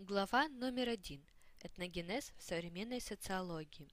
[0.00, 1.26] Глава номер один.
[1.60, 3.92] Этногенез в современной социологии.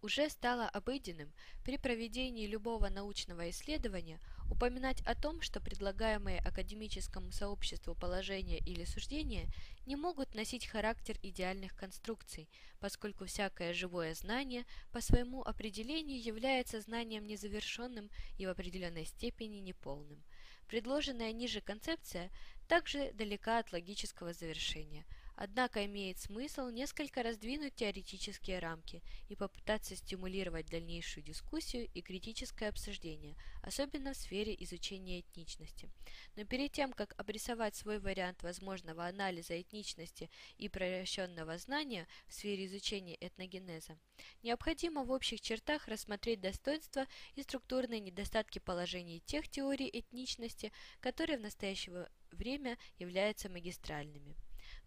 [0.00, 4.20] Уже стало обыденным при проведении любого научного исследования
[4.50, 9.44] упоминать о том, что предлагаемые академическому сообществу положения или суждения
[9.84, 12.48] не могут носить характер идеальных конструкций,
[12.80, 18.08] поскольку всякое живое знание по своему определению является знанием незавершенным
[18.38, 20.24] и в определенной степени неполным.
[20.68, 22.30] Предложенная ниже концепция
[22.66, 25.04] также далека от логического завершения–
[25.36, 33.36] Однако имеет смысл несколько раздвинуть теоретические рамки и попытаться стимулировать дальнейшую дискуссию и критическое обсуждение,
[33.62, 35.90] особенно в сфере изучения этничности.
[36.36, 42.66] Но перед тем, как обрисовать свой вариант возможного анализа этничности и превращенного знания в сфере
[42.66, 43.98] изучения этногенеза,
[44.42, 51.42] необходимо в общих чертах рассмотреть достоинства и структурные недостатки положений тех теорий этничности, которые в
[51.42, 54.36] настоящее время являются магистральными.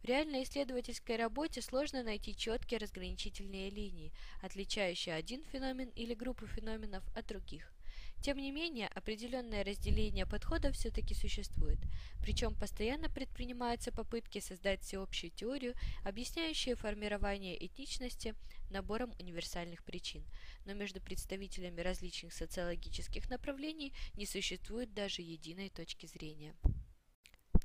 [0.02, 7.04] В реальной исследовательской работе сложно найти четкие разграничительные линии, отличающие один феномен или группу феноменов
[7.16, 7.74] от других.
[8.22, 11.78] Тем не менее, определенное разделение подходов все-таки существует,
[12.22, 18.36] причем постоянно предпринимаются попытки создать всеобщую теорию, объясняющую формирование этничности
[18.70, 20.26] набором универсальных причин,
[20.66, 26.56] но между представителями различных социологических направлений не существует даже единой точки зрения.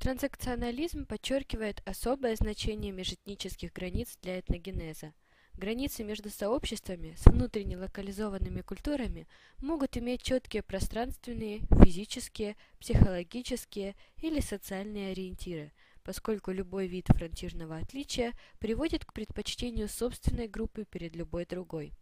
[0.03, 5.13] Трансакционализм подчеркивает особое значение межэтнических границ для этногенеза.
[5.53, 9.29] Границы между сообществами с внутренне локализованными культурами
[9.61, 15.71] могут иметь четкие пространственные, физические, психологические или социальные ориентиры,
[16.03, 21.93] поскольку любой вид фронтирного отличия приводит к предпочтению собственной группы перед любой другой.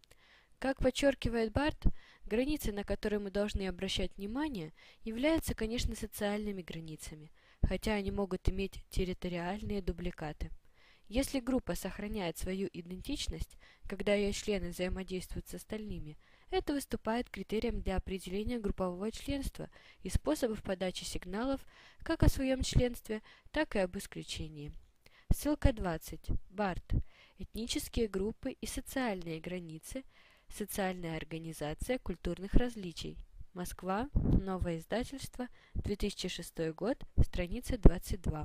[0.58, 1.84] Как подчеркивает Барт,
[2.24, 4.72] границы, на которые мы должны обращать внимание,
[5.04, 7.30] являются, конечно, социальными границами–
[7.66, 10.50] хотя они могут иметь территориальные дубликаты.
[11.08, 16.16] Если группа сохраняет свою идентичность, когда ее члены взаимодействуют с остальными,
[16.50, 19.68] это выступает критерием для определения группового членства
[20.02, 21.66] и способов подачи сигналов
[22.02, 24.72] как о своем членстве, так и об исключении.
[25.34, 26.30] Ссылка 20.
[26.50, 26.92] Барт.
[27.38, 30.04] Этнические группы и социальные границы.
[30.48, 33.18] Социальная организация культурных различий.
[33.54, 34.08] Москва.
[34.14, 35.46] Новое издательство.
[35.74, 36.98] 2006 год.
[37.22, 38.44] Страница 22.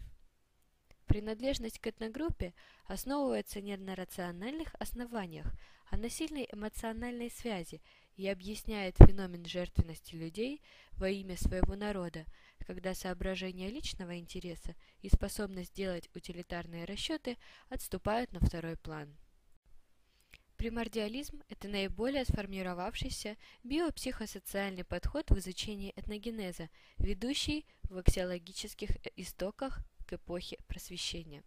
[1.06, 2.54] Принадлежность к этногруппе
[2.86, 5.48] основывается не на рациональных основаниях,
[5.90, 7.82] а на сильной эмоциональной связи
[8.16, 10.62] и объясняет феномен жертвенности людей
[10.94, 12.26] во имя своего народа,
[12.60, 17.38] когда соображения личного интереса и способность делать утилитарные расчеты
[17.70, 19.18] отступают на второй план.
[20.60, 30.58] Примордиализм– это наиболее сформировавшийся биопсихосоциальный подход в изучении этногенеза, ведущий в аксиологических истоках к эпохе
[30.68, 31.44] Просвещения.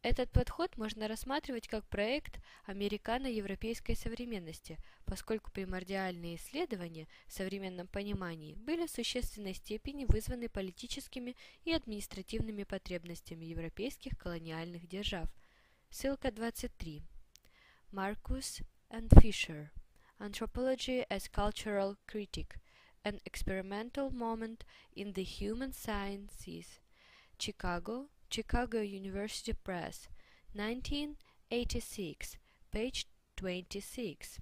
[0.00, 8.86] Этот подход можно рассматривать как проект американо-европейской современности, поскольку примордиальные исследования в современном понимании были
[8.86, 11.34] в существенной степени вызваны политическими
[11.64, 15.28] и административными потребностями европейских колониальных держав.
[15.90, 17.02] Ссылка 23.
[17.92, 19.72] Marcus and Fisher.
[20.20, 22.58] Anthropology as Cultural Critic.
[23.04, 26.80] An Experimental Moment in the Human Sciences.
[27.38, 30.08] Chicago, Chicago University Press,
[30.54, 32.36] 1986,
[32.72, 33.06] page
[33.36, 34.40] 26.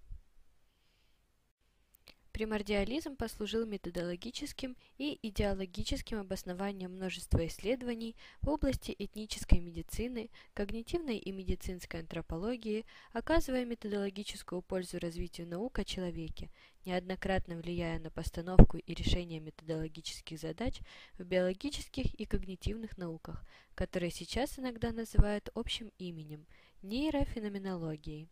[2.35, 12.01] Примордиализм послужил методологическим и идеологическим обоснованием множества исследований в области этнической медицины, когнитивной и медицинской
[12.01, 16.51] антропологии, оказывая методологическую пользу развитию наук о человеке,
[16.85, 20.81] неоднократно влияя на постановку и решение методологических задач
[21.17, 23.45] в биологических и когнитивных науках,
[23.77, 26.49] которые сейчас иногда называют общим именем–
[26.83, 28.29] нейрофеноменологией.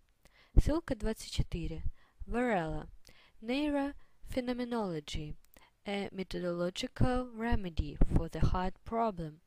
[0.60, 1.84] Ссылка 24.
[2.26, 2.88] Варелла.
[3.44, 5.34] Neurophenomenology,
[5.84, 9.40] a methodological remedy for the heart problem.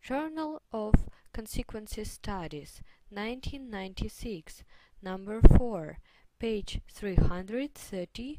[0.00, 0.94] Journal of
[1.32, 4.62] Consequences Studies, 1996,
[5.02, 5.98] number 4,
[6.38, 8.38] page 330-49.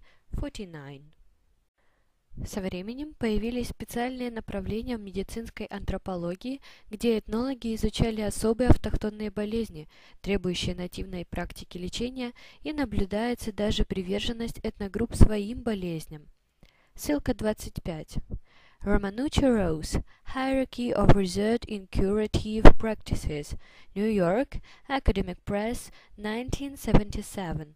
[2.45, 9.87] Со временем появились специальные направления в медицинской антропологии, где этнологи изучали особые автохтонные болезни,
[10.21, 12.33] требующие нативной практики лечения,
[12.63, 16.27] и наблюдается даже приверженность этногрупп своим болезням.
[16.95, 18.15] Ссылка 25.
[18.83, 23.55] Romanucci Rose, Hierarchy of Research in Curative Practices,
[23.93, 24.57] New York,
[24.89, 27.75] Academic Press, 1977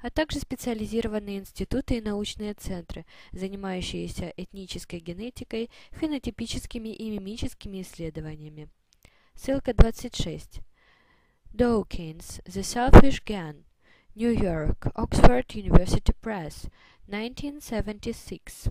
[0.00, 8.68] а также специализированные институты и научные центры, занимающиеся этнической генетикой, фенотипическими и мимическими исследованиями.
[9.34, 10.60] Ссылка 26.
[11.52, 13.64] Dawkins, The Selfish Gan,
[14.14, 16.70] New York, Oxford University Press,
[17.06, 18.68] 1976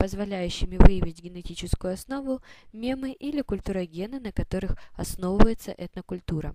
[0.00, 2.40] позволяющими выявить генетическую основу,
[2.72, 6.54] мемы или культурогены, на которых основывается этнокультура.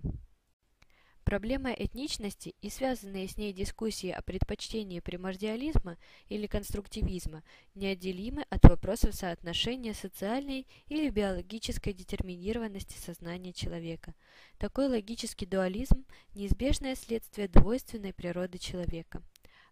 [1.26, 7.42] Проблема этничности и связанные с ней дискуссии о предпочтении примордиализма или конструктивизма
[7.74, 14.14] неотделимы от вопросов соотношения социальной или биологической детерминированности сознания человека.
[14.56, 16.04] Такой логический дуализм–
[16.36, 19.20] неизбежное следствие двойственной природы человека.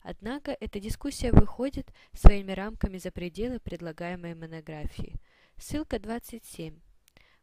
[0.03, 5.21] Однако эта дискуссия выходит своими рамками за пределы предлагаемой монографии.
[5.57, 6.75] Ссылка 27.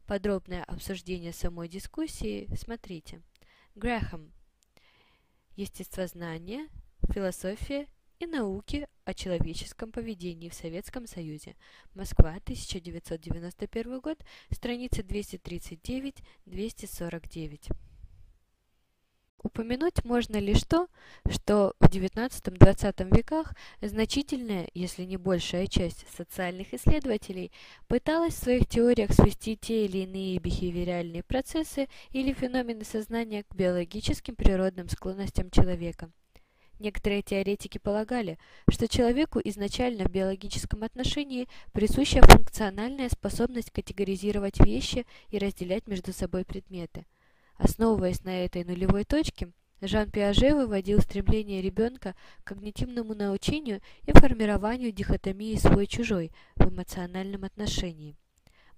[0.06, 3.22] Подробное обсуждение самой дискуссии смотрите.
[3.74, 4.30] Грэхэм.
[5.56, 6.68] Естествознание,
[7.08, 7.88] философия
[8.18, 11.56] и науки о человеческом поведении в Советском Союзе.
[11.94, 17.74] Москва, 1991 год, страница 239-249.
[19.44, 20.86] Упомянуть можно лишь то,
[21.28, 27.50] что в XIX-XX веках значительная, если не большая часть социальных исследователей
[27.88, 34.36] пыталась в своих теориях свести те или иные бихевиоральные процессы или феномены сознания к биологическим
[34.36, 36.12] природным склонностям человека.
[36.78, 38.38] Некоторые теоретики полагали,
[38.70, 46.44] что человеку изначально в биологическом отношении присуща функциональная способность категоризировать вещи и разделять между собой
[46.44, 47.06] предметы–
[47.62, 54.90] Основываясь на этой нулевой точке, Жан Пиаже выводил стремление ребенка к когнитивному научению и формированию
[54.90, 58.16] дихотомии свой-чужой в эмоциональном отношении.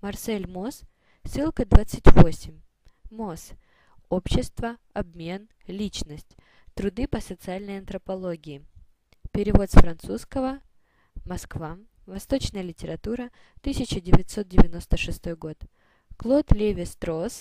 [0.02, 0.82] Марсель Мосс,
[1.24, 2.60] ссылка 28.
[3.10, 3.52] Мосс.
[4.10, 6.36] Общество, обмен, личность.
[6.74, 8.66] Труды по социальной антропологии.
[9.32, 10.60] Перевод с французского.
[11.24, 11.78] Москва.
[12.04, 13.30] Восточная литература.
[13.60, 15.56] 1996 год.
[16.18, 17.40] Клод Леви Стросс.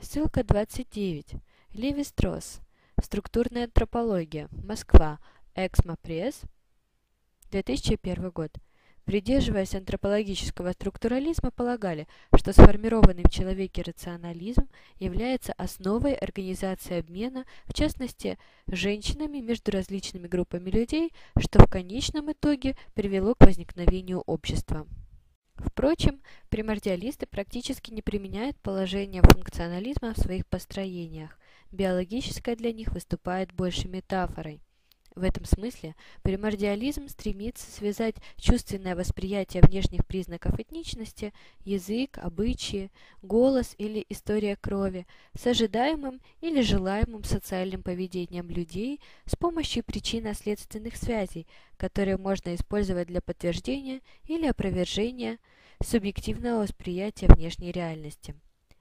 [0.00, 1.34] Ссылка 29.
[1.74, 2.60] Леви Стросс.
[3.02, 4.48] Структурная антропология.
[4.52, 5.18] Москва.
[5.56, 6.42] Эксмо Пресс.
[7.50, 8.52] 2001 год.
[9.04, 14.68] Придерживаясь антропологического структурализма, полагали, что сформированный в человеке рационализм
[15.00, 18.38] является основой организации обмена, в частности,
[18.68, 24.86] женщинами между различными группами людей, что в конечном итоге привело к возникновению общества.
[25.58, 31.38] Впрочем, примордиалисты практически не применяют положение функционализма в своих построениях.
[31.72, 34.62] Биологическое для них выступает больше метафорой.
[35.18, 41.32] В этом смысле примордиализм стремится связать чувственное восприятие внешних признаков этничности,
[41.64, 49.82] язык, обычаи, голос или история крови с ожидаемым или желаемым социальным поведением людей с помощью
[49.82, 51.48] причинно-следственных связей,
[51.78, 55.40] которые можно использовать для подтверждения или опровержения
[55.82, 58.36] субъективного восприятия внешней реальности.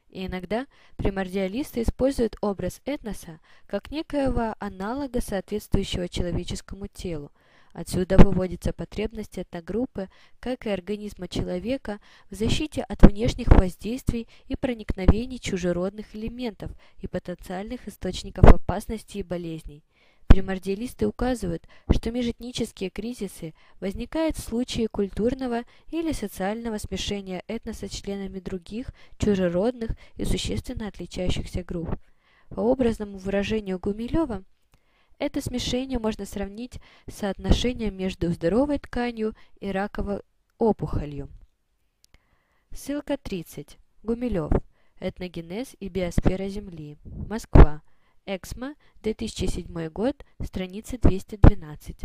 [0.10, 7.32] И иногда примордиалисты используют образ этноса как некоего аналога, соответствующего человеческому телу.
[7.74, 10.10] Отсюда выводится потребность этногруппы,
[10.40, 12.00] как и организма человека,
[12.32, 19.84] в защите от внешних воздействий и проникновений чужеродных элементов и потенциальных источников опасности и болезней.
[20.28, 28.92] Примордиалисты указывают, что межэтнические кризисы возникают в случае культурного или социального смешения этноса членами других,
[29.18, 31.98] чужеродных и существенно отличающихся групп.
[32.50, 34.44] По образному выражению Гумилева,
[35.20, 40.22] это смешение можно сравнить с соотношением между здоровой тканью и раковой
[40.60, 41.30] опухолью.
[42.72, 43.78] Ссылка 30.
[44.04, 44.52] Гумилев.
[45.00, 46.98] Этногенез и биосфера Земли.
[47.04, 47.82] Москва.
[48.30, 52.02] Эксмо, 2007 год, страница 212.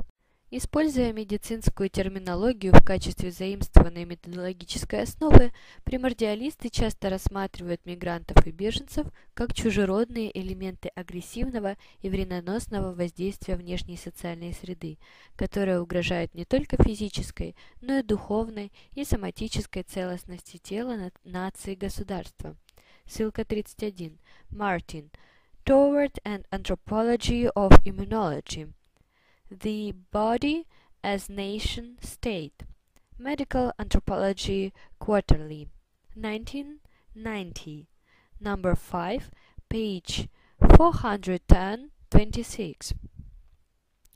[0.52, 5.52] Используя медицинскую терминологию в качестве заимствованной методологической основы,
[5.82, 14.52] примордиалисты часто рассматривают мигрантов и беженцев как чужеродные элементы агрессивного и вредоносного воздействия внешней социальной
[14.52, 14.98] среды,
[15.34, 22.56] которая угрожает не только физической, но и духовной и соматической целостности тела нации и государства.
[23.06, 24.20] Ссылка 31.
[24.50, 25.10] Мартин.
[25.65, 28.71] toward an anthropology of immunology.
[29.51, 30.67] The body
[31.03, 32.63] as nation state.
[33.17, 35.67] Medical Anthropology Quarterly.
[36.15, 37.87] 1990.
[38.39, 39.31] Number 5,
[39.69, 40.29] page
[40.61, 42.95] 410-26.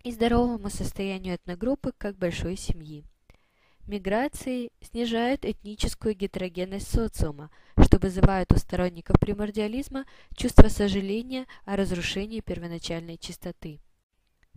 [0.04, 3.04] И здоровому состоянию этногруппы как большой семьи.
[3.87, 13.17] Миграции снижают этническую гетерогенность социума, что вызывает у сторонников примордиализма чувство сожаления о разрушении первоначальной
[13.17, 13.81] чистоты.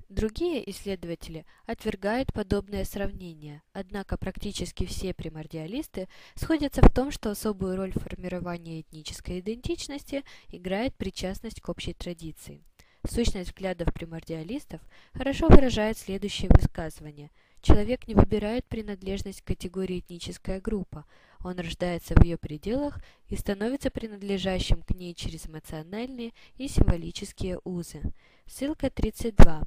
[0.10, 7.92] Другие исследователи отвергают подобное сравнение, однако практически все примордиалисты сходятся в том, что особую роль
[7.92, 12.64] в формировании этнической идентичности играет причастность к общей традиции.
[13.08, 14.82] Сущность взглядов примордиалистов
[15.14, 17.30] хорошо выражает следующее высказывание–
[17.62, 21.06] Человек не выбирает принадлежность к категории этническая группа,
[21.42, 28.02] он рождается в ее пределах и становится принадлежащим к ней через эмоциональные и символические узы.
[28.46, 29.64] Ссылка 32.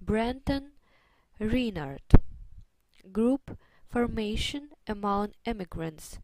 [0.00, 0.72] Брентон
[1.38, 2.04] Рейнард.
[3.04, 3.56] Group
[3.92, 6.18] Formation Among Immigrants.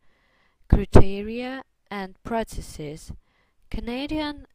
[0.69, 3.13] Criteria and Processes.
[3.71, 4.47] Canadian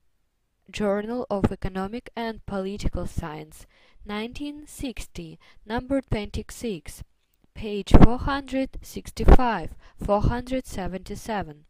[0.70, 3.66] Journal of Economic and Political Science.
[4.06, 7.04] 1960, number 26,
[7.54, 11.64] page 465, 477.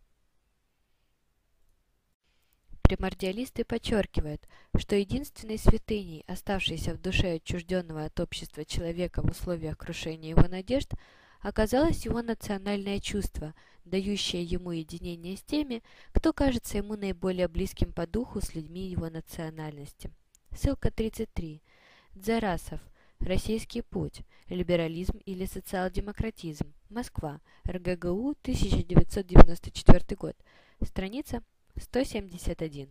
[2.87, 10.29] Примордиалисты подчеркивают, что единственной святыней, оставшейся в душе отчужденного от общества человека в условиях крушения
[10.29, 10.93] его надежд,
[11.41, 13.53] оказалось его национальное чувство,
[13.83, 19.09] дающее ему единение с теми, кто кажется ему наиболее близким по духу с людьми его
[19.09, 20.09] национальности.
[20.55, 21.61] Ссылка 33.
[22.17, 22.79] Дзарасов.
[23.19, 24.21] Российский путь.
[24.47, 26.73] Либерализм или социал-демократизм.
[26.89, 27.41] Москва.
[27.67, 30.35] РГГУ, 1994 год.
[30.83, 31.43] Страница
[31.75, 32.89] 171.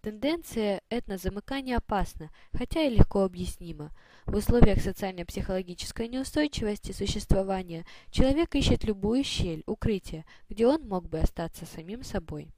[0.00, 3.90] Тенденция этнозамыкания опасна, хотя и легко объяснима.
[4.26, 11.66] В условиях социально-психологической неустойчивости существования человек ищет любую щель, укрытие, где он мог бы остаться
[11.66, 12.52] самим собой.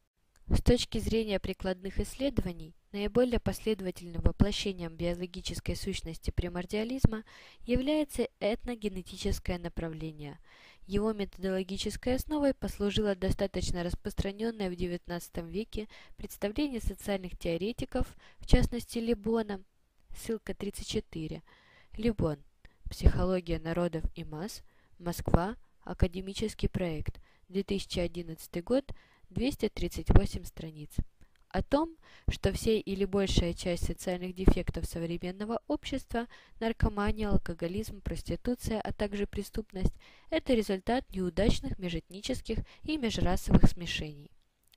[0.49, 7.25] С точки зрения прикладных исследований, наиболее последовательным воплощением биологической сущности примордиализма
[7.65, 10.39] является этногенетическое направление.
[10.87, 19.63] Его методологической основой послужило достаточно распространенное в XIX веке представление социальных теоретиков, в частности Либона,
[20.17, 21.43] ссылка 34,
[21.97, 22.39] Либон,
[22.91, 24.63] Психология народов и масс,
[24.99, 28.85] Москва, Академический проект, 2011 год,
[29.31, 30.91] 238 страниц.
[31.51, 31.97] О том,
[32.29, 36.29] что все или большая часть социальных дефектов современного общества–
[36.61, 39.93] наркомания, алкоголизм, проституция, а также преступность–
[40.31, 44.31] это результат неудачных межэтнических и межрасовых смешений.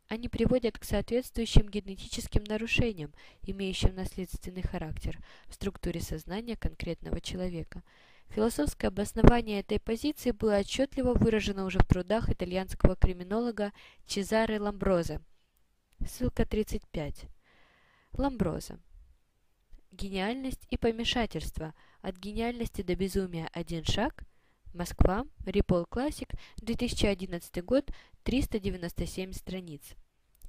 [0.07, 3.13] Они приводят к соответствующим генетическим нарушениям,
[3.43, 7.83] имеющим наследственный характер в структуре сознания конкретного человека–
[8.29, 13.71] Философское обоснование этой позиции было отчетливо выражено уже в трудах итальянского криминолога
[14.07, 15.21] Чезаре Ламброза.
[16.07, 17.25] Ссылка 35.
[18.13, 18.79] Ламброза.
[19.91, 21.73] Гениальность и помешательство.
[22.01, 24.23] От гениальности до безумия один шаг.
[24.73, 25.25] Москва.
[25.45, 26.29] Рипол Классик.
[26.57, 27.89] 2011 год.
[28.23, 29.81] 397 страниц.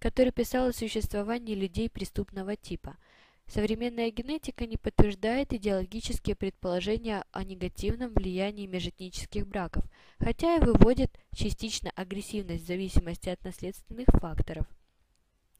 [0.00, 2.96] Который писал о существовании людей преступного типа–
[3.46, 9.84] Современная генетика не подтверждает идеологические предположения о негативном влиянии межэтнических браков,
[10.18, 14.66] хотя и выводит частично агрессивность в зависимости от наследственных факторов,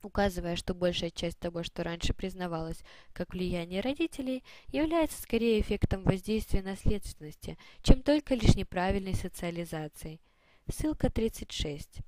[0.04, 2.82] указывая, что большая часть того, что раньше признавалось
[3.12, 10.20] как влияние родителей, является скорее эффектом воздействия наследственности, чем только лишь неправильной социализацией.
[10.68, 12.00] Ссылка 36.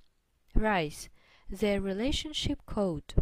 [0.54, 1.10] Rice.
[1.48, 3.14] The Relationship Code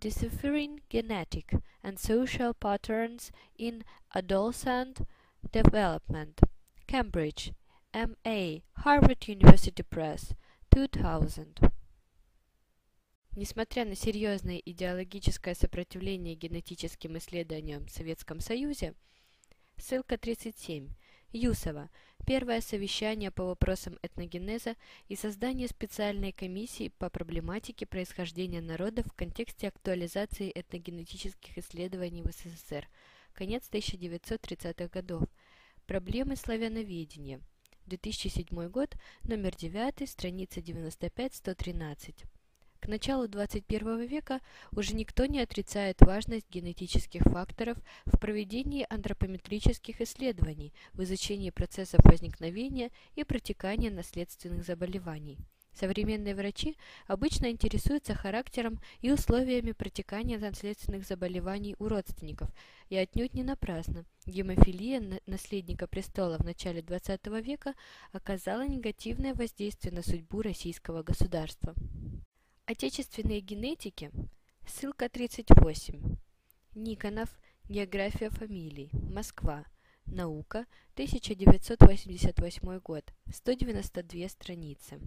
[0.00, 5.00] deciphering genetic and social patterns in adolescent
[5.52, 6.40] development.
[6.86, 7.52] Cambridge,
[7.92, 8.62] M.A.
[8.78, 10.34] Harvard University Press,
[10.70, 11.60] 2000.
[13.38, 18.94] Несмотря на серьезное идеологическое сопротивление генетическим исследованиям в Советском Союзе,
[19.76, 20.88] ссылка 37,
[21.30, 21.88] Юсова,
[22.26, 24.74] первое совещание по вопросам этногенеза
[25.06, 32.88] и создание специальной комиссии по проблематике происхождения народов в контексте актуализации этногенетических исследований в СССР,
[33.34, 35.22] конец 1930-х годов,
[35.86, 37.40] проблемы славяноведения,
[37.86, 42.24] 2007 год, номер 9, страница 95-113.
[42.88, 44.40] К началу XXI века
[44.72, 47.76] уже никто не отрицает важность генетических факторов
[48.06, 55.36] в проведении антропометрических исследований в изучении процессов возникновения и протекания наследственных заболеваний.
[55.74, 62.48] Современные врачи обычно интересуются характером и условиями протекания наследственных заболеваний у родственников,
[62.88, 64.06] и отнюдь не напрасно.
[64.24, 67.74] Гемофилия наследника престола в начале XX века
[68.12, 71.74] оказала негативное воздействие на судьбу российского государства.
[72.70, 74.10] Отечественные генетики.
[74.66, 76.18] Ссылка 38.
[76.74, 77.30] Никонов.
[77.66, 78.90] География фамилий.
[78.92, 79.64] Москва.
[80.04, 80.66] Наука.
[80.92, 83.10] 1988 год.
[83.32, 85.00] 192 страницы.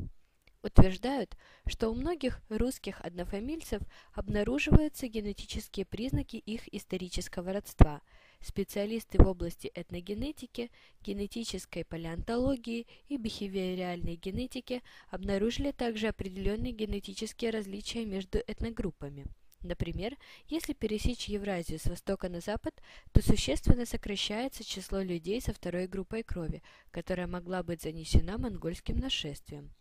[0.63, 1.37] Утверждают,
[1.67, 8.01] что у многих русских однофамильцев обнаруживаются генетические признаки их исторического родства–
[8.41, 10.71] Специалисты в области этногенетики,
[11.03, 19.27] генетической палеонтологии и бихевиоральной генетики обнаружили также определенные генетические различия между этногруппами.
[19.61, 20.17] Например,
[20.47, 22.73] если пересечь Евразию с востока на запад,
[23.11, 29.71] то существенно сокращается число людей со второй группой крови, которая могла быть занесена монгольским нашествием.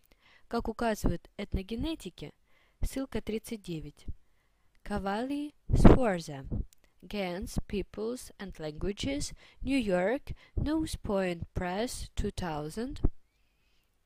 [0.49, 2.35] Как указывают этногенетики,
[2.83, 4.05] ссылка 39.
[4.83, 6.45] Кавали Сфорза
[7.03, 9.33] Gens, Peoples and Languages,
[9.63, 13.01] New York, Nose Point Press, 2000.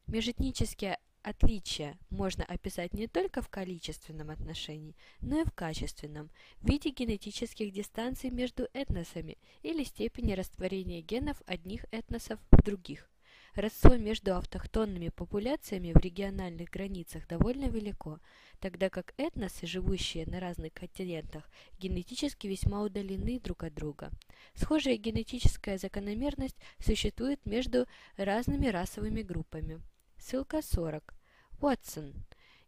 [0.07, 6.31] Межэтнические отличия можно описать не только в количественном отношении, но и в качественном,
[6.61, 13.11] в виде генетических дистанций между этносами или степени растворения генов одних этносов в других.
[13.55, 18.19] Родство между автохтонными популяциями в региональных границах довольно велико,
[18.59, 24.11] тогда как этносы, живущие на разных континентах, генетически весьма удалены друг от друга.
[24.55, 27.87] Схожая генетическая закономерность существует между
[28.17, 29.81] разными расовыми группами.
[30.19, 31.15] Ссылка 40.
[31.61, 32.13] Уотсон.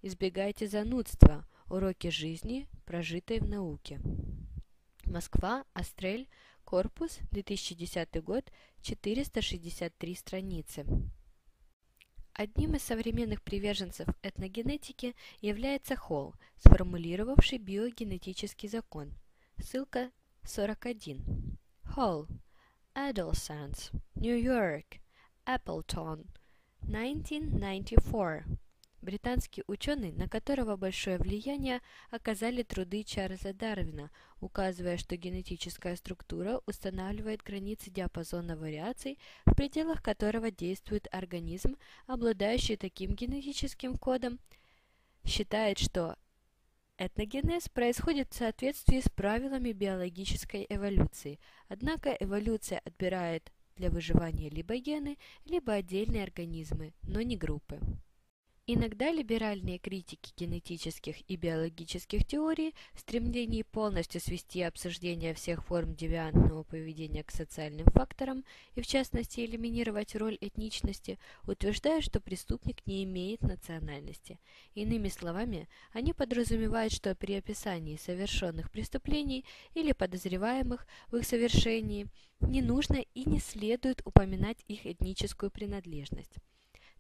[0.03, 1.45] Избегайте занудства.
[1.69, 3.99] Уроки жизни, прожитой в науке.
[5.05, 6.29] Москва, Астрель,
[6.67, 8.51] Корпус, 2010 год,
[8.83, 10.85] 463 страницы.
[12.33, 19.15] Одним из современных приверженцев этногенетики является Холл, сформулировавший биогенетический закон.
[19.59, 20.11] Ссылка
[20.43, 21.57] 41.
[21.85, 22.27] Холл.
[22.97, 23.93] Adolescence.
[24.17, 25.01] York.
[25.47, 26.27] Appleton.
[26.83, 28.45] 1994
[29.07, 37.43] британский ученый, на которого большое влияние оказали труды Чарльза Дарвина, указывая, что генетическая структура устанавливает
[37.43, 41.77] границы диапазона вариаций, в пределах которого действует организм,
[42.09, 44.41] обладающий таким генетическим кодом,
[45.25, 46.17] считает, что
[46.99, 51.39] Этногенез происходит в соответствии с правилами биологической эволюции,
[51.69, 57.79] однако эволюция отбирает для выживания либо гены, либо отдельные организмы, но не группы.
[58.69, 66.65] Иногда либеральные критики генетических и биологических теорий в стремлении полностью свести обсуждение всех форм девиантного
[66.65, 73.43] поведения к социальным факторам и в частности элиминировать роль этничности, утверждают, что преступник не имеет
[73.43, 74.41] национальности.
[74.75, 82.09] Иными словами, они подразумевают, что при описании совершенных преступлений или подозреваемых в их совершении
[82.41, 86.41] не нужно и не следует упоминать их этническую принадлежность.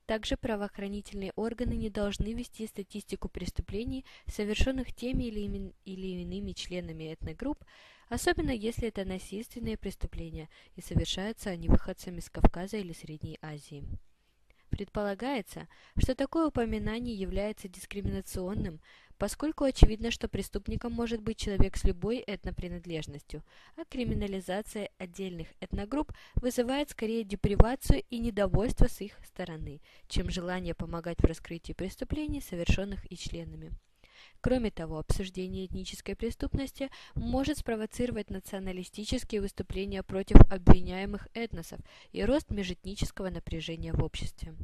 [0.06, 7.64] Также правоохранительные органы не должны вести статистику преступлений, совершенных теми или, или иными членами этногрупп,
[8.08, 13.84] особенно если это насильственные преступления и совершаются они выходцами из Кавказа или Средней Азии.
[14.70, 18.80] Предполагается, что такое упоминание является дискриминационным,
[19.18, 23.42] поскольку очевидно, что преступником может быть человек с любой этнопринадлежностью,
[23.76, 31.20] а криминализация отдельных этногрупп вызывает скорее депривацию и недовольство с их стороны, чем желание помогать
[31.20, 33.72] в раскрытии преступлений, совершенных и членами.
[34.40, 41.80] Кроме того, обсуждение этнической преступности может спровоцировать националистические выступления против обвиняемых этносов
[42.12, 44.54] и рост межэтнического напряжения в обществе.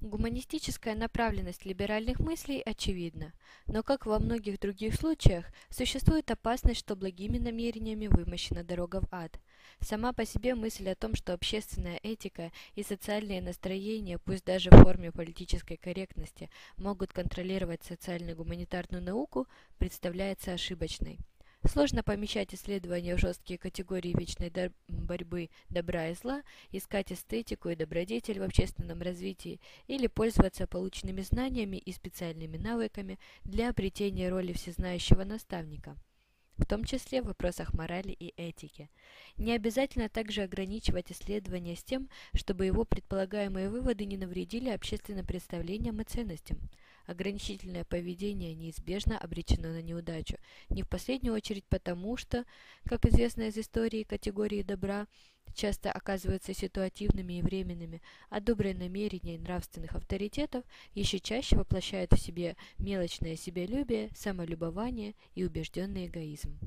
[0.00, 3.32] Гуманистическая направленность либеральных мыслей очевидна,
[3.66, 9.40] но, как во многих других случаях, существует опасность, что благими намерениями вымощена дорога в ад.
[9.80, 14.82] Сама по себе мысль о том, что общественная этика и социальные настроения, пусть даже в
[14.82, 19.46] форме политической корректности, могут контролировать социально-гуманитарную науку,
[19.78, 21.18] представляется ошибочной.
[21.64, 24.52] Сложно помещать исследования в жесткие категории вечной
[24.88, 31.78] борьбы добра и зла, искать эстетику и добродетель в общественном развитии или пользоваться полученными знаниями
[31.78, 35.96] и специальными навыками для обретения роли всезнающего наставника
[36.56, 38.88] в том числе в вопросах морали и этики.
[39.36, 46.00] Не обязательно также ограничивать исследования с тем, чтобы его предполагаемые выводы не навредили общественным представлениям
[46.00, 46.58] и ценностям.
[47.06, 50.36] Ограничительное поведение неизбежно обречено на неудачу,
[50.68, 52.44] не в последнюю очередь потому, что,
[52.84, 55.06] как известно из истории, категории добра
[55.54, 60.64] часто оказываются ситуативными и временными, а добрые намерения нравственных авторитетов
[60.94, 66.58] еще чаще воплощают в себе мелочное себялюбие, самолюбование и убежденный эгоизм.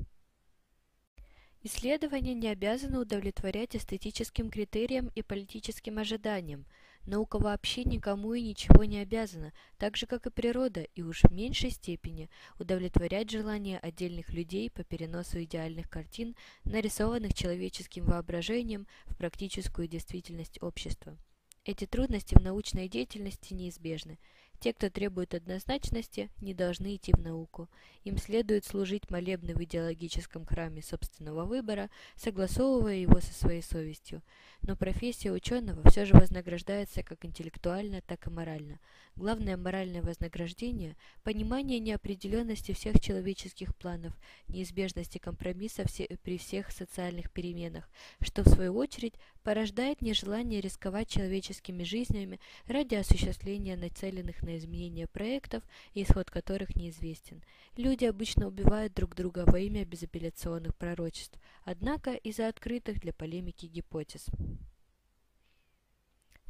[1.62, 6.64] Исследования не обязаны удовлетворять эстетическим критериям и политическим ожиданиям,
[7.10, 11.32] Наука вообще никому и ничего не обязана, так же, как и природа, и уж в
[11.32, 19.88] меньшей степени удовлетворять желания отдельных людей по переносу идеальных картин, нарисованных человеческим воображением в практическую
[19.88, 21.18] действительность общества.
[21.64, 24.20] Эти трудности в научной деятельности неизбежны.
[24.60, 27.70] Те, кто требует однозначности, не должны идти в науку.
[28.04, 34.20] Им следует служить молебны в идеологическом храме собственного выбора, согласовывая его со своей совестью.
[34.60, 38.80] Но профессия ученого все же вознаграждается как интеллектуально, так и морально.
[39.16, 40.94] Главное моральное вознаграждение–
[41.24, 44.12] понимание неопределенности всех человеческих планов,
[44.48, 45.84] неизбежности компромисса
[46.22, 47.88] при всех социальных переменах,
[48.20, 55.62] что в свою очередь порождает нежелание рисковать человеческими жизнями ради осуществления нацеленных на изменение проектов,
[55.94, 57.42] исход которых неизвестен.
[57.76, 64.26] Люди обычно убивают друг друга во имя безапелляционных пророчеств, однако из-за открытых для полемики гипотез.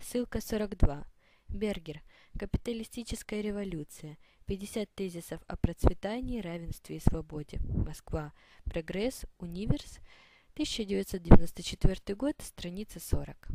[0.00, 1.06] Ссылка 42.
[1.48, 2.02] Бергер.
[2.38, 4.16] Капиталистическая революция.
[4.46, 7.58] 50 тезисов о процветании, равенстве и свободе.
[7.60, 8.32] Москва.
[8.64, 9.26] Прогресс.
[9.38, 9.98] Универс.
[10.54, 12.34] 1994 год.
[12.40, 13.48] Страница 40.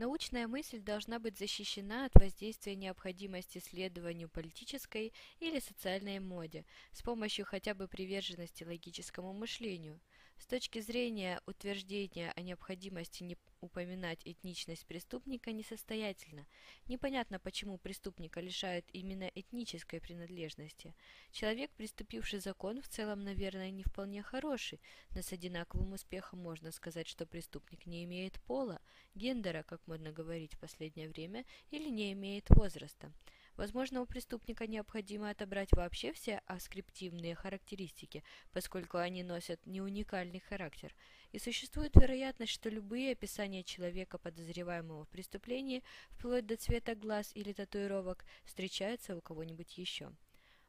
[0.00, 7.44] Научная мысль должна быть защищена от воздействия необходимости следованию политической или социальной моде с помощью
[7.44, 10.00] хотя бы приверженности логическому мышлению.
[10.40, 16.46] С точки зрения утверждения о необходимости не упоминать этничность преступника несостоятельно.
[16.88, 20.94] Непонятно, почему преступника лишают именно этнической принадлежности.
[21.30, 27.06] Человек, приступивший закон, в целом, наверное, не вполне хороший, но с одинаковым успехом можно сказать,
[27.06, 28.80] что преступник не имеет пола,
[29.14, 33.12] гендера, как можно говорить в последнее время, или не имеет возраста.
[33.60, 40.94] Возможно, у преступника необходимо отобрать вообще все аскриптивные характеристики, поскольку они носят не уникальный характер.
[41.32, 47.52] И существует вероятность, что любые описания человека, подозреваемого в преступлении, вплоть до цвета глаз или
[47.52, 50.10] татуировок, встречаются у кого-нибудь еще.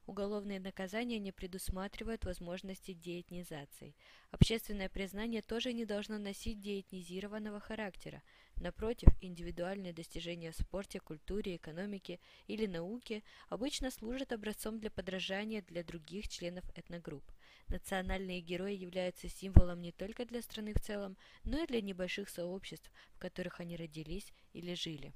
[0.06, 3.95] Уголовные наказания не предусматривают возможности деэтнизации.
[4.32, 8.21] Общественное признание тоже не должно носить деэтнизированного характера.
[8.62, 15.84] Напротив, индивидуальные достижения в спорте, культуре, экономике или науке обычно служат образцом для подражания для
[15.84, 17.26] других членов этногрупп.
[17.69, 22.91] Национальные герои являются символом не только для страны в целом, но и для небольших сообществ,
[23.15, 25.12] в которых они родились или жили.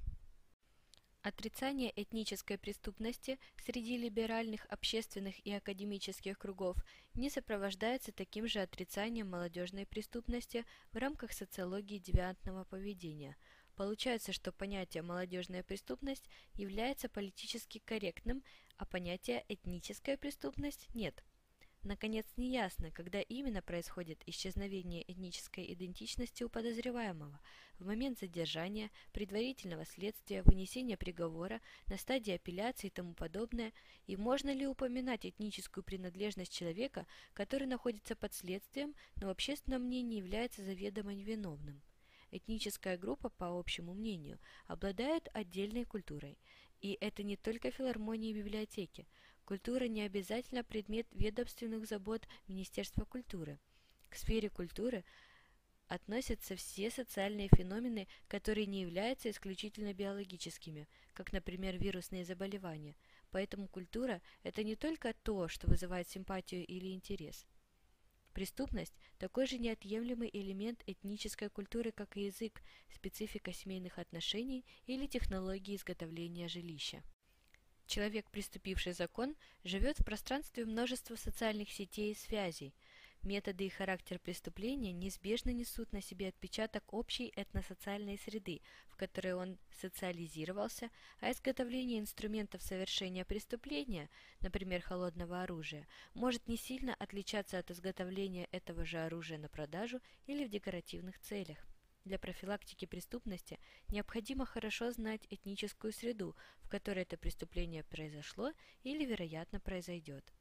[1.26, 6.76] Отрицание этнической преступности среди либеральных общественных и академических кругов
[7.14, 13.36] не сопровождается таким же отрицанием молодежной преступности в рамках социологии девиантного поведения.
[13.74, 18.44] Получается, что понятие «молодежная преступность» является политически корректным,
[18.76, 21.24] а понятие «этническая преступность»– нет.
[21.86, 27.38] Наконец, неясно, когда именно происходит исчезновение этнической идентичности у подозреваемого–
[27.78, 33.72] в момент задержания, предварительного следствия, вынесения приговора, на стадии апелляции и тому подобное,
[34.08, 40.16] и можно ли упоминать этническую принадлежность человека, который находится под следствием, но в общественном мнении
[40.16, 41.80] является заведомо невиновным.
[42.32, 46.36] этническая группа, по общему мнению, обладает отдельной культурой.
[46.80, 49.06] И это не только филармонии и библиотеки.
[49.46, 53.60] Культура не обязательно предмет ведомственных забот Министерства культуры.
[54.08, 55.04] К сфере культуры
[55.86, 62.96] относятся все социальные феномены, которые не являются исключительно биологическими, как, например, вирусные заболевания.
[63.30, 67.46] Поэтому культура– это не только то, что вызывает симпатию или интерес.
[68.32, 72.60] Преступность– такой же неотъемлемый элемент этнической культуры, как и язык,
[72.92, 77.04] специфика семейных отношений или технологии изготовления жилища.
[77.86, 82.74] Человек, приступивший закон, живет в пространстве множества социальных сетей и связей.
[83.22, 89.58] Методы и характер преступления неизбежно несут на себе отпечаток общей этносоциальной среды, в которой он
[89.80, 98.48] социализировался, а изготовление инструментов совершения преступления, например, холодного оружия, может не сильно отличаться от изготовления
[98.52, 101.58] этого же оружия на продажу или в декоративных целях.
[102.06, 108.52] Для профилактики преступности необходимо хорошо знать этническую среду, в которой это преступление произошло
[108.84, 110.32] или, вероятно, произойдет.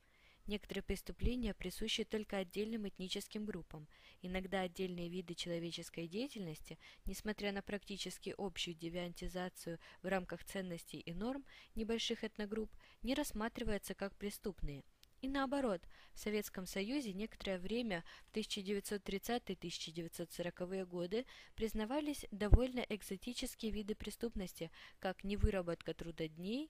[0.46, 3.88] Некоторые преступления присущи только отдельным этническим группам.
[4.22, 11.44] Иногда отдельные виды человеческой деятельности, несмотря на практически общую девиантизацию в рамках ценностей и норм
[11.74, 14.84] небольших этногрупп, не рассматриваются как преступные–
[15.26, 15.82] и наоборот,
[16.14, 25.96] в Советском Союзе некоторое время в 1930-1940-е годы признавались довольно экзотические виды преступности, как невыработка
[25.96, 26.70] трудодней,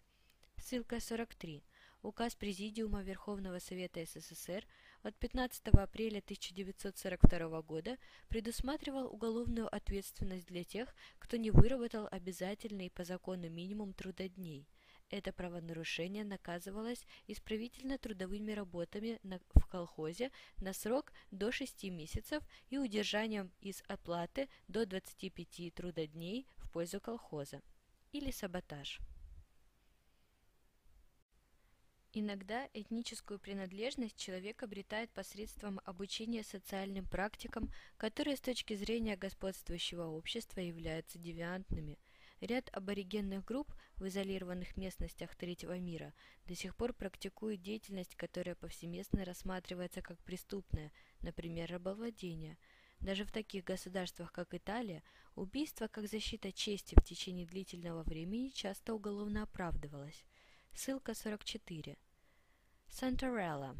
[0.57, 1.65] ссылка 43,
[2.01, 4.65] указ Президиума Верховного Совета СССР
[5.03, 7.97] от 15 апреля 1942 года
[8.29, 14.69] предусматривал уголовную ответственность для тех, кто не выработал обязательный по закону минимум трудодней–
[15.15, 23.51] это правонарушение наказывалось исправительно-трудовыми работами на, в колхозе на срок до 6 месяцев и удержанием
[23.61, 27.61] из оплаты до 25 трудодней в пользу колхоза
[28.11, 28.99] или саботаж.
[32.11, 40.59] Иногда этническую принадлежность человек обретает посредством обучения социальным практикам, которые с точки зрения господствующего общества
[40.59, 41.99] являются девиантными–
[42.41, 46.13] Ряд аборигенных групп в изолированных местностях третьего мира
[46.45, 52.57] до сих пор практикуют деятельность, которая повсеместно рассматривается как преступная, например, рабовладение.
[52.99, 55.01] Даже в таких государствах, как Италия,
[55.35, 60.25] убийство как защита чести в течение длительного времени часто уголовно оправдывалось.
[60.73, 61.97] Ссылка 44.
[62.89, 63.75] Santarella.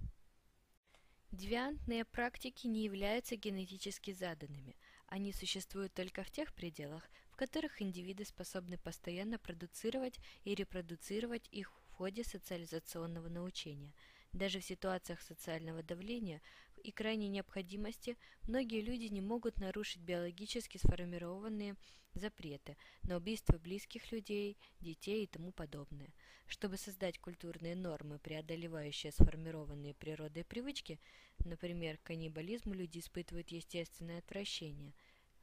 [1.30, 4.76] Девиантные практики не являются генетически заданными.
[5.06, 11.70] Они существуют только в тех пределах, в которых индивиды способны постоянно продуцировать и репродуцировать их
[11.70, 13.94] в ходе социализационного научения.
[14.32, 16.42] Даже в ситуациях социального давления
[16.80, 18.16] и крайней необходимости
[18.46, 21.76] многие люди не могут нарушить биологически сформированные
[22.14, 26.12] запреты на убийство близких людей, детей и тому подобное.
[26.46, 30.98] Чтобы создать культурные нормы, преодолевающие сформированные природой привычки,
[31.44, 34.94] например, к каннибализму люди испытывают естественное отвращение.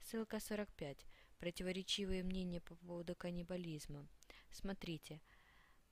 [0.01, 1.05] Ссылка 45.
[1.39, 4.07] Противоречивые мнения по поводу каннибализма.
[4.49, 5.21] Смотрите.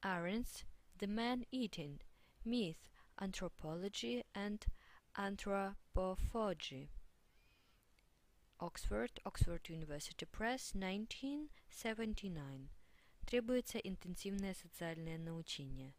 [0.01, 0.65] Arends,
[0.99, 1.99] The Man Eating,
[2.45, 2.77] Myth,
[3.17, 4.65] Anthropology and
[5.17, 6.89] Anthropophagy.
[8.59, 12.69] Oxford, Oxford University Press, 1979.
[13.25, 15.93] Требуется интенсивное социальное научение.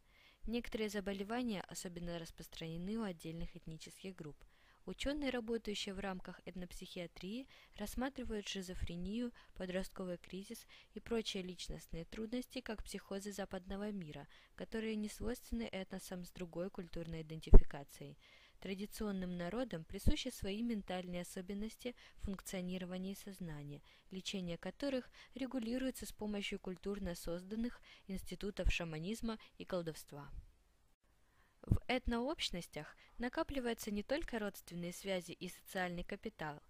[0.45, 4.45] Некоторые заболевания особенно распространены у отдельных этнических групп.
[4.85, 13.31] Ученые, работающие в рамках этнопсихиатрии, рассматривают шизофрению, подростковый кризис и прочие личностные трудности как психозы
[13.31, 18.19] западного мира, которые не свойственны этносам с другой культурной идентификацией–
[18.59, 27.79] Традиционным народам присущи свои ментальные особенности функционирования сознания, лечение которых регулируется с помощью культурно созданных
[28.07, 30.31] институтов шаманизма и колдовства.
[31.61, 36.61] В этнообщностях накапливаются не только родственные связи и социальный капитал.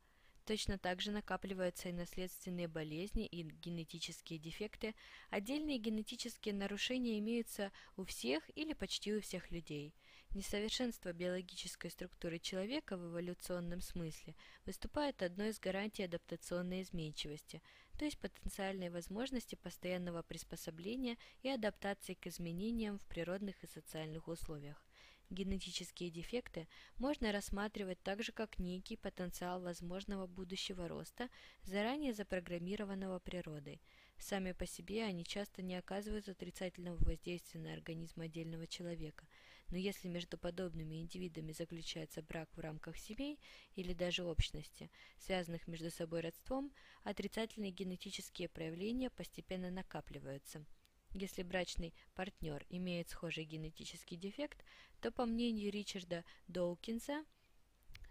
[0.48, 4.96] Точно так же накапливаются и наследственные болезни и генетические дефекты.
[5.30, 9.94] Отдельные генетические нарушения имеются у всех или почти у всех людей.
[10.38, 14.36] Несовершенство биологической структуры человека в эволюционном смысле
[14.68, 17.60] выступает одной из гарантий адаптационной изменчивости,
[17.98, 24.86] то есть потенциальной возможности постоянного приспособления и адаптации к изменениям в природных и социальных условиях.
[25.32, 31.30] Генетические дефекты можно рассматривать также как некий потенциал возможного будущего роста,
[31.64, 33.82] заранее запрограммированного природой.
[34.20, 39.28] Сами по себе они часто не оказывают отрицательного воздействия на организм отдельного человека,
[39.70, 43.40] но если между подобными индивидами заключается брак в рамках семей
[43.76, 46.72] или даже общности, связанных между собой родством,
[47.04, 50.66] отрицательные генетические проявления постепенно накапливаются–
[51.14, 54.64] если брачный партнер имеет схожий генетический дефект,
[55.02, 57.26] то по мнению Ричарда Доукинса,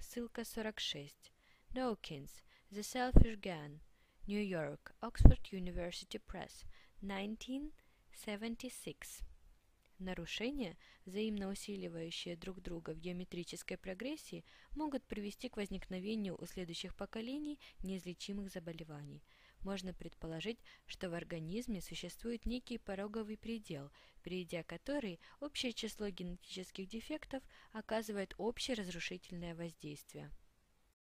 [0.00, 1.32] ссылка 46,
[1.70, 3.78] Dawkins, The Selfish Gun,
[4.26, 6.64] New York, Oxford University Press,
[7.00, 9.22] 1976.
[9.98, 17.58] Нарушения, взаимно усиливающие друг друга в геометрической прогрессии, могут привести к возникновению у следующих поколений
[17.82, 19.22] неизлечимых заболеваний–
[19.66, 23.90] можно предположить, что в организме существует некий пороговый предел,
[24.22, 30.30] перейдя который общее число генетических дефектов оказывает общее разрушительное воздействие.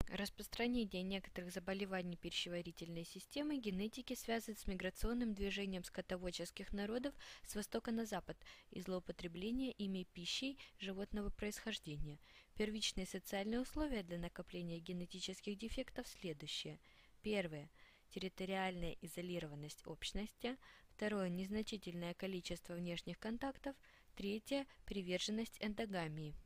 [0.09, 7.14] Распространение некоторых заболеваний пищеварительной системы генетики связывают с миграционным движением скотоводческих народов
[7.47, 8.37] с востока на запад
[8.71, 12.21] и злоупотребление ими пищей животного происхождения.
[12.55, 16.79] Первичные социальные условия для накопления генетических дефектов следующие.
[17.23, 17.71] Первое–
[18.11, 20.57] территориальная изолированность общности,
[20.90, 23.75] второе– незначительное количество внешних контактов,
[24.14, 26.37] третье– приверженность эндогамии.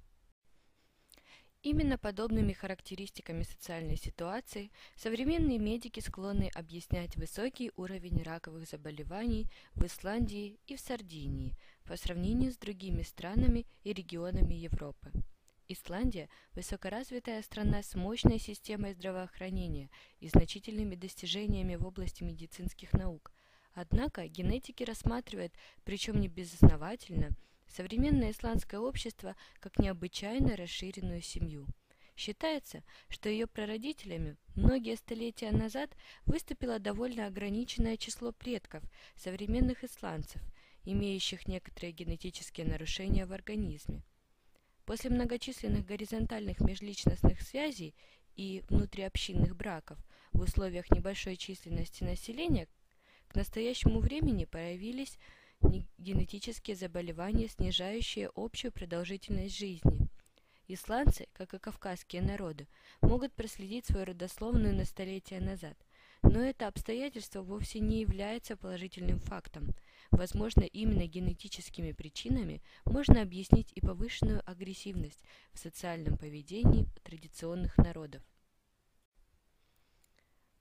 [1.62, 10.60] Именно подобными характеристиками социальной ситуации современные медики склонны объяснять высокий уровень раковых заболеваний в Исландии
[10.68, 15.10] и в Сардинии по сравнению с другими странами и регионами Европы.
[15.66, 19.90] Исландия– высокоразвитая страна с мощной системой здравоохранения
[20.20, 23.32] и значительными достижениями в области медицинских наук.
[23.74, 25.52] Однако генетики рассматривают,
[25.84, 27.30] причем не безосновательно,
[27.68, 31.66] современное исландское общество как необычайно расширенную семью.
[32.16, 38.82] Считается, что ее прародителями многие столетия назад выступило довольно ограниченное число предков
[39.14, 40.42] современных исландцев,
[40.84, 44.02] имеющих некоторые генетические нарушения в организме.
[44.84, 47.94] После многочисленных горизонтальных межличностных связей
[48.34, 49.98] и внутриобщинных браков
[50.32, 52.66] в условиях небольшой численности населения
[53.28, 55.18] к настоящему времени появились
[55.98, 60.08] генетические заболевания, снижающие общую продолжительность жизни.
[60.66, 62.68] Исландцы, как и кавказские народы,
[63.00, 65.76] могут проследить свою родословную на столетия назад,
[66.22, 69.74] но это обстоятельство вовсе не является положительным фактом–
[70.10, 78.22] Возможно, именно генетическими причинами можно объяснить и повышенную агрессивность в социальном поведении традиционных народов.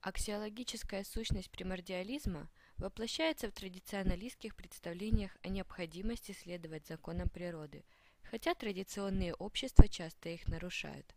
[0.02, 7.84] Аксиологическая сущность примордиализма воплощается в традиционалистских представлениях о необходимости следовать законам природы,
[8.24, 11.16] хотя традиционные общества часто их нарушают.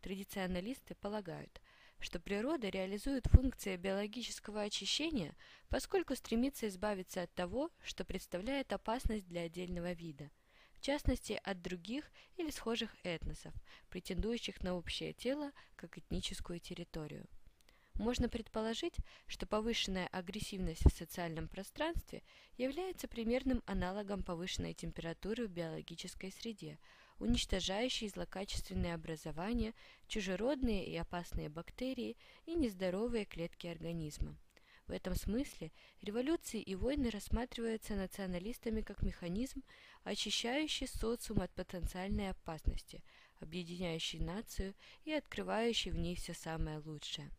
[0.00, 1.60] Традиционалисты полагают,
[1.98, 5.36] что природа реализует функции биологического очищения,
[5.68, 10.30] поскольку стремится избавиться от того, что представляет опасность для отдельного вида,
[10.74, 13.52] в частности от других или схожих этносов,
[13.90, 17.26] претендующих на общее тело как этническую территорию.
[18.00, 22.22] Можно предположить, что повышенная агрессивность в социальном пространстве
[22.56, 26.78] является примерным аналогом повышенной температуры в биологической среде–
[27.18, 29.74] уничтожающие злокачественные образования,
[30.08, 34.34] чужеродные и опасные бактерии и нездоровые клетки организма.
[34.86, 39.62] В этом смысле революции и войны рассматриваются националистами как механизм,
[40.04, 43.04] очищающий социум от потенциальной опасности,
[43.40, 47.30] объединяющий нацию и открывающий в ней все самое лучшее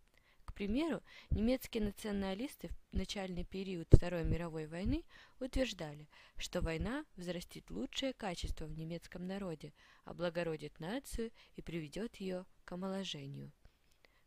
[0.62, 5.04] примеру, немецкие националисты в начальный период Второй мировой войны
[5.39, 9.74] утверждали, что война взрастит лучшее качество в немецком народе,
[10.06, 13.52] облагородит нацию и приведет ее к омоложению.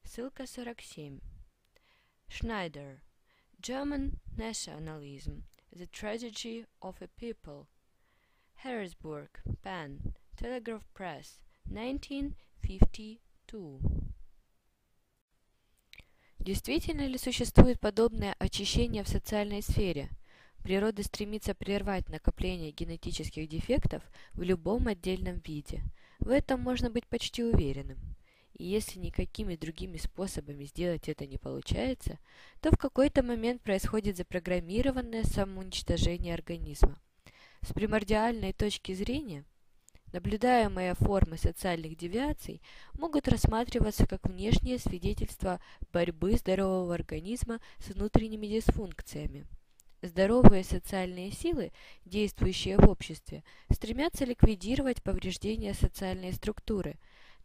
[0.02, 1.20] Ссылка 47.
[2.26, 2.98] Schneider.
[3.60, 5.44] German Nationalism.
[5.70, 7.68] The Tragedy of a People.
[8.64, 9.30] Harrisburg,
[9.62, 10.16] Penn.
[10.36, 11.38] Telegraph Press.
[11.70, 14.03] 1952.
[16.44, 20.10] Действительно ли существует подобное очищение в социальной сфере?
[20.62, 24.02] Природа стремится прервать накопление генетических дефектов
[24.34, 25.82] в любом отдельном виде.
[26.18, 27.96] В этом можно быть почти уверенным.
[28.52, 32.18] И если никакими другими способами сделать это не получается,
[32.60, 37.00] то в какой-то момент происходит запрограммированное самоуничтожение организма.
[37.62, 39.46] С примордиальной точки зрения,
[40.14, 42.62] наблюдаемые формы социальных девиаций
[42.92, 45.60] могут рассматриваться как внешние свидетельства
[45.92, 49.44] борьбы здорового организма с внутренними дисфункциями.
[50.02, 51.72] Здоровые социальные силы,
[52.04, 53.42] действующие в обществе,
[53.72, 56.94] стремятся ликвидировать повреждения социальной структуры,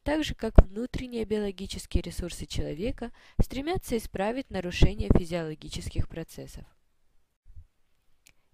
[0.03, 3.11] так же как внутренние биологические ресурсы человека
[3.41, 6.65] стремятся исправить нарушения физиологических процессов.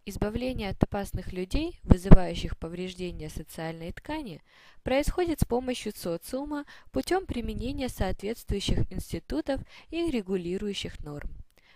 [0.07, 4.43] Избавление от опасных людей, вызывающих повреждения социальной ткани,
[4.83, 11.31] происходит с помощью социума путем применения соответствующих институтов и регулирующих норм.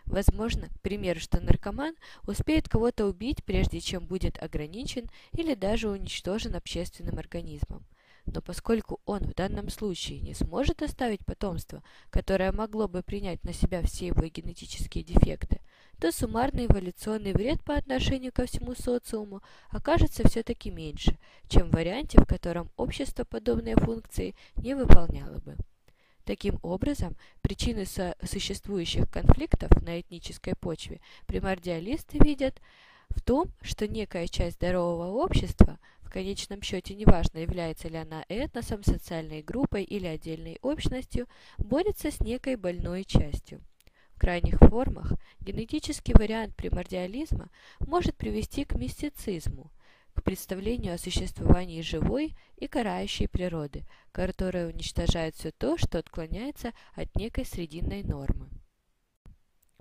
[0.05, 1.95] Возможно, к что наркоман
[2.27, 7.83] успеет кого-то убить, прежде чем будет ограничен или даже уничтожен общественным организмом.
[8.27, 13.53] Но поскольку он в данном случае не сможет оставить потомство, которое могло бы принять на
[13.53, 15.61] себя все его генетические дефекты,
[15.99, 21.17] то суммарный эволюционный вред по отношению ко всему социуму окажется все-таки меньше,
[21.49, 25.57] чем в варианте, в котором общество подобные функции не выполняло бы.
[26.23, 32.61] Таким образом, причины со существующих конфликтов на этнической почве примордиалисты видят
[33.09, 38.83] в том, что некая часть здорового общества, в конечном счете неважно, является ли она этносом,
[38.83, 41.27] социальной группой или отдельной общностью,
[41.57, 43.61] борется с некой больной частью.
[44.19, 47.47] Крайних формах генетический вариант примордиализма
[47.79, 49.71] может привести к мистицизму,
[50.13, 57.15] к представлению о существовании живой и карающей природы, которая уничтожает все то, что отклоняется от
[57.15, 58.49] некой срединной нормы.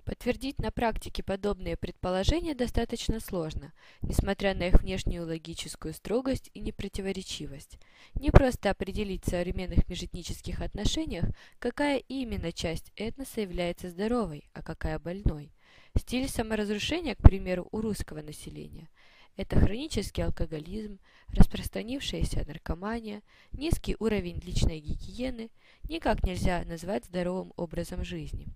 [0.09, 7.77] Подтвердить на практике подобные предположения достаточно сложно, несмотря на их внешнюю логическую строгость и непротиворечивость.
[8.15, 11.25] Не просто определить в современных межэтнических отношениях,
[11.59, 15.53] какая именно часть этноса является здоровой, а какая больной.
[15.95, 18.89] Стиль саморазрушения, к примеру, у русского населения–
[19.37, 20.97] это хронический алкоголизм,
[21.27, 25.51] распространившаяся наркомания, низкий уровень личной гигиены
[25.87, 28.47] никак нельзя назвать здоровым образом жизни.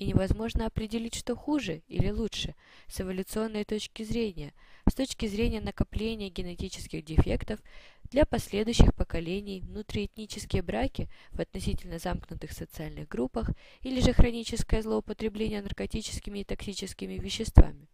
[0.00, 2.54] И невозможно определить, что хуже или лучше
[2.86, 4.54] с эволюционной точки зрения,
[4.88, 7.60] с точки зрения накопления генетических дефектов
[8.04, 13.50] для последующих поколений, внутриэтнические браки в относительно замкнутых социальных группах
[13.82, 17.86] или же хроническое злоупотребление наркотическими и токсическими веществами.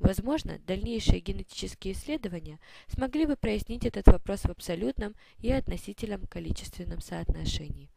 [0.00, 7.88] Возможно, дальнейшие генетические исследования смогли бы прояснить этот вопрос в абсолютном и относительном количественном соотношении.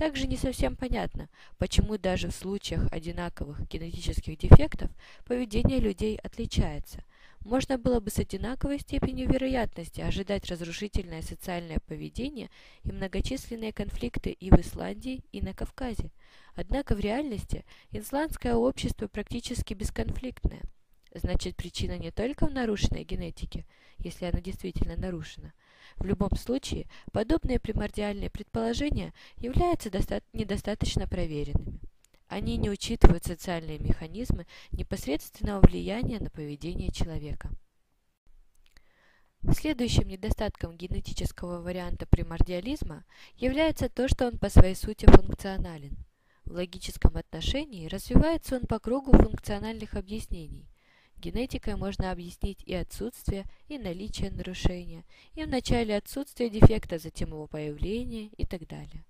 [0.00, 1.28] Также не совсем понятно,
[1.58, 4.90] почему даже в случаях одинаковых генетических дефектов
[5.26, 7.04] поведение людей отличается.
[7.40, 12.48] Можно было бы с одинаковой степенью вероятности ожидать разрушительное социальное поведение
[12.82, 16.10] и многочисленные конфликты и в Исландии, и на Кавказе.
[16.54, 20.62] Однако в реальности исландское общество практически бесконфликтное–
[21.12, 23.66] Значит, причина не только в нарушенной генетике,
[23.98, 25.52] если она действительно нарушена.
[26.00, 29.90] В любом случае, подобные примордиальные предположения являются
[30.32, 31.78] недостаточно проверенными.
[32.26, 37.50] Они не учитывают социальные механизмы непосредственного влияния на поведение человека.
[39.52, 43.04] Следующим недостатком генетического варианта примордиализма
[43.36, 45.98] является то, что он по своей сути функционален.
[46.46, 50.66] В логическом отношении развивается он по кругу функциональных объяснений–
[51.20, 55.04] Генетикой можно объяснить и отсутствие, и наличие нарушения,
[55.34, 59.04] и вначале отсутствие дефекта, затем его появление и так далее.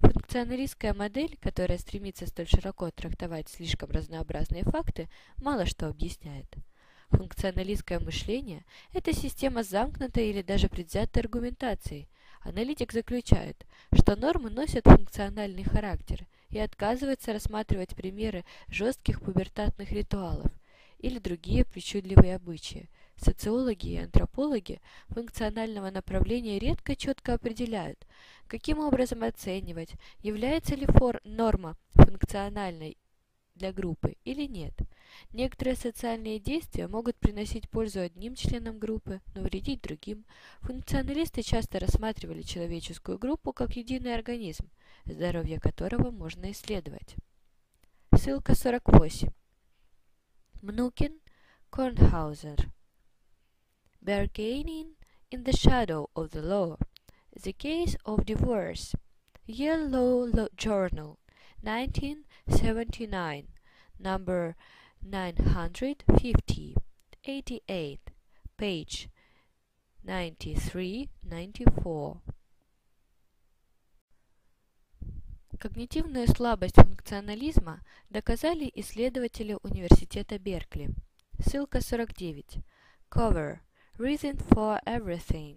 [0.00, 5.08] Функционалистская модель, которая стремится столь широко трактовать слишком разнообразные факты,
[5.38, 6.54] мало что объясняет.
[7.08, 12.08] Функционалистское мышление– это система замкнутой или даже предвзятой аргументации.
[12.42, 20.52] Аналитик заключает, что нормы носят функциональный характер и отказывается рассматривать примеры жестких пубертатных ритуалов–
[21.04, 22.88] или другие причудливые обычаи.
[23.16, 28.06] Социологи и антропологи функционального направления редко четко определяют,
[28.46, 29.90] каким образом оценивать,
[30.20, 32.96] является ли фор норма функциональной
[33.54, 34.72] для группы или нет.
[35.30, 40.24] Некоторые социальные действия могут приносить пользу одним членам группы, но вредить другим.
[40.62, 44.70] Функционалисты часто рассматривали человеческую группу как единый организм,
[45.04, 47.14] здоровье которого можно исследовать.
[48.16, 49.43] Ссылка 48.
[50.64, 51.16] Mnuchin,
[51.70, 52.70] Kornhauser.
[54.00, 54.94] Bargaining
[55.30, 56.78] in the shadow of the law.
[57.42, 58.94] The case of divorce.
[59.44, 61.18] Yale Law Journal,
[61.60, 63.48] 1979,
[63.98, 64.56] number
[65.02, 66.76] 950,
[67.24, 68.00] 88,
[68.56, 69.10] page
[70.02, 72.22] 93, 94.
[75.64, 80.90] Когнитивную слабость функционализма доказали исследователи Университета Беркли.
[81.38, 82.62] Ссылка 49.
[83.10, 83.60] Cover.
[83.96, 85.56] Reason for everything.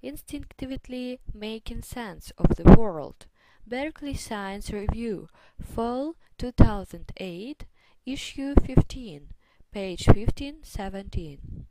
[0.00, 3.26] Instinctively making sense of the world.
[3.66, 5.28] Berkeley Science Review.
[5.58, 7.66] Fall 2008.
[8.06, 9.28] Issue 15.
[9.70, 11.66] Page 15-17.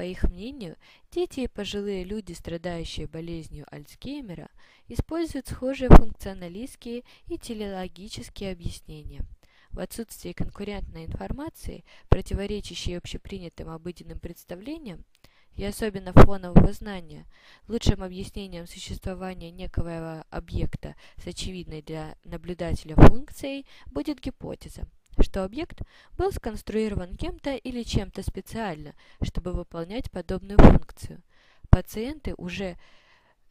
[0.00, 0.78] По их мнению,
[1.10, 4.48] дети и пожилые люди, страдающие болезнью Альцгеймера,
[4.88, 9.26] используют схожие функционалистские и телеологические объяснения.
[9.72, 15.04] В отсутствие конкурентной информации, противоречащей общепринятым обыденным представлениям,
[15.52, 17.26] и особенно фонового знания,
[17.68, 24.88] лучшим объяснением существования некого объекта с очевидной для наблюдателя функцией будет гипотеза–
[25.22, 25.82] что объект
[26.16, 31.22] был сконструирован кем-то или чем-то специально, чтобы выполнять подобную функцию.
[31.70, 32.76] Пациенты уже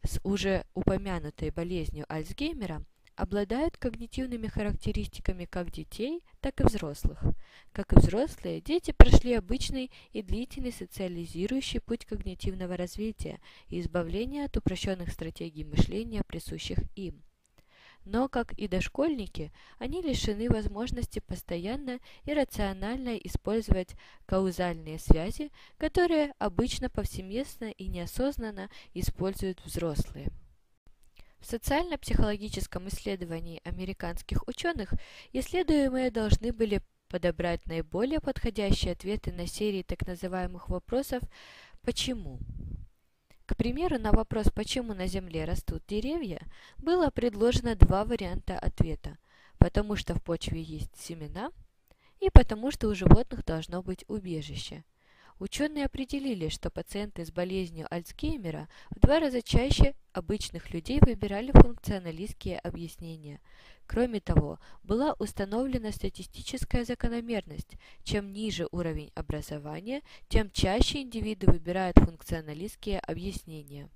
[0.02, 2.84] с уже упомянутой болезнью Альцгеймера
[3.16, 7.22] обладают когнитивными характеристиками как детей, так и взрослых.
[7.72, 14.56] Как и взрослые, дети прошли обычный и длительный социализирующий путь когнитивного развития и избавления от
[14.56, 17.22] упрощенных стратегий мышления, присущих им
[18.04, 23.96] но, как и дошкольники, они лишены возможности постоянно и рационально использовать
[24.26, 30.30] каузальные связи, которые обычно повсеместно и неосознанно используют взрослые.
[31.40, 34.92] В социально-психологическом исследовании американских ученых
[35.32, 41.22] исследуемые должны были подобрать наиболее подходящие ответы на серии так называемых вопросов
[41.82, 42.38] «почему?».
[43.50, 46.40] К примеру, на вопрос, почему на Земле растут деревья,
[46.78, 49.18] было предложено два варианта ответа.
[49.58, 51.50] Потому что в почве есть семена
[52.20, 54.84] и потому что у животных должно быть убежище.
[55.40, 62.58] Ученые определили, что пациенты с болезнью Альцгеймера в два раза чаще обычных людей выбирали функционалистские
[62.58, 63.40] объяснения.
[63.86, 67.76] Кроме того, была установлена статистическая закономерность.
[68.04, 73.88] Чем ниже уровень образования, тем чаще индивиды выбирают функционалистские объяснения.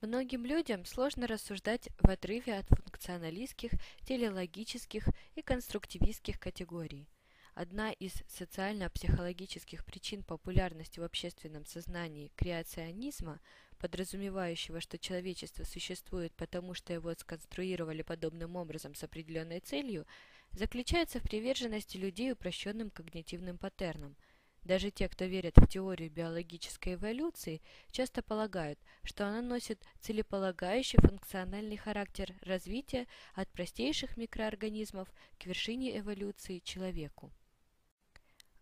[0.00, 3.72] Многим людям сложно рассуждать в отрыве от функционалистских,
[4.06, 7.08] телеологических и конструктивистских категорий.
[7.56, 13.40] Одна из социально-психологических причин популярности в общественном сознании креационизма,
[13.78, 20.04] подразумевающего, что человечество существует потому, что его сконструировали подобным образом с определенной целью,
[20.50, 24.16] заключается в приверженности людей упрощенным когнитивным паттернам.
[24.64, 31.76] Даже те, кто верят в теорию биологической эволюции, часто полагают, что она носит целеполагающий функциональный
[31.76, 37.30] характер развития от простейших микроорганизмов к вершине эволюции человеку.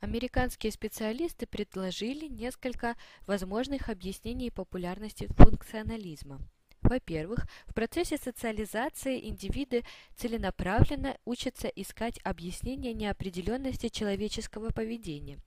[0.02, 2.96] Американские специалисты предложили несколько
[3.28, 6.40] возможных объяснений популярности функционализма.
[6.80, 9.84] Во-первых, в процессе социализации индивиды
[10.16, 15.38] целенаправленно учатся искать объяснение неопределенности человеческого поведения.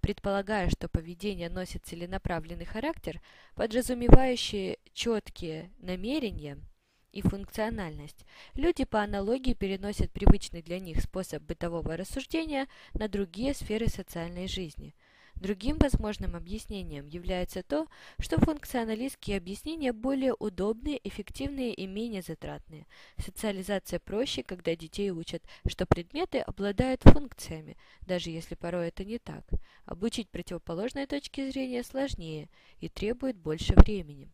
[0.00, 3.20] Предполагая, что поведение носит целенаправленный характер,
[3.54, 6.58] подразумевающий четкие намерения–
[7.12, 8.24] и функциональность.
[8.54, 14.94] Люди по аналогии переносят привычный для них способ бытового рассуждения на другие сферы социальной жизни.
[15.40, 17.86] Другим возможным объяснением является то,
[18.18, 22.86] что функционалистские объяснения более удобные, эффективные и менее затратные.
[23.16, 29.48] Социализация проще, когда детей учат, что предметы обладают функциями, даже если порой это не так.
[29.86, 32.50] Обучить противоположной точки зрения сложнее
[32.80, 34.30] и требует больше времени.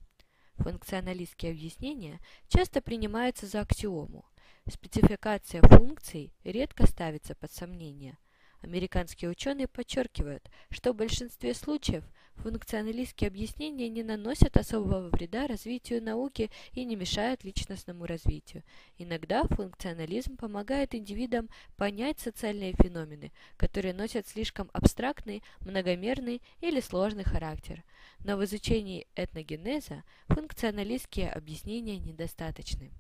[0.59, 4.25] Функционалистские объяснения часто принимаются за аксиому.
[4.69, 8.19] Спецификация функций редко ставится под сомнение.
[8.63, 12.05] Американские ученые подчеркивают, что в большинстве случаев
[12.37, 18.63] функционалистские объяснения не наносят особого вреда развитию науки и не мешают личностному развитию.
[18.99, 27.85] Иногда функционализм помогает индивидам понять социальные феномены, которые носят слишком абстрактный, многомерный или сложный характер.
[28.25, 32.91] Но в изучении этногенеза функционалистские объяснения недостаточны.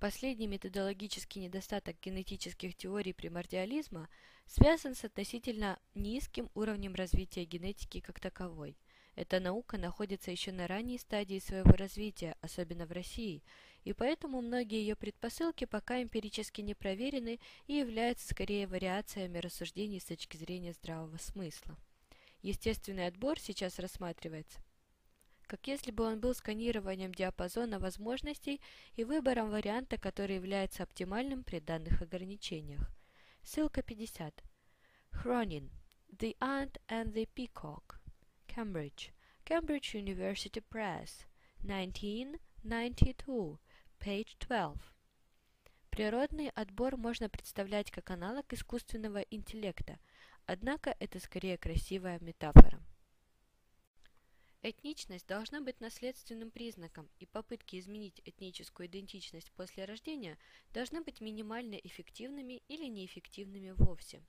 [0.00, 4.08] Последний методологический недостаток генетических теорий примордиализма
[4.46, 8.78] связан с относительно низким уровнем развития генетики как таковой.
[9.14, 13.42] Эта наука находится еще на ранней стадии своего развития, особенно в России,
[13.84, 20.06] и поэтому многие ее предпосылки пока эмпирически не проверены и являются скорее вариациями рассуждений с
[20.06, 21.76] точки зрения здравого смысла.
[22.40, 24.60] Естественный отбор сейчас рассматривается
[25.50, 28.60] как если бы он был сканированием диапазона возможностей
[28.94, 32.88] и выбором варианта, который является оптимальным при данных ограничениях.
[33.42, 34.44] Ссылка 50.
[35.10, 35.72] Хронин.
[36.08, 37.98] The Ant and the Peacock.
[38.46, 39.10] Cambridge.
[39.44, 41.26] Cambridge University Press.
[41.64, 43.58] 1992.
[43.98, 44.80] Page 12.
[45.90, 49.98] Природный отбор можно представлять как аналог искусственного интеллекта,
[50.46, 52.80] однако это скорее красивая метафора.
[54.62, 60.36] Этничность должна быть наследственным признаком, и попытки изменить этническую идентичность после рождения
[60.74, 64.22] должны быть минимально эффективными или неэффективными вовсе.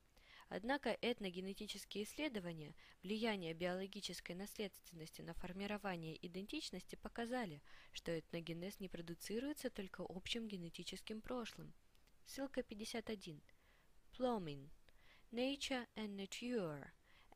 [0.48, 7.62] Однако этногенетические исследования влияния биологической наследственности на формирование идентичности показали,
[7.92, 11.74] что этногенез не продуцируется только общим генетическим прошлым.
[12.26, 13.42] Ссылка 51.
[14.18, 14.70] Plowman.
[15.32, 16.90] Nature and Nature.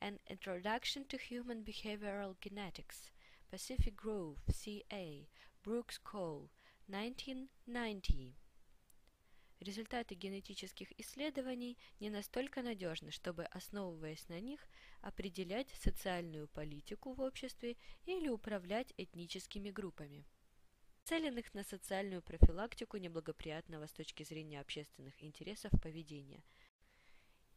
[0.05, 3.09] An Introduction to Human Behavioral Genetics,
[3.49, 5.27] Pacific Grove, CA,
[5.63, 6.51] Brooks Cole,
[6.87, 8.35] 1990.
[9.61, 14.59] Результаты генетических исследований не настолько надежны, чтобы, основываясь на них,
[15.01, 17.75] определять социальную политику в обществе
[18.05, 20.23] или управлять этническими группами
[21.01, 26.43] нацеленных на социальную профилактику неблагоприятного с точки зрения общественных интересов поведения–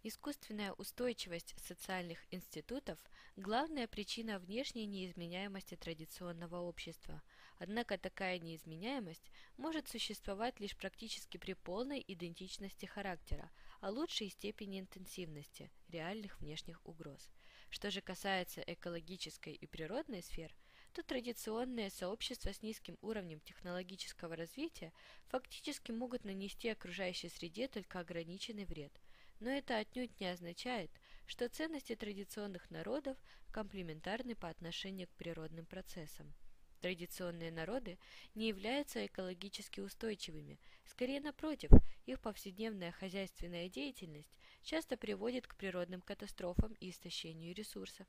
[0.05, 3.01] Искусственная устойчивость социальных институтов–
[3.37, 7.21] главная причина внешней неизменяемости традиционного общества.
[7.59, 15.69] Однако такая неизменяемость может существовать лишь практически при полной идентичности характера, а лучшей степени интенсивности
[15.89, 17.29] реальных внешних угроз.
[17.69, 20.55] Что же касается экологической и природной сфер,
[20.93, 24.93] то традиционные сообщества с низким уровнем технологического развития
[25.27, 28.93] фактически могут нанести окружающей среде только ограниченный вред–
[29.41, 30.91] но это отнюдь не означает,
[31.27, 33.17] что ценности традиционных народов
[33.53, 36.35] комплементарны по отношению к природным процессам.
[36.81, 37.99] Традиционные народы
[38.35, 41.71] не являются экологически устойчивыми, скорее напротив,
[42.07, 44.33] их повседневная хозяйственная деятельность
[44.63, 48.07] часто приводит к природным катастрофам и истощению ресурсов.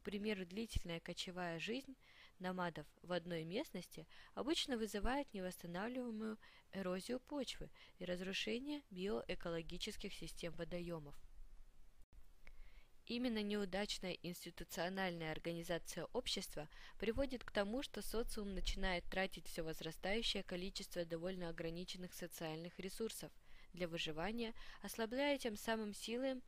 [0.00, 1.96] К примеру, длительная кочевая жизнь
[2.40, 6.38] номадов в одной местности обычно вызывает невосстанавливаемую
[6.72, 11.14] эрозию почвы и разрушение биоэкологических систем водоемов.
[13.06, 16.68] Именно неудачная институциональная организация общества
[16.98, 23.30] приводит к тому, что социум начинает тратить все возрастающее количество довольно ограниченных социальных ресурсов
[23.72, 26.40] для выживания, ослабляя тем самым силы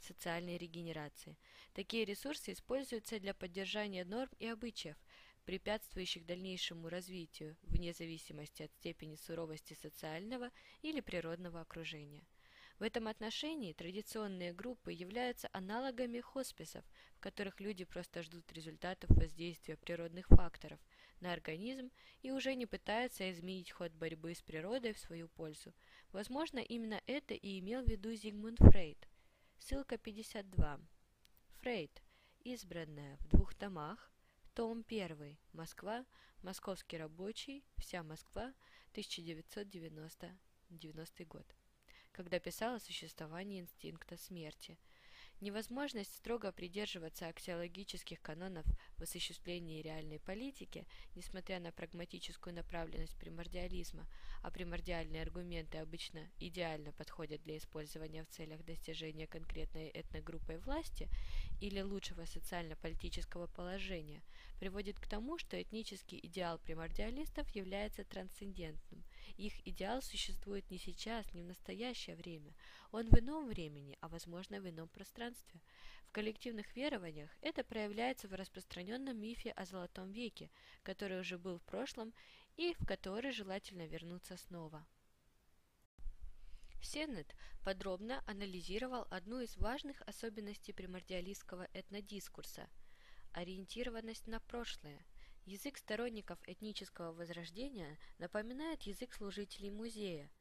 [0.00, 1.36] социальной регенерации.
[1.74, 4.96] Такие ресурсы используются для поддержания норм и обычаев,
[5.48, 10.50] препятствующих дальнейшему развитию вне зависимости от степени суровости социального
[10.82, 12.22] или природного окружения.
[12.78, 16.84] В этом отношении традиционные группы являются аналогами хосписов,
[17.16, 20.78] в которых люди просто ждут результатов воздействия природных факторов
[21.20, 21.90] на организм
[22.20, 25.72] и уже не пытаются изменить ход борьбы с природой в свою пользу.
[26.12, 29.08] Возможно, именно это и имел в виду Зигмунд Фрейд.
[29.56, 30.78] Ссылка 52.
[31.62, 32.02] Фрейд.
[32.44, 34.12] Избранная в двух томах
[34.58, 35.36] том 1.
[35.52, 36.04] Москва.
[36.42, 37.62] Московский рабочий.
[37.76, 38.52] Вся Москва.
[38.90, 40.36] 1990
[40.70, 41.46] 90 год.
[42.10, 44.76] Когда писал о существовании инстинкта смерти–
[45.40, 48.66] Невозможность строго придерживаться аксиологических канонов
[48.96, 50.84] в осуществлении реальной политики,
[51.14, 54.08] несмотря на прагматическую направленность примордиализма,
[54.42, 61.08] а примордиальные аргументы обычно идеально подходят для использования в целях достижения конкретной этногруппой власти
[61.60, 64.24] или лучшего социально-политического положения,
[64.58, 69.04] приводит к тому, что этнический идеал примордиалистов является трансцендентным.
[69.36, 72.54] Их идеал существует не сейчас, не в настоящее время–
[72.90, 75.60] он в ином времени, а возможно в ином пространстве.
[76.06, 80.50] В коллективных верованиях это проявляется в распространенном мифе о Золотом веке,
[80.82, 82.14] который уже был в прошлом
[82.56, 84.86] и в который желательно вернуться снова.
[86.80, 92.70] Сеннет подробно анализировал одну из важных особенностей примордиалистского этнодискурса–
[93.32, 95.04] ориентированность на прошлое.
[95.48, 100.30] Язык сторонников этнического возрождения напоминает язык служителей музея–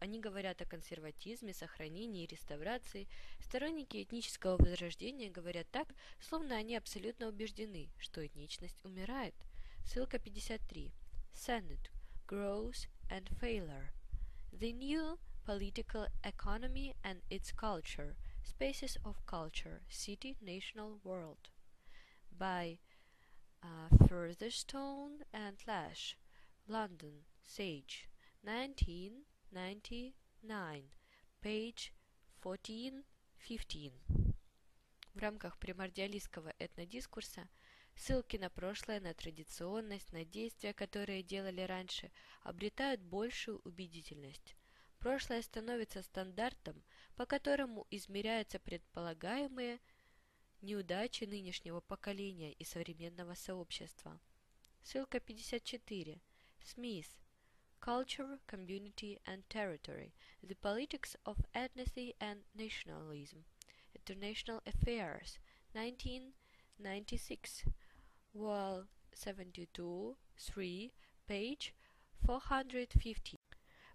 [0.00, 3.06] они говорят о консерватизме, сохранении и реставрации.
[3.40, 5.88] Сторонники этнического возрождения говорят так,
[6.20, 9.34] словно они абсолютно убеждены, что этничность умирает.
[9.84, 10.92] Ссылка 53.
[11.34, 11.90] Senate.
[12.26, 13.90] Growth and Failure.
[14.52, 18.16] The New Political Economy and Its Culture.
[18.44, 19.82] Spaces of Culture.
[19.90, 21.50] City, National, World.
[22.30, 22.78] By
[23.62, 26.16] uh, Furtherstone and Lash.
[26.66, 27.24] London.
[27.44, 28.08] Sage.
[28.42, 30.84] 19 99,
[31.42, 31.92] page
[32.42, 33.92] 14-15.
[35.14, 37.48] В рамках примордиалистского этнодискурса
[37.96, 44.54] ссылки на прошлое, на традиционность, на действия, которые делали раньше, обретают большую убедительность.
[44.98, 46.82] Прошлое становится стандартом,
[47.16, 49.80] по которому измеряются предполагаемые
[50.62, 54.20] неудачи нынешнего поколения и современного сообщества.
[54.82, 56.20] Ссылка 54.
[56.62, 57.06] Смис.
[57.80, 63.44] Culture, Community and Territory, The Politics of Ethnicity and Nationalism,
[63.94, 65.38] International Affairs,
[65.74, 67.64] 1996,
[68.34, 70.92] Wall 72, 3,
[71.28, 71.74] page
[72.26, 73.37] 450.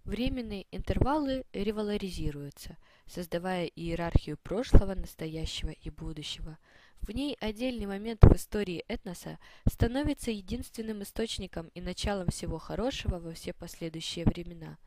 [0.06, 6.58] Временные интервалы револаризируются, создавая иерархию прошлого, настоящего и будущего.
[7.00, 13.32] В ней отдельный момент в истории этноса становится единственным источником и началом всего хорошего во
[13.32, 14.78] все последующие времена.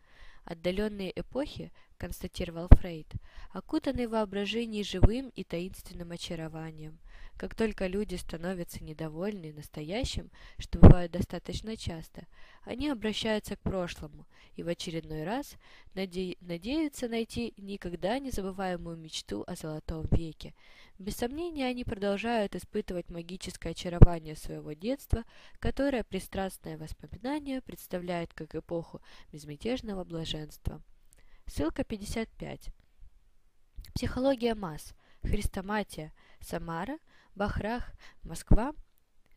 [0.46, 3.08] Отдаленные эпохи, констатировал Фрейд,
[3.50, 6.98] окутаны воображением живым и таинственным очарованием.
[7.36, 12.28] Как только люди становятся недовольны настоящим, что бывает достаточно часто,
[12.62, 14.24] они обращаются к прошлому
[14.54, 15.56] и в очередной раз
[15.94, 20.54] наде надеются найти никогда не забываемую мечту о золотом веке.
[20.98, 25.24] Без сомнения, они продолжают испытывать магическое очарование своего детства,
[25.58, 30.82] которое пристрастное воспоминание представляет как эпоху безмятежного блаженства.
[31.46, 32.70] Ссылка 55.
[33.94, 34.94] Психология масс.
[35.22, 36.12] Христоматия.
[36.40, 36.98] Самара.
[37.34, 37.92] Бахрах,
[38.22, 38.72] Москва,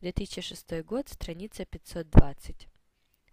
[0.00, 2.66] 2006 год, страница 520.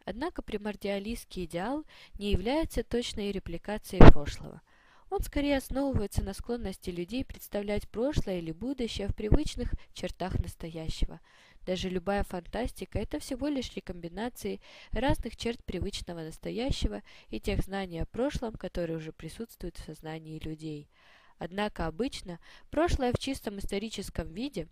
[0.03, 1.85] Однако примордиалистский идеал
[2.19, 4.61] не является точной репликацией прошлого.
[5.09, 11.21] Он скорее основывается на склонности людей представлять прошлое или будущее в привычных чертах настоящего.
[11.65, 14.59] Даже любая фантастика– это всего лишь рекомбинации
[14.91, 20.89] разных черт привычного настоящего и тех знаний о прошлом, которые уже присутствуют в сознании людей–
[21.39, 22.39] Однако обычно
[22.69, 24.67] прошлое в чистом историческом виде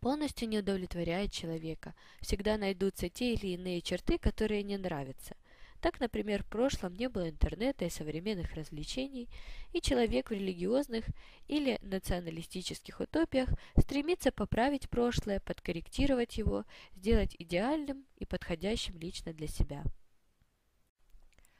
[0.00, 1.94] полностью не удовлетворяет человека.
[2.20, 5.36] Всегда найдутся те или иные черты, которые не нравятся.
[5.82, 9.28] Так, например, в прошлом не было интернета и современных развлечений,
[9.72, 11.06] и человек в религиозных
[11.48, 16.64] или националистических утопиях стремится поправить прошлое, подкорректировать его,
[16.94, 19.82] сделать идеальным и подходящим лично для себя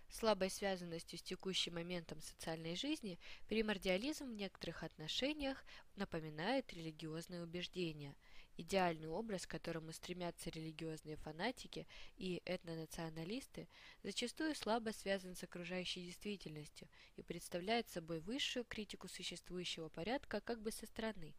[0.09, 3.19] слабой связанностью с текущим моментом социальной жизни,
[3.49, 5.65] примордиализм в некоторых отношениях
[5.97, 8.15] напоминает религиозные убеждения.
[8.59, 11.87] Идеальный образ, к которому стремятся религиозные фанатики
[12.17, 13.67] и этнонационалисты,
[14.03, 20.71] зачастую слабо связан с окружающей действительностью и представляет собой высшую критику существующего порядка как бы
[20.71, 21.35] со стороны,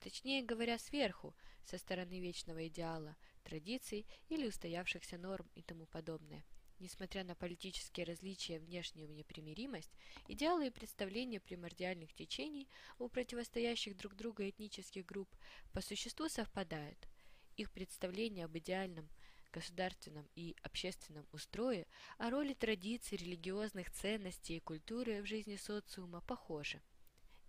[0.00, 6.44] точнее говоря, сверху, со стороны вечного идеала, традиций или устоявшихся норм и тому подобное.
[6.80, 9.90] Несмотря на политические различия внешнюю непримиримость,
[10.28, 12.68] идеалы и представления примордиальных течений
[12.98, 15.28] у противостоящих друг другу этнических групп
[15.72, 17.08] по существу совпадают.
[17.56, 19.08] Их представления об идеальном
[19.52, 26.80] государственном и общественном устрое, о роли традиций, религиозных ценностей и культуры в жизни социума похожи.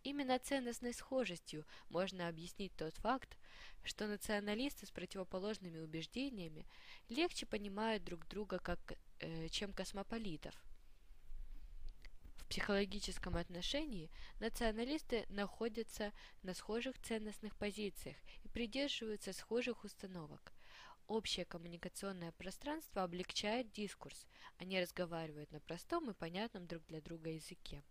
[0.04, 3.38] Именно ценностной схожестью можно объяснить тот факт,
[3.84, 6.66] что националисты с противоположными убеждениями
[7.10, 8.98] легче понимают друг друга, как,
[9.52, 10.54] чем космополитов.
[12.38, 14.10] В психологическом отношении
[14.40, 16.12] националисты находятся
[16.42, 20.54] на схожих ценностных позициях и придерживаются схожих установок.
[21.08, 27.84] Общее коммуникационное пространство облегчает дискурс, они разговаривают на простом и понятном друг для друга языке.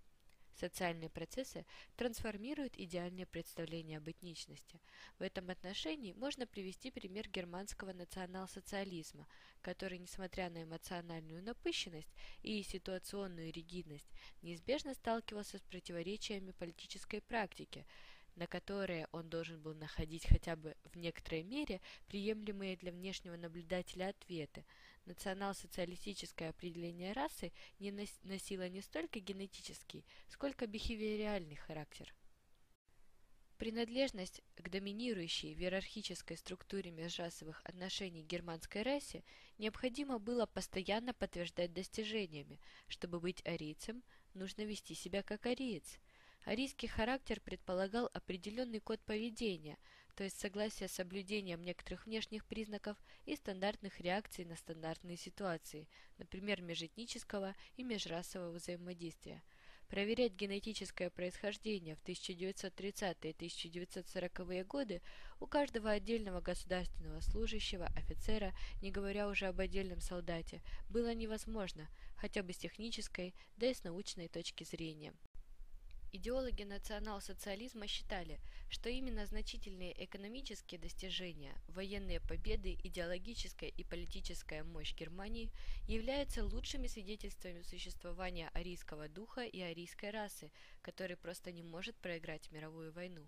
[0.59, 4.81] Социальные процессы трансформируют идеальные представления об этничности.
[5.21, 9.29] В этом отношении можно привести пример германского национал-социализма,
[9.63, 14.11] который, несмотря на эмоциональную напыщенность и ситуационную ригидность,
[14.43, 17.87] неизбежно сталкивался с противоречиями политической практики,
[18.35, 24.09] на которые он должен был находить хотя бы в некоторой мере приемлемые для внешнего наблюдателя
[24.09, 24.65] ответы–
[25.09, 27.91] национал-социалистическое определение расы не
[28.23, 32.15] носило не столько генетический, сколько бихевиоральный характер.
[33.57, 39.25] Принадлежность к доминирующей в иерархической структуре межрасовых отношений германской расе
[39.59, 42.61] необходимо было постоянно подтверждать достижениями.
[42.87, 44.05] Чтобы быть арийцем,
[44.35, 45.99] нужно вести себя как ариец.
[46.45, 49.77] Арийский характер предполагал определенный код поведения–
[50.19, 55.87] то есть согласие с соблюдением некоторых внешних признаков и стандартных реакций на стандартные ситуации,
[56.19, 59.45] например, межэтнического и межрасового взаимодействия.
[59.87, 65.03] Проверять генетическое происхождение в 1930-е и 1940-е годы
[65.39, 68.53] у каждого отдельного государственного служащего, офицера,
[68.83, 73.85] не говоря уже об отдельном солдате, было невозможно, хотя бы с технической, да и с
[73.85, 75.15] научной точки зрения.
[76.11, 78.41] Идеологи национал-социализма считали,
[78.71, 85.51] что именно значительные экономические достижения, военные победы, идеологическая и политическая мощь Германии
[85.87, 90.51] являются лучшими свидетельствами существования арийского духа и арийской расы,
[90.81, 93.27] который просто не может проиграть мировую войну.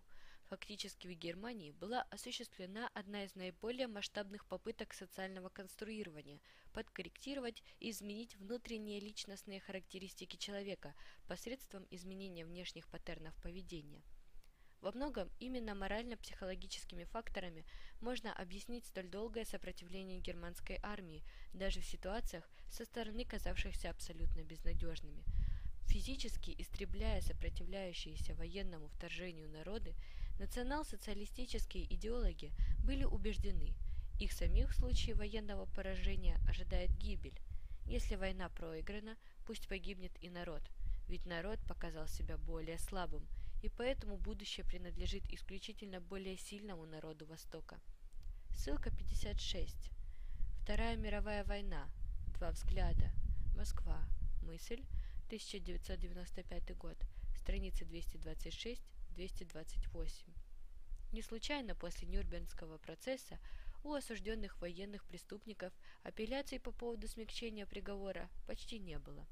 [0.51, 6.41] Фактически в Германии была осуществлена одна из наиболее масштабных попыток социального конструирования–
[6.73, 10.93] подкорректировать и изменить внутренние личностные характеристики человека
[11.29, 14.03] посредством изменения внешних паттернов поведения.
[14.81, 17.65] Во многом именно морально-психологическими факторами
[18.01, 21.23] можно объяснить столь долгое сопротивление германской армии,
[21.53, 25.23] даже в ситуациях, со стороны казавшихся абсолютно безнадежными.
[25.87, 29.95] Физически истребляя сопротивляющиеся военному вторжению народы,
[30.41, 32.51] Национал-социалистические идеологи
[32.83, 33.75] были убеждены,
[34.19, 37.39] их самих в случае военного поражения ожидает гибель.
[37.85, 40.63] Если война проиграна, пусть погибнет и народ,
[41.09, 43.29] ведь народ показал себя более слабым,
[43.63, 47.79] и поэтому будущее принадлежит исключительно более сильному народу Востока.
[48.57, 49.91] Ссылка 56.
[50.63, 51.87] Вторая мировая война.
[52.39, 53.13] Два взгляда.
[53.55, 54.03] Москва.
[54.41, 54.87] Мысль.
[55.27, 56.97] 1995 год.
[57.37, 58.81] Страницы 226
[59.11, 60.30] 228.
[61.13, 63.39] Не случайно после Нюрнбергского процесса
[63.83, 69.27] у осужденных военных преступников апелляций по поводу смягчения приговора почти не было.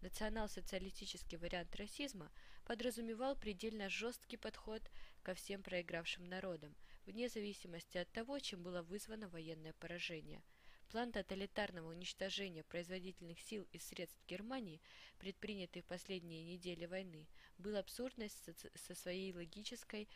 [0.00, 2.30] Национал-социалистический вариант расизма
[2.64, 4.82] подразумевал предельно жесткий подход
[5.22, 6.74] ко всем проигравшим народам,
[7.06, 10.42] вне зависимости от того, чем было вызвано военное поражение–
[10.94, 14.80] План тоталитарного уничтожения производительных сил и средств Германии,
[15.18, 17.26] предпринятый в последние недели войны,
[17.58, 20.08] был абсурдной со своей логической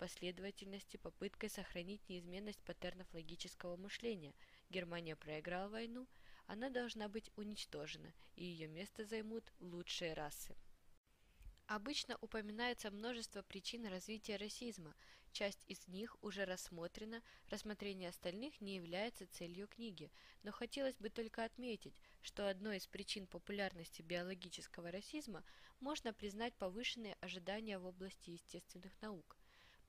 [0.00, 4.34] последовательности попыткой сохранить неизменность паттернов логического мышления.
[4.70, 6.08] Германия проиграла войну,
[6.46, 10.56] она должна быть уничтожена, и ее место займут лучшие расы.
[11.66, 14.94] Обычно упоминается множество причин развития расизма,
[15.32, 20.10] часть из них уже рассмотрена, рассмотрение остальных не является целью книги,
[20.42, 25.44] но хотелось бы только отметить, что одной из причин популярности биологического расизма
[25.78, 29.36] можно признать повышенные ожидания в области естественных наук.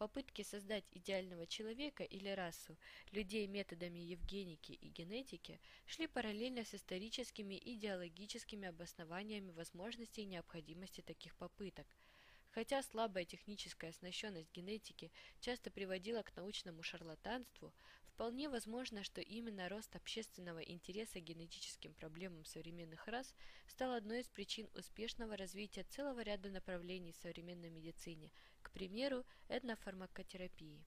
[0.02, 2.76] Попытки создать идеального человека или расу
[3.12, 11.02] людей методами евгеники и генетики шли параллельно с историческими и идеологическими обоснованиями возможностей и необходимости
[11.02, 11.86] таких попыток–
[12.52, 17.74] Хотя слабая техническая оснащенность генетики часто приводила к научному шарлатанству,
[18.22, 23.34] вполне возможно, что именно рост общественного интереса к генетическим проблемам современных рас
[23.66, 30.86] стал одной из причин успешного развития целого ряда направлений в современной медицине, к примеру, этнофармакотерапии.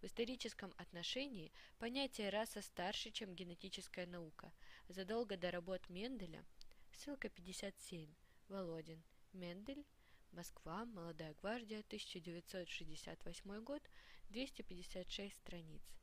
[0.00, 4.50] В историческом отношении понятие раса старше, чем генетическая наука.
[4.88, 6.42] Задолго до работ Менделя,
[6.90, 8.08] ссылка 57,
[8.48, 9.02] Володин,
[9.34, 9.84] Мендель,
[10.30, 13.82] Москва, Молодая гвардия, 1968 год,
[14.30, 16.01] 256 страниц.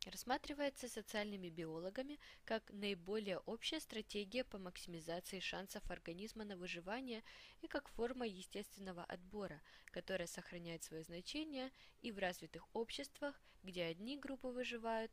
[0.06, 7.22] Рассматривается социальными биологами как наиболее общая стратегия по максимизации шансов организма на выживание
[7.60, 14.16] и как форма естественного отбора, которая сохраняет свое значение и в развитых обществах, где одни
[14.18, 15.12] группы выживают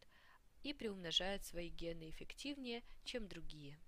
[0.63, 3.79] и приумножают свои гены эффективнее, чем другие.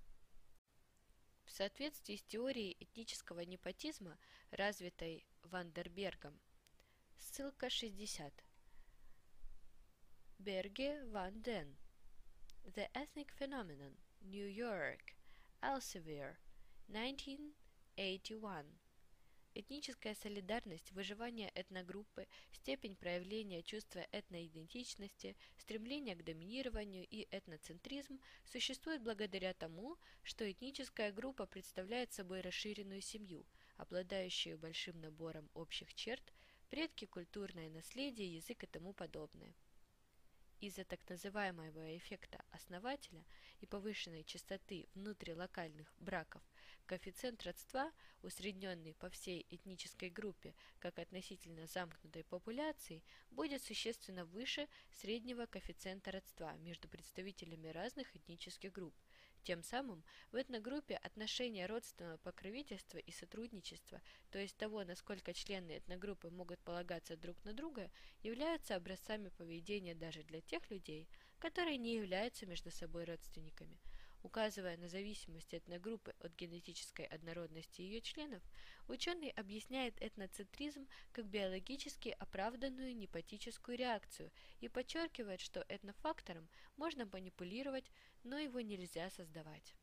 [1.45, 4.18] В соответствии с теорией этнического непотизма,
[4.52, 6.39] развитой Вандербергом,
[7.18, 8.34] ссылка 60,
[10.44, 11.78] Berge van den
[12.64, 15.16] The Ethnic Phenomenon, New York,
[15.62, 16.38] Elsevier,
[16.88, 18.80] 1981.
[19.54, 29.54] Этническая солидарность, выживание этногруппы, степень проявления чувства этноидентичности, стремление к доминированию и этноцентризм существуют благодаря
[29.54, 33.46] тому, что этническая группа представляет собой расширенную семью,
[33.78, 36.34] обладающую большим набором общих черт,
[36.72, 39.54] предки, культурное наследие, язык и тому подобное.
[40.62, 43.26] Из-за так называемого эффекта основателя
[43.62, 46.43] и повышенной частоты внутрилокальных браков
[46.86, 47.91] коэффициент родства,
[48.22, 56.55] усредненный по всей этнической группе как относительно замкнутой популяции, будет существенно выше среднего коэффициента родства
[56.57, 58.93] между представителями разных этнических групп–
[59.44, 66.30] тем самым в этногруппе отношения родственного покровительства и сотрудничества, то есть того, насколько члены этногруппы
[66.30, 67.89] могут полагаться друг на друга,
[68.24, 71.08] являются образцами поведения даже для тех людей,
[71.39, 73.80] которые не являются между собой родственниками–
[74.24, 78.44] Указывая на зависимость этногруппы от генетической однородности ее членов,
[78.88, 86.48] ученый объясняет этноцентризм как биологически оправданную непатическую реакцию и подчеркивает, что этнофактором
[86.78, 87.90] можно манипулировать,
[88.24, 89.74] но его нельзя создавать.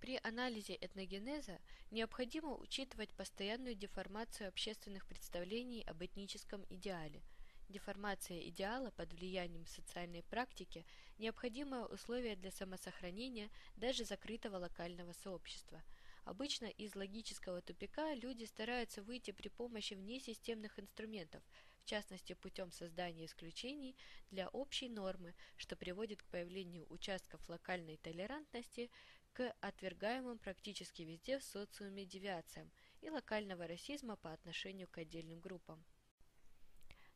[0.00, 1.58] При анализе этногенеза
[1.90, 7.22] необходимо учитывать постоянную деформацию общественных представлений об этническом идеале–
[7.68, 10.84] Деформация идеала под влиянием социальной практики–
[11.18, 15.82] необходимое условие для самосохранения даже закрытого локального сообщества.
[16.24, 21.42] Обычно из логического тупика люди стараются выйти при помощи внесистемных инструментов,
[21.78, 23.94] в частности путем создания исключений
[24.30, 28.90] для общей нормы, что приводит к появлению участков локальной толерантности
[29.34, 35.84] к отвергаемым практически везде в социуме девиациям и локального расизма по отношению к отдельным группам.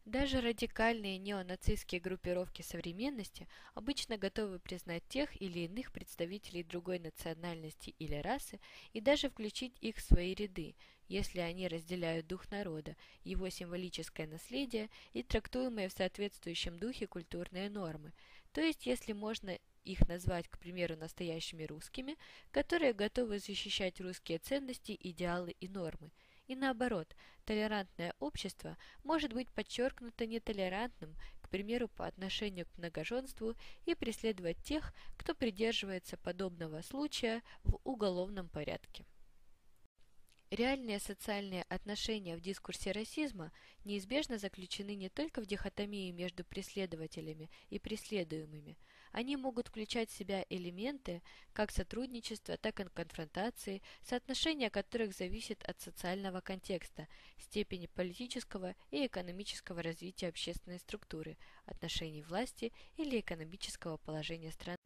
[0.08, 8.14] Даже радикальные неонацистские группировки современности обычно готовы признать тех или иных представителей другой национальности или
[8.14, 8.58] расы
[8.94, 10.76] и даже включить их в свои ряды,
[11.08, 18.14] если они разделяют дух народа, его символическое наследие и трактуемые в соответствующем духе культурные нормы,
[18.54, 22.16] то есть если можно их назвать, к примеру, настоящими русскими,
[22.50, 26.12] которые готовы защищать русские ценности, идеалы и нормы–
[26.48, 33.94] и наоборот, толерантное общество может быть подчеркнуто нетолерантным, к примеру, по отношению к многоженству и
[33.94, 39.04] преследовать тех, кто придерживается подобного случая в уголовном порядке.
[40.50, 43.52] Реальные социальные отношения в дискурсе расизма
[43.84, 48.78] неизбежно заключены не только в дихотомии между преследователями и преследуемыми.
[49.12, 55.80] Они могут включать в себя элементы как сотрудничества, так и конфронтации, соотношение которых зависит от
[55.80, 61.36] социального контекста, степени политического и экономического развития общественной структуры,
[61.66, 64.78] отношений власти или экономического положения страны.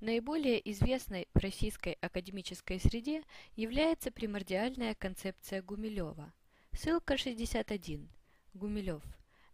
[0.00, 3.22] Наиболее известной в российской академической среде
[3.56, 6.32] является примордиальная концепция Гумилева.
[6.72, 8.08] Ссылка 61.
[8.52, 9.02] Гумилев.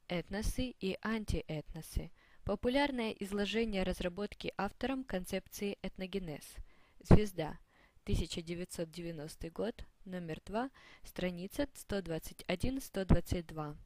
[0.08, 2.10] Этносы и антиэтносы.
[2.50, 6.56] Популярное изложение разработки автором концепции этногенез.
[6.98, 7.60] Звезда.
[8.02, 10.68] 1990 год, номер 2,
[11.04, 13.76] страница 121-122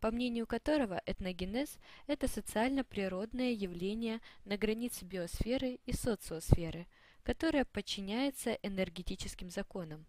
[0.00, 6.86] по мнению которого этногенез– это социально-природное явление на границе биосферы и социосферы,
[7.22, 10.04] которое подчиняется энергетическим законам.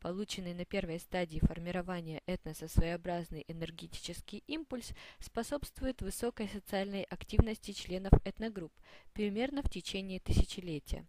[0.00, 8.72] Полученный на первой стадии формирования этноса своеобразный энергетический импульс способствует высокой социальной активности членов этногрупп
[9.12, 11.06] примерно в течение тысячелетия.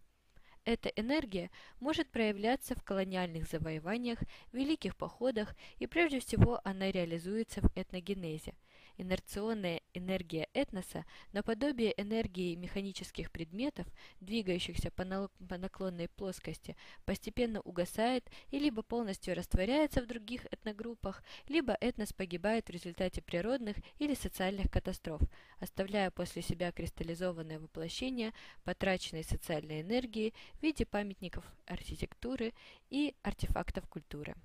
[0.66, 4.20] Эта энергия может проявляться в колониальных завоеваниях,
[4.52, 8.56] великих походах и прежде всего она реализуется в этногенезе–
[8.98, 13.88] Инерционная энергия этноса, наподобие энергии механических предметов,
[14.20, 16.76] двигающихся по наклонной плоскости,
[17.06, 23.78] постепенно угасает и либо полностью растворяется в других этногруппах, либо этнос погибает в результате природных
[24.00, 25.22] или социальных катастроф,
[25.60, 28.34] оставляя после себя кристаллизованное воплощение
[28.64, 32.54] потраченной социальной энергии в виде памятников архитектуры
[32.90, 34.36] и артефактов культуры.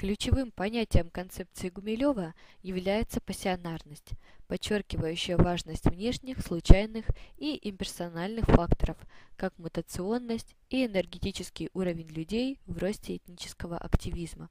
[0.00, 2.32] Ключевым понятием концепции Гумилева
[2.62, 4.12] является пассионарность,
[4.46, 7.04] подчеркивающая важность внешних, случайных
[7.36, 8.96] и имперсональных факторов,
[9.36, 14.48] как мутационность и энергетический уровень людей в росте этнического активизма.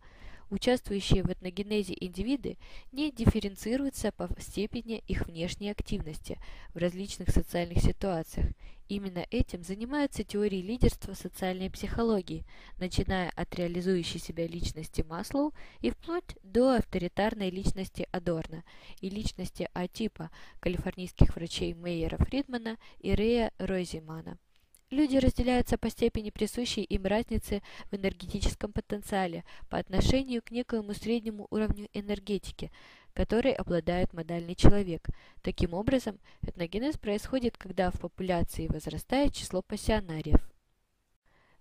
[0.49, 2.57] Участвующие в этногенезе индивиды
[2.91, 6.39] не дифференцируются по степени их внешней активности
[6.73, 8.47] в различных социальных ситуациях.
[8.87, 12.43] Именно этим занимаются теории лидерства социальной психологии,
[12.79, 18.63] начиная от реализующей себя личности Маслоу и вплоть до авторитарной личности Адорна
[18.99, 24.39] и личности А-типа калифорнийских врачей Мейера Фридмана и Рея Ройзимана.
[24.91, 27.61] Люди разделяются по степени присущей им разницы
[27.91, 32.71] в энергетическом потенциале по отношению к некоему среднему уровню энергетики,
[33.13, 35.07] которой обладает модальный человек.
[35.43, 40.49] Таким образом, этногенез происходит, когда в популяции возрастает число пассионариев.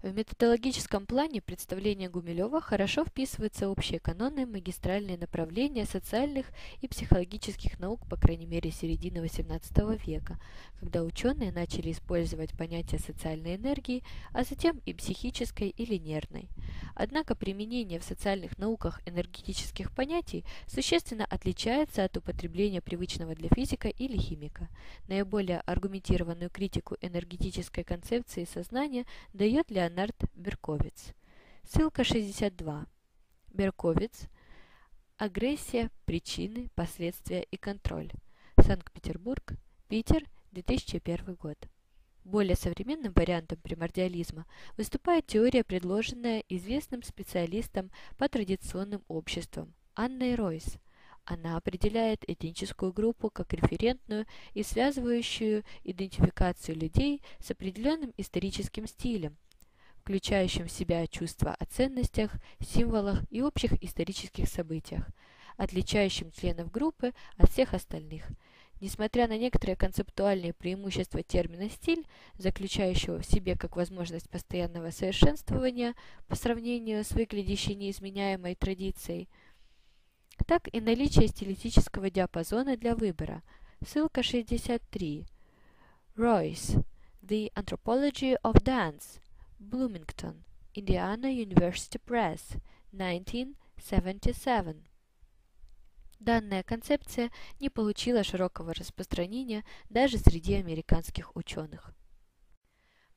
[0.00, 6.46] В методологическом плане представления Гумилева хорошо вписываются общие каноны магистральные направления социальных
[6.80, 10.38] и психологических наук, по крайней мере, середины XVIII века,
[10.78, 16.48] когда ученые начали использовать понятие социальной энергии, а затем и психической или нервной.
[16.94, 24.16] Однако применение в социальных науках энергетических понятий существенно отличается от употребления привычного для физика или
[24.16, 24.68] химика.
[25.08, 31.14] Наиболее аргументированную критику энергетической концепции сознания дает Леонид Леонард Берковиц.
[31.64, 32.86] Ссылка 62.
[33.54, 34.28] Берковиц.
[35.16, 38.10] Агрессия, причины, последствия и контроль.
[38.62, 39.54] Санкт-Петербург,
[39.88, 41.56] Питер, 2001 год.
[42.22, 44.44] Более современным вариантом примордиализма
[44.76, 50.76] выступает теория, предложенная известным специалистом по традиционным обществам Анной Ройс.
[51.24, 59.38] Она определяет этническую группу как референтную и связывающую идентификацию людей с определенным историческим стилем–
[60.08, 65.06] включающим в себя чувства о ценностях, символах и общих исторических событиях,
[65.58, 68.26] отличающим членов группы от всех остальных.
[68.80, 72.06] Несмотря на некоторые концептуальные преимущества термина «стиль»,
[72.38, 75.94] заключающего в себе как возможность постоянного совершенствования
[76.26, 79.28] по сравнению с выглядящей неизменяемой традицией,
[80.46, 83.42] так и наличие стилистического диапазона для выбора.
[83.86, 85.26] Ссылка 63.
[86.16, 86.82] Royce.
[87.20, 89.20] The Anthropology of Dance.
[89.58, 92.60] Bloomington, Indiana University Press,
[92.92, 94.84] 1977.
[96.20, 101.92] Данная концепция не получила широкого распространения даже среди американских ученых.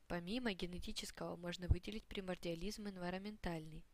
[0.08, 3.84] Помимо генетического можно выделить примордиализм энвиронментальный.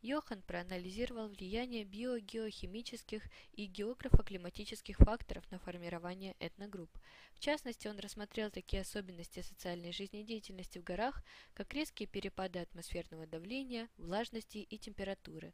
[0.00, 3.24] Йохан проанализировал влияние биогеохимических
[3.54, 6.96] и географо-климатических факторов на формирование этногрупп.
[7.34, 13.88] В частности, он рассмотрел такие особенности социальной жизнедеятельности в горах, как резкие перепады атмосферного давления,
[13.96, 15.52] влажности и температуры.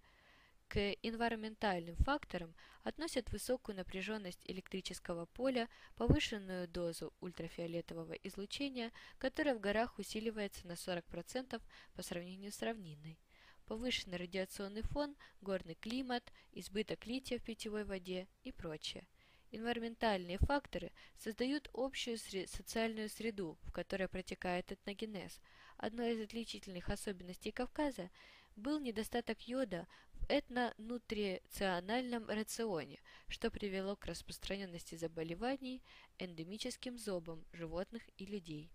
[0.69, 9.99] К энвиронментальным факторам относят высокую напряженность электрического поля, повышенную дозу ультрафиолетового излучения, которое в горах
[9.99, 11.63] усиливается на 40%
[11.95, 13.19] по сравнению с равнинной
[13.67, 19.07] повышенный радиационный фон, горный климат, избыток лития в питьевой воде и прочее.
[19.51, 25.41] Энвиронментальные факторы создают общую сре социальную среду, в которой протекает этногенез.
[25.77, 28.11] Одной из отличительных особенностей Кавказа
[28.57, 35.83] был недостаток йода в этнонутрициональном рационе, что привело к распространенности заболеваний
[36.19, 38.73] эндемическим зобом животных и людей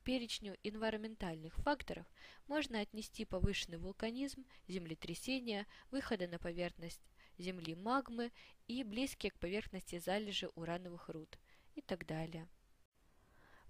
[0.00, 2.06] перечню энвиронментальных факторов
[2.46, 7.02] можно отнести повышенный вулканизм, землетрясения, выходы на поверхность
[7.38, 8.32] Земли магмы
[8.66, 11.38] и близкие к поверхности залежи урановых руд
[11.76, 12.48] и так далее.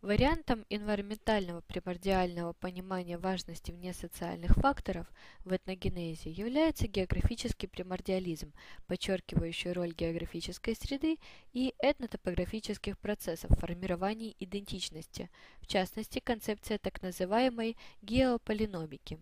[0.00, 5.08] Вариантом энвиронментального примордиального понимания важности внесоциальных факторов
[5.44, 8.52] в этногенезе является географический примордиализм,
[8.86, 11.18] подчеркивающий роль географической среды
[11.52, 15.30] и этнотопографических процессов формирования идентичности,
[15.60, 19.18] в частности концепция так называемой геополиномики.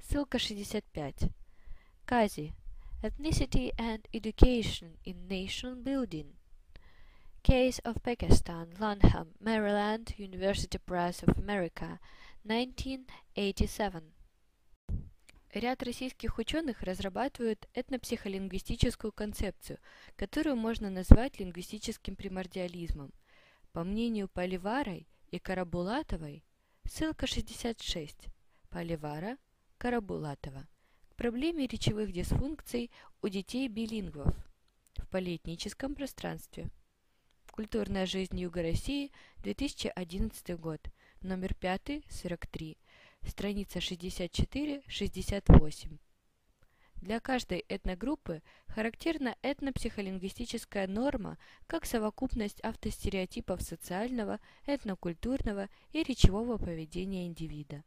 [0.00, 1.30] Ссылка 65.
[2.04, 2.52] Кази.
[3.02, 6.32] Ethnicity and Education in Nation Building.
[7.44, 11.98] Case of Pakistan, Lanham, Maryland, University Press of America,
[12.44, 14.12] 1987.
[15.52, 19.80] Ряд российских ученых разрабатывают этнопсихолингвистическую концепцию,
[20.14, 23.12] которую можно назвать лингвистическим примордиализмом.
[23.72, 26.44] По мнению Поливарой и Карабулатовой,
[26.88, 28.28] ссылка 66,
[28.70, 29.36] Поливара,
[29.78, 30.68] Карабулатова,
[31.10, 34.32] к проблеме речевых дисфункций у детей-билингвов
[34.96, 36.70] в полиэтническом пространстве.
[37.52, 39.12] Культурная жизнь Юга России,
[39.42, 40.80] 2011 год,
[41.20, 42.78] номер 5, 43,
[43.26, 45.98] страница 64-68.
[46.96, 57.84] Для каждой этногруппы характерна этнопсихолингвистическая норма как совокупность автостереотипов социального, этнокультурного и речевого поведения индивида.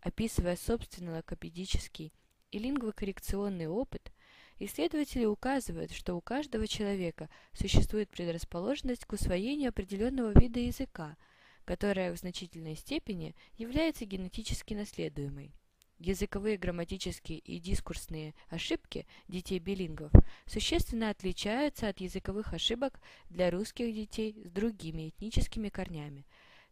[0.00, 2.12] Описывая собственный логопедический
[2.52, 4.12] и лингвокоррекционный опыт,
[4.60, 11.16] Исследователи указывают, что у каждого человека существует предрасположенность к усвоению определенного вида языка,
[11.64, 15.54] которая в значительной степени является генетически наследуемой.
[16.00, 20.12] Языковые, грамматические и дискурсные ошибки детей-билингвов
[20.46, 26.26] существенно отличаются от языковых ошибок для русских детей с другими этническими корнями,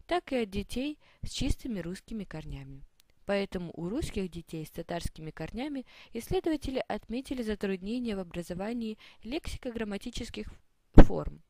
[0.06, 2.84] так и от детей с чистыми русскими корнями.
[3.26, 10.46] Поэтому у русских детей с татарскими корнями исследователи отметили затруднения в образовании лексико-грамматических
[10.94, 11.42] форм.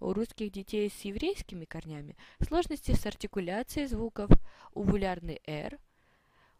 [0.00, 4.30] У русских детей с еврейскими корнями сложности с артикуляцией звуков,
[4.72, 5.78] увулярный «р»,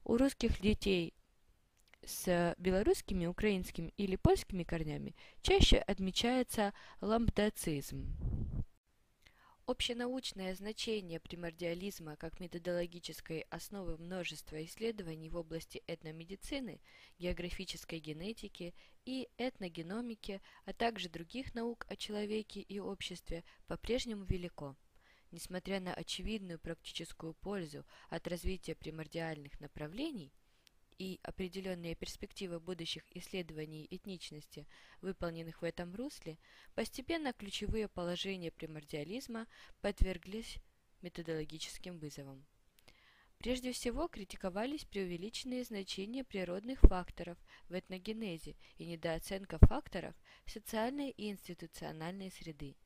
[0.04, 1.14] у русских детей
[2.04, 8.14] с белорусскими, украинскими или польскими корнями чаще отмечается ламбдацизм.
[9.70, 16.80] Общенаучное значение примордиализма как методологической основы множества исследований в области этномедицины,
[17.20, 18.74] географической генетики
[19.04, 24.74] и этногеномики, а также других наук о человеке и обществе по-прежнему велико.
[25.30, 30.32] Несмотря на очевидную практическую пользу от развития примордиальных направлений
[31.00, 34.66] и определенные перспективы будущих исследований этничности,
[35.00, 36.36] выполненных в этом русле,
[36.74, 39.46] постепенно ключевые положения примордиализма
[39.80, 40.58] подверглись
[41.00, 42.44] методологическим вызовам.
[43.38, 47.38] Прежде всего критиковались преувеличенные значения природных факторов
[47.70, 50.14] в этногенезе и недооценка факторов
[50.44, 52.76] социальной и институциональной среды.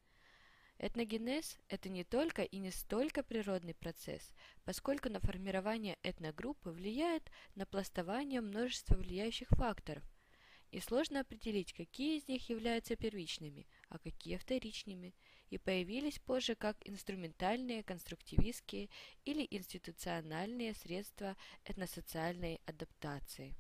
[0.79, 4.33] Этногенез– это не только и не столько природный процесс,
[4.65, 10.03] поскольку на формирование этногруппы влияет напластование множества влияющих факторов,
[10.73, 15.15] и сложно определить, какие из них являются первичными, а какие вторичными,
[15.51, 18.91] и появились позже как инструментальные, конструктивистские
[19.25, 23.55] или институциональные средства этносоциальной адаптации.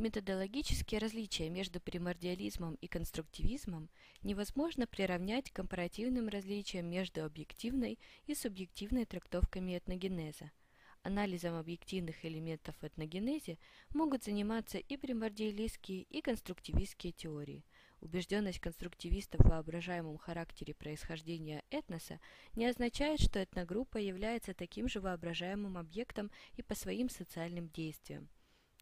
[0.00, 3.90] Методологические различия между примордиализмом и конструктивизмом
[4.22, 10.52] невозможно приравнять к компаративным различиям между объективной и субъективной трактовками этногенеза.
[11.02, 13.58] Анализом объективных элементов в этногенезе
[13.92, 17.66] могут заниматься и примордиалистские, и конструктивистские теории.
[18.00, 22.20] Убежденность конструктивистов в воображаемом характере происхождения этноса
[22.56, 28.30] не означает, что этногруппа является таким же воображаемым объектом и по своим социальным действиям.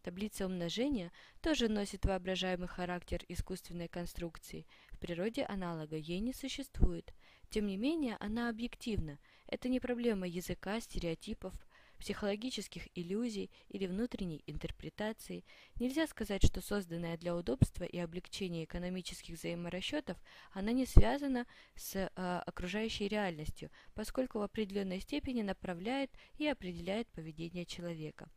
[0.03, 4.67] Таблица умножения тоже носит воображаемый характер искусственной конструкции.
[4.91, 7.13] В природе аналога ей не существует.
[7.51, 9.19] Тем не менее, она объективна.
[9.47, 11.55] Это не проблема языка, стереотипов,
[11.99, 15.45] психологических иллюзий или внутренней интерпретации.
[15.77, 20.17] Нельзя сказать, что созданная для удобства и облегчения экономических взаиморасчетов,
[20.53, 22.09] она не связана с э,
[22.47, 28.31] окружающей реальностью, поскольку в определенной степени направляет и определяет поведение человека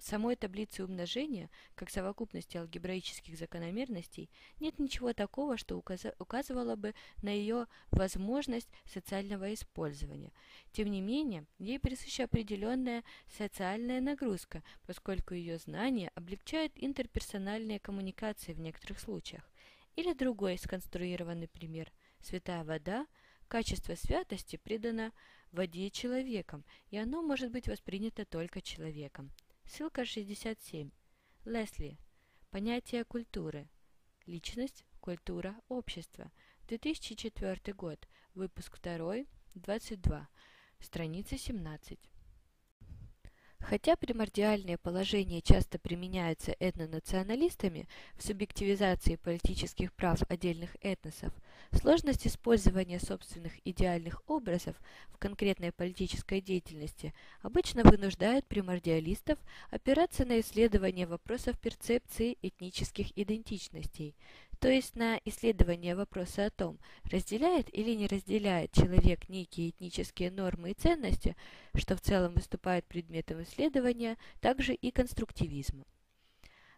[0.00, 4.30] самой таблицы умножения, как совокупности алгебраических закономерностей,
[4.60, 10.32] нет ничего такого, что указывало бы на ее возможность социального использования.
[10.72, 13.04] Тем не менее, ей присуща определенная
[13.36, 19.48] социальная нагрузка, поскольку ее знание облегчает интерперсональные коммуникации в некоторых случаях.
[19.96, 21.92] Или другой сконструированный пример.
[22.20, 23.06] Святая вода,
[23.48, 25.12] качество святости придано
[25.54, 29.30] воде человеком, и оно может быть воспринято только человеком.
[29.66, 30.90] Ссылка 67.
[31.44, 31.98] Лесли.
[32.50, 33.68] Понятие культуры.
[34.26, 36.30] Личность, культура, общество.
[36.68, 38.08] 2004 год.
[38.34, 39.26] Выпуск 2.
[39.54, 40.28] 22.
[40.80, 41.98] Страница 17.
[43.68, 51.32] Хотя примордиальные положения часто применяются этнонационалистами в субъективизации политических прав отдельных этносов,
[51.72, 54.76] сложность использования собственных идеальных образов
[55.08, 59.38] в конкретной политической деятельности обычно вынуждает примордиалистов
[59.70, 64.14] опираться на исследование вопросов перцепции этнических идентичностей,
[64.60, 70.70] то есть на исследование вопроса о том, разделяет или не разделяет человек некие этнические нормы
[70.70, 71.36] и ценности,
[71.74, 75.84] что в целом выступает предметом исследования, также и конструктивизма.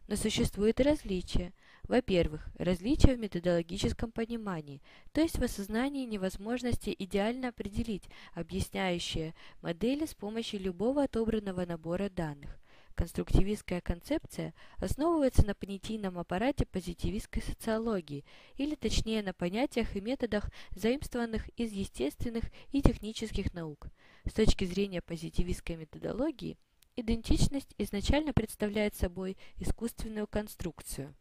[0.09, 1.53] Но существует различие.
[1.83, 4.83] Во-первых, различие в методологическом понимании,
[5.13, 8.05] то есть в осознании невозможности идеально определить
[8.35, 12.59] объясняющие модели с помощью любого отобранного набора данных.
[12.97, 18.25] Конструктивистская концепция основывается на понятийном аппарате позитивистской социологии,
[18.57, 23.89] или точнее на понятиях и методах, заимствованных из естественных и технических наук.
[24.25, 26.57] С точки зрения позитивистской методологии,
[26.97, 31.15] идентичность изначально представляет собой искусственную конструкцию.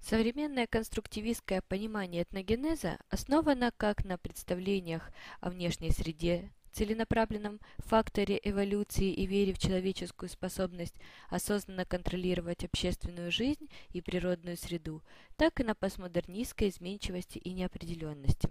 [0.00, 5.10] Современное конструктивистское понимание этногенеза основано как на представлениях
[5.40, 10.94] о внешней среде целенаправленном факторе эволюции и вере в человеческую способность
[11.30, 15.02] осознанно контролировать общественную жизнь и природную среду,
[15.36, 18.50] так и на постмодернистской изменчивости и неопределенности.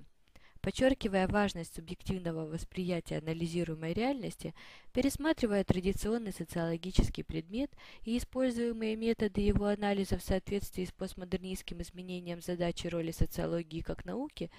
[0.62, 4.56] Подчеркивая важность субъективного восприятия анализируемой реальности,
[4.94, 7.70] пересматривая традиционный социологический предмет
[8.04, 14.50] и используемые методы его анализа в соответствии с постмодернистским изменением задачи роли социологии как науки,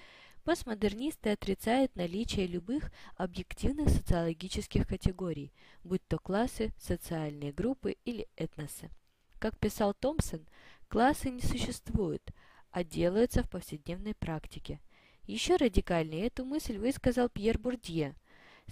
[0.47, 5.51] постмодернисты отрицают наличие любых объективных социологических категорий,
[5.83, 8.89] будь то классы, социальные группы или этносы.
[9.39, 10.47] Как писал Томпсон,
[10.87, 12.23] классы не существуют,
[12.71, 14.79] а делаются в повседневной практике–
[15.27, 18.15] еще радикальнее эту мысль высказал Пьер Бурдье.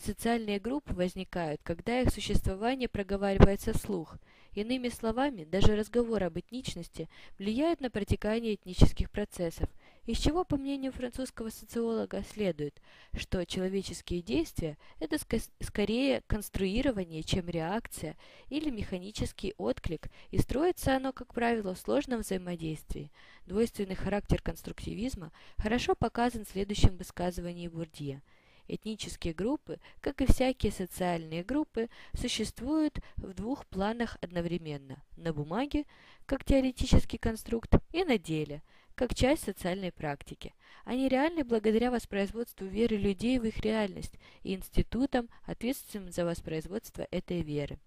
[0.01, 4.15] Социальные группы возникают, когда их существование проговаривается вслух.
[4.53, 9.67] Иными словами, даже разговор об этничности влияет на протекание этнических процессов,
[10.05, 12.81] из чего, по мнению французского социолога, следует,
[13.15, 18.17] что человеческие действия– это ск скорее конструирование, чем реакция
[18.49, 23.11] или механический отклик, и строится оно, как правило, в сложном взаимодействии.
[23.45, 28.21] Двойственный характер конструктивизма хорошо показан в следующем высказывании Бурдье–
[28.67, 35.85] Этнические группы, как и всякие социальные группы, существуют в двух планах одновременно– на бумаге,
[36.25, 38.63] как теоретический конструкт, и на деле,
[38.95, 40.53] как часть социальной практики.
[40.83, 44.13] Они реальны благодаря воспроизводству веры людей в их реальность
[44.43, 47.77] и институтам, ответственным за воспроизводство этой веры.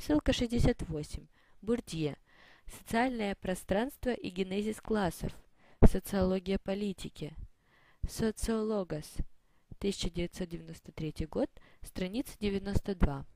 [0.00, 1.26] Ссылка 68.
[1.62, 2.16] Бурдье.
[2.66, 5.32] Социальное пространство и генезис классов.
[5.84, 7.34] Социология политики.
[8.08, 9.16] Социологос.
[9.78, 11.50] 1993 год,
[11.82, 13.26] страница 92.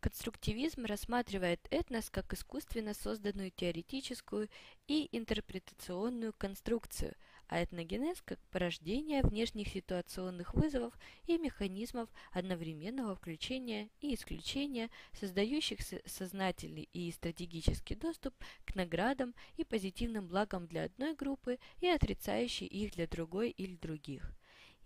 [0.00, 4.48] Конструктивизм рассматривает этнос как искусственно созданную теоретическую
[4.88, 7.14] и интерпретационную конструкцию,
[7.48, 16.88] а этногенез как порождение внешних ситуационных вызовов и механизмов одновременного включения и исключения, создающих сознательный
[16.94, 23.06] и стратегический доступ к наградам и позитивным благам для одной группы и отрицающий их для
[23.06, 24.32] другой или других.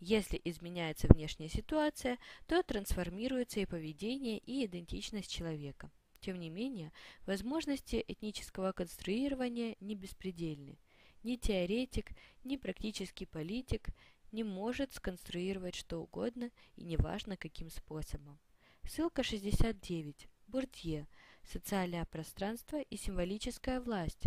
[0.00, 5.90] Если изменяется внешняя ситуация, то трансформируется и поведение, и идентичность человека.
[6.20, 6.92] Тем не менее,
[7.26, 10.78] возможности этнического конструирования не беспредельны.
[11.22, 12.12] Ни теоретик,
[12.44, 13.88] ни практический политик
[14.32, 18.38] не может сконструировать что угодно и неважно каким способом.
[18.84, 20.28] Ссылка 69.
[20.48, 21.08] Бурдье.
[21.44, 24.24] Социальное пространство и символическая власть.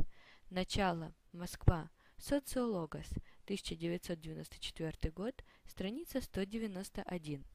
[0.49, 1.13] Начало.
[1.31, 1.89] Москва.
[2.17, 3.07] Социологос.
[3.45, 7.45] 1994 год, страница 191.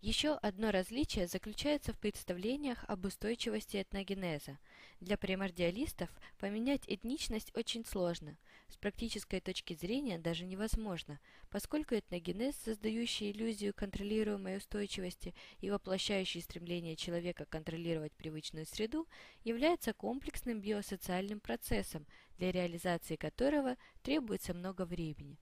[0.00, 4.58] Еще одно различие заключается в представлениях об устойчивости этногенеза.
[4.98, 8.36] Для примордиалистов поменять этничность очень сложно.
[8.68, 11.20] С практической точки зрения даже невозможно,
[11.50, 19.06] поскольку этногенез, создающий иллюзию контролируемой устойчивости и воплощающий стремление человека контролировать привычную среду,
[19.44, 22.06] является комплексным биосоциальным процессом,
[22.38, 25.38] для реализации которого требуется много времени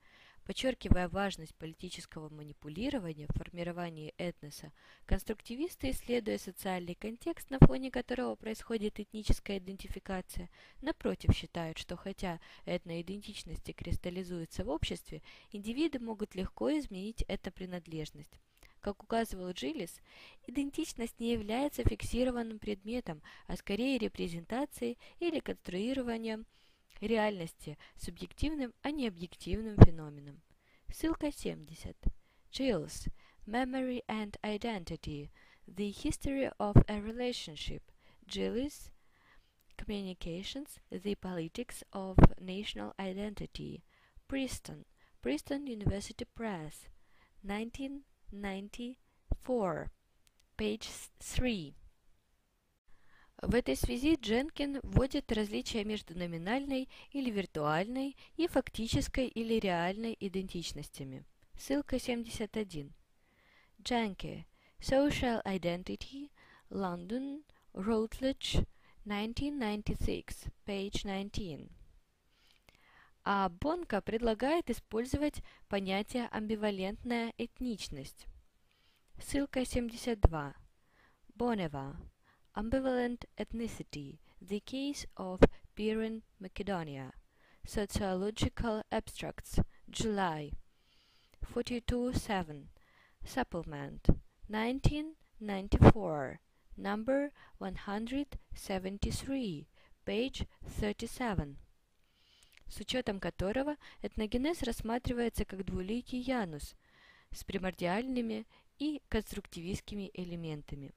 [0.51, 4.73] Подчеркивая важность политического манипулирования в формировании этноса,
[5.05, 10.49] конструктивисты, исследуя социальный контекст, на фоне которого происходит этническая идентификация,
[10.81, 15.21] напротив считают, что хотя этноидентичности кристаллизуются в обществе,
[15.51, 18.37] индивиды могут легко изменить эту принадлежность.
[18.81, 20.01] Как указывал Джилис,
[20.47, 26.45] идентичность не является фиксированным предметом, а скорее репрезентацией или конструированием
[27.01, 30.41] реальности субъективным, а не объективным феноменом.
[30.89, 31.95] Ссылка 70.
[32.51, 33.07] Chills.
[33.47, 35.31] Memory and Identity.
[35.67, 37.81] The History of a Relationship.
[38.27, 38.91] Gillis.
[39.77, 40.79] Communications.
[40.91, 43.83] The Politics of National Identity.
[44.27, 44.85] Princeton.
[45.21, 46.87] Princeton University Press.
[47.43, 49.91] 1994.
[50.57, 51.75] Page 3.
[53.41, 61.25] В этой связи Дженкин вводит различия между номинальной или виртуальной и фактической или реальной идентичностями.
[61.57, 62.93] Ссылка 71.
[63.81, 64.45] Дженке.
[64.79, 66.29] Social Identity.
[66.69, 67.43] London.
[67.73, 68.63] Routledge.
[69.05, 70.45] 1996.
[70.67, 71.71] Page 19.
[73.23, 78.27] А Бонка предлагает использовать понятие амбивалентная этничность.
[79.19, 80.55] Ссылка 72.
[81.33, 82.10] Бонева.
[82.53, 85.39] Ambivalent Ethnicity, The Case of
[85.73, 87.13] Piran Macedonia,
[87.65, 90.51] Sociological Abstracts, July
[91.55, 92.67] 42-7,
[93.23, 94.09] Supplement,
[94.49, 96.41] 1994,
[96.75, 99.67] number 173,
[100.05, 101.55] page 37,
[102.67, 106.75] с учетом которого этногенез рассматривается как двуликий янус,
[107.31, 108.45] с примордиальными
[108.77, 110.91] и конструктивистскими элементами.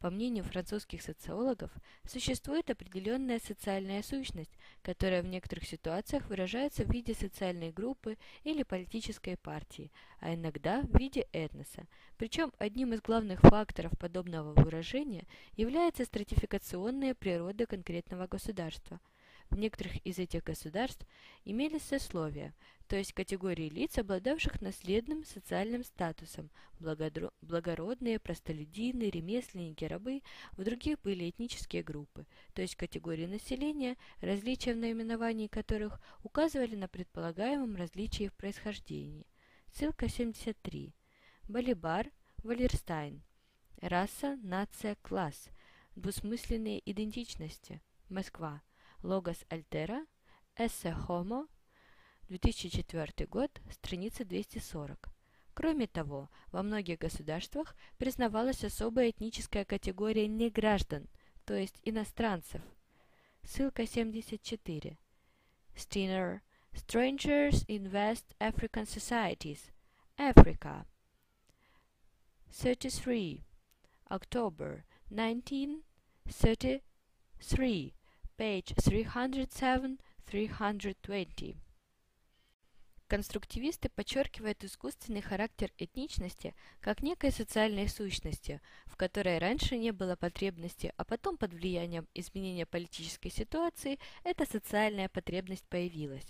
[0.00, 1.70] По мнению французских социологов,
[2.06, 4.52] существует определенная социальная сущность,
[4.82, 9.90] которая в некоторых ситуациях выражается в виде социальной группы или политической партии,
[10.20, 11.86] а иногда в виде этноса.
[12.18, 19.00] Причем одним из главных факторов подобного выражения является стратификационная природа конкретного государства–
[19.50, 21.06] в некоторых из этих государств
[21.44, 22.54] имелись сословия,
[22.88, 31.28] то есть категории лиц, обладавших наследным социальным статусом, благородные, простолюдины, ремесленники, рабы, в других были
[31.30, 38.34] этнические группы, то есть категории населения, различия в наименовании которых указывали на предполагаемом различии в
[38.34, 39.26] происхождении.
[39.72, 40.94] Ссылка 73.
[41.48, 42.10] Балибар,
[42.42, 43.22] Валерстайн.
[43.80, 45.50] Раса, нация, класс.
[45.96, 47.82] Двусмысленные идентичности.
[48.08, 48.62] Москва.
[49.06, 50.04] Логос Альтера,
[50.56, 51.48] Эссе Homo,
[52.28, 55.08] 2004 год, страница 240.
[55.54, 61.06] Кроме того, во многих государствах признавалась особая этническая категория неграждан,
[61.44, 62.60] то есть иностранцев.
[63.44, 64.98] Ссылка 74.
[65.76, 66.40] Steiner.
[66.72, 69.70] Strangers in West African Societies.
[70.18, 70.84] Africa.
[72.50, 73.44] 33.
[74.10, 77.95] October 1933
[78.36, 78.74] page
[80.26, 81.56] 307-320.
[83.08, 90.92] Конструктивисты подчеркивают искусственный характер этничности как некой социальной сущности, в которой раньше не было потребности,
[90.96, 96.26] а потом под влиянием изменения политической ситуации эта социальная потребность появилась.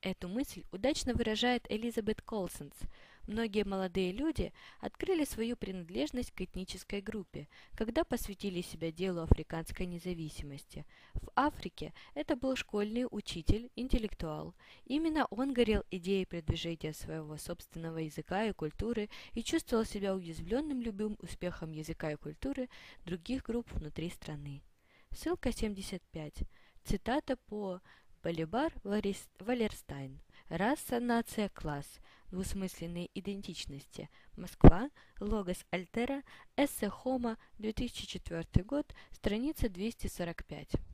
[0.00, 2.74] Эту мысль удачно выражает Элизабет Колсонс–
[3.28, 10.86] Многие молодые люди открыли свою принадлежность к этнической группе, когда посвятили себя делу африканской независимости.
[11.12, 14.54] В Африке это был школьный учитель, интеллектуал.
[14.86, 21.18] Именно он горел идеей продвижения своего собственного языка и культуры и чувствовал себя уязвленным любым
[21.20, 22.70] успехом языка и культуры
[23.04, 24.62] других групп внутри страны.
[25.14, 26.44] Ссылка 75.
[26.82, 27.82] Цитата по
[28.22, 30.18] Балибар Валерстайн.
[30.48, 32.00] Раса, нация, класс.
[32.30, 34.08] Двусмысленные идентичности.
[34.34, 36.22] Москва, Логос Альтера,
[36.56, 40.87] Эссе Хома, 2004 год, страница 245.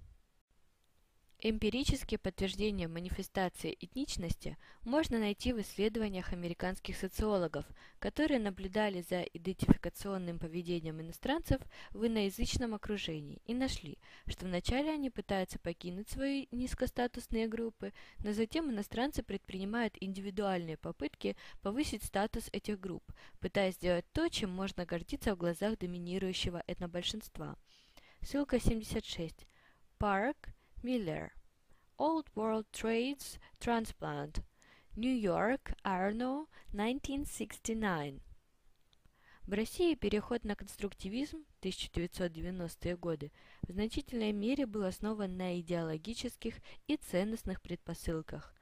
[1.46, 7.66] Эмпирические подтверждения манифестации этничности можно найти в исследованиях американских социологов,
[7.98, 11.60] которые наблюдали за идентификационным поведением иностранцев
[11.90, 18.70] в иноязычном окружении и нашли, что вначале они пытаются покинуть свои низкостатусные группы, но затем
[18.70, 23.04] иностранцы предпринимают индивидуальные попытки повысить статус этих групп,
[23.40, 27.58] пытаясь сделать то, чем можно гордиться в глазах доминирующего этнобольшинства.
[28.22, 29.46] Ссылка 76.
[29.98, 30.53] Парк
[30.84, 31.32] Miller.
[31.98, 34.42] Old World Trades Transplant.
[34.94, 38.20] New York, Arno, 1969.
[39.46, 43.32] В России переход на конструктивизм 1990-е годы
[43.62, 46.56] в значительной мере был основан на идеологических
[46.86, 48.53] и ценностных предпосылках.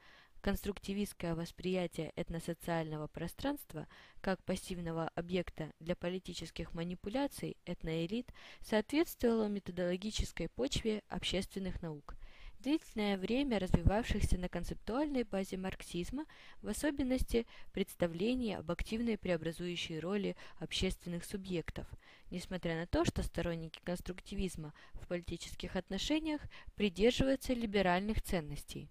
[0.43, 3.87] Конструктивистское восприятие этносоциального пространства
[4.21, 8.29] как пассивного объекта для политических манипуляций этноэлит
[8.61, 12.17] соответствовало методологической почве общественных наук,
[12.59, 16.27] длительное время развивавшихся на концептуальной базе марксизма,
[16.61, 21.87] в особенности представления об активной преобразующей роли общественных субъектов,
[22.31, 26.41] несмотря на то, что сторонники конструктивизма в политических отношениях
[26.75, 28.89] придерживаются либеральных ценностей.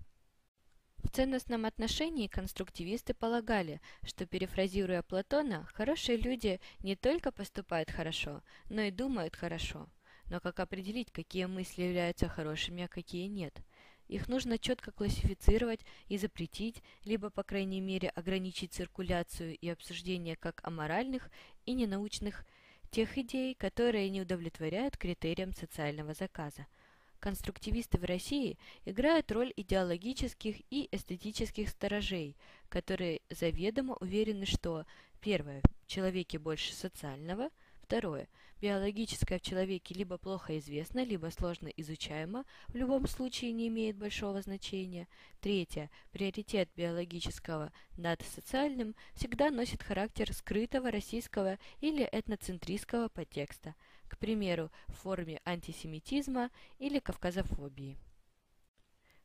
[1.03, 8.83] В ценностном отношении конструктивисты полагали, что, перефразируя Платона, хорошие люди не только поступают хорошо, но
[8.83, 9.89] и думают хорошо.
[10.29, 13.61] Но как определить, какие мысли являются хорошими, а какие нет?
[14.09, 20.61] Их нужно четко классифицировать и запретить, либо, по крайней мере, ограничить циркуляцию и обсуждение как
[20.63, 21.31] аморальных
[21.65, 22.45] и ненаучных
[22.91, 26.67] тех идей, которые не удовлетворяют критериям социального заказа–
[27.21, 32.35] Конструктивисты в России играют роль идеологических и эстетических сторожей,
[32.67, 34.87] которые заведомо уверены, что
[35.21, 37.51] первое– в человеке больше социального,
[37.83, 38.27] второе–
[38.61, 44.41] биологическое в человеке либо плохо известно, либо сложно изучаемо, в любом случае не имеет большого
[44.41, 45.07] значения,
[45.41, 53.75] третье– приоритет биологического над социальным всегда носит характер скрытого российского или этноцентристского подтекста–
[54.11, 57.97] к примеру, в форме антисемитизма или кавказофобии.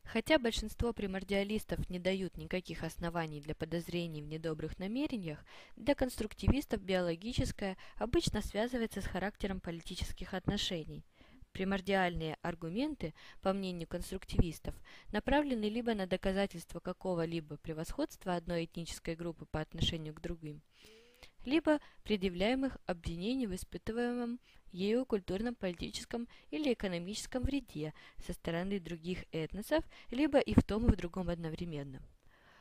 [0.05, 5.43] Хотя большинство примордиалистов не дают никаких оснований для подозрений в недобрых намерениях,
[5.75, 11.03] для конструктивистов биологическое обычно связывается с характером политических отношений.
[11.51, 14.73] Примордиальные аргументы, по мнению конструктивистов,
[15.11, 20.61] направлены либо на доказательство какого-либо превосходства одной этнической группы по отношению к другим–
[21.47, 24.37] либо предъявляемых обвинений в испытываемом
[24.73, 27.93] ею культурно-политическом или экономическом вреде
[28.25, 32.01] со стороны других этносов, либо и в том и в другом одновременно.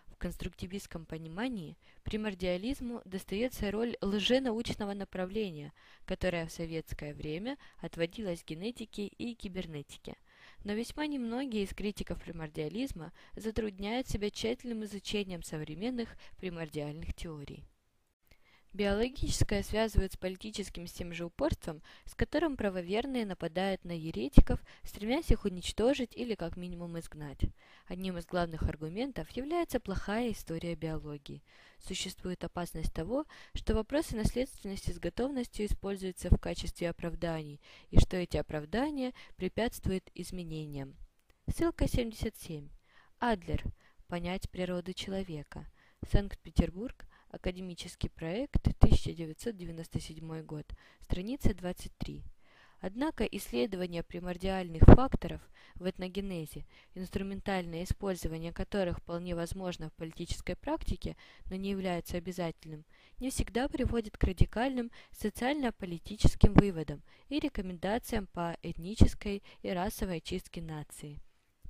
[0.06, 5.72] В конструктивистском понимании примордиализму достается роль лженаучного направления,
[6.04, 10.14] которое в советское время отводилось генетике и кибернетике.
[10.62, 17.64] Но весьма немногие из критиков примордиализма затрудняют себя тщательным изучением современных примордиальных теорий.
[18.77, 25.31] Биологическое связывают с политическим с тем же упорством, с которым правоверные нападают на еретиков, стремясь
[25.31, 27.40] их уничтожить или как минимум изгнать.
[27.86, 31.43] Одним из главных аргументов является плохая история биологии.
[31.78, 33.24] Существует опасность того,
[33.55, 40.97] что вопросы наследственности с готовностью используются в качестве оправданий, и что эти оправдания препятствуют изменениям.
[41.48, 42.69] Ссылка 77.
[43.20, 43.65] Адлер.
[44.07, 45.66] Понять природу человека.
[46.12, 47.07] Санкт-Петербург.
[47.36, 50.64] Академический проект, 1997 год,
[51.02, 52.24] страница 23.
[52.80, 55.42] Однако исследование примордиальных факторов
[55.74, 56.64] в этногенезе,
[56.94, 61.14] инструментальное использование которых вполне возможно в политической практике,
[61.50, 62.86] но не является обязательным,
[63.18, 71.20] не всегда приводит к радикальным социально-политическим выводам и рекомендациям по этнической и расовой чистке нации.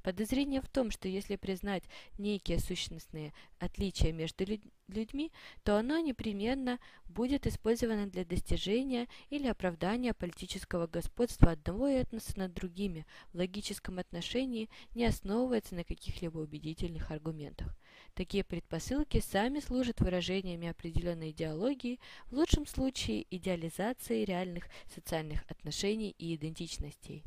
[0.07, 1.83] Подозрение в том, что если признать
[2.17, 4.45] некие сущностные отличия между
[4.87, 5.33] людьми,
[5.65, 13.05] то оно непременно будет использовано для достижения или оправдания политического господства одного этноса над другими
[13.33, 17.77] в логическом отношении не основывается на каких-либо убедительных аргументах.
[18.15, 26.37] Такие предпосылки сами служат выражениями определенной идеологии, в лучшем случае идеализации реальных социальных отношений и
[26.37, 27.25] идентичностей.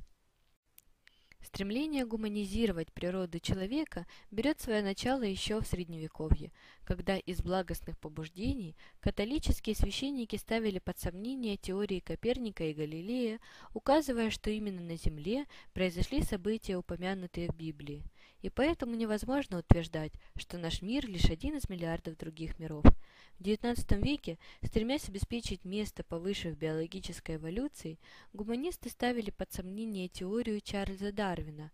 [1.52, 6.52] Стремление гуманизировать природу человека берет свое начало еще в Средневековье,
[6.84, 13.40] когда из благостных побуждений католические священники ставили под сомнение теории Коперника и Галилея,
[13.74, 18.06] указывая, что именно на Земле произошли события, упомянутые в Библии.
[18.42, 22.86] И поэтому невозможно утверждать, что наш мир лишь один из миллиардов других миров–
[23.40, 27.98] в XIX веке, стремясь обеспечить место повыше в биологической эволюции,
[28.34, 31.72] гуманисты ставили под сомнение теорию Чарльза Дарвина.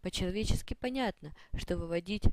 [0.00, 2.24] По-человечески понятно, что выводить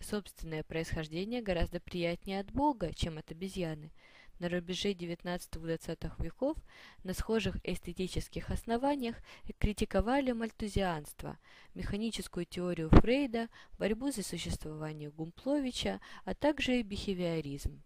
[0.00, 3.92] собственное происхождение гораздо приятнее от Бога, чем от обезьяны.
[4.38, 6.56] На рубеже XIX-XX веков
[7.02, 9.16] на схожих эстетических основаниях
[9.58, 11.38] критиковали мальтузианство,
[11.74, 13.48] механическую теорию Фрейда,
[13.78, 17.82] борьбу за существование Гумпловича, а также бихевиоризм.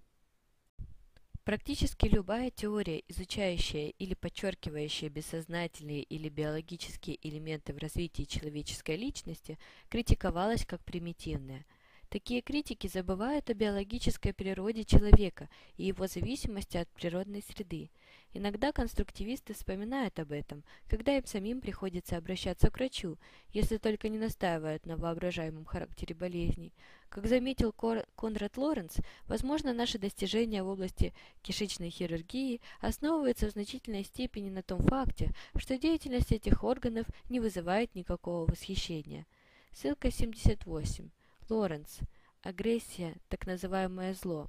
[1.44, 9.58] Практически любая теория, изучающая или подчеркивающая бессознательные или биологические элементы в развитии человеческой личности,
[9.88, 11.64] критиковалась как примитивная–
[12.12, 15.48] Такие критики забывают о биологической природе человека
[15.78, 17.88] и его зависимости от природной среды.
[18.34, 23.16] Иногда конструктивисты вспоминают об этом, когда им самим приходится обращаться к врачу,
[23.54, 26.74] если только не настаивают на воображаемом характере болезней.
[27.08, 34.04] Как заметил Кор Конрад Лоренц, возможно, наши достижения в области кишечной хирургии основываются в значительной
[34.04, 39.24] степени на том факте, что деятельность этих органов не вызывает никакого восхищения.
[39.72, 41.08] Ссылка 78.
[41.52, 41.98] Лоренц.
[42.40, 44.48] Агрессия, так называемое зло.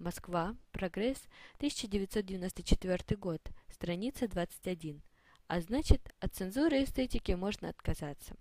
[0.00, 0.56] Москва.
[0.72, 1.28] Прогресс.
[1.58, 3.40] 1994 год.
[3.70, 5.00] Страница 21.
[5.46, 8.34] А значит, от цензуры эстетики можно отказаться.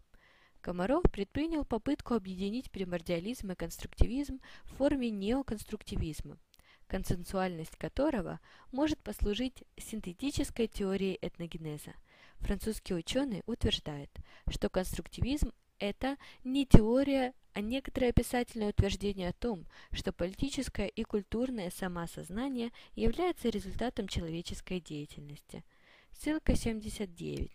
[0.59, 6.39] Комаров предпринял попытку объединить примордиализм и конструктивизм в форме неоконструктивизма,
[6.87, 8.39] консенсуальность которого
[8.71, 11.93] может послужить синтетической теорией этногенеза.
[12.39, 14.09] Французский ученый утверждает,
[14.49, 21.71] что конструктивизм– это не теория а некоторые описательные утверждения о том, что политическое и культурное
[21.71, 25.63] самосознание является результатом человеческой деятельности.
[26.11, 27.49] Ссылка 79.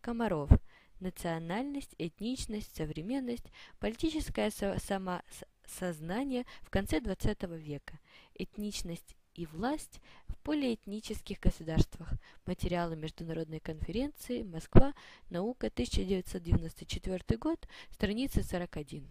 [0.00, 0.48] Комаров.
[1.00, 3.46] Национальность, этничность, современность,
[3.80, 7.98] политическое самосознание в конце XX века,
[8.36, 12.12] этничность и власть в полиэтнических государствах.
[12.46, 14.94] Материалы Международной конференции «Москва.
[15.30, 15.68] Наука.
[15.68, 17.66] 1994 год.
[17.90, 19.04] Страница 41».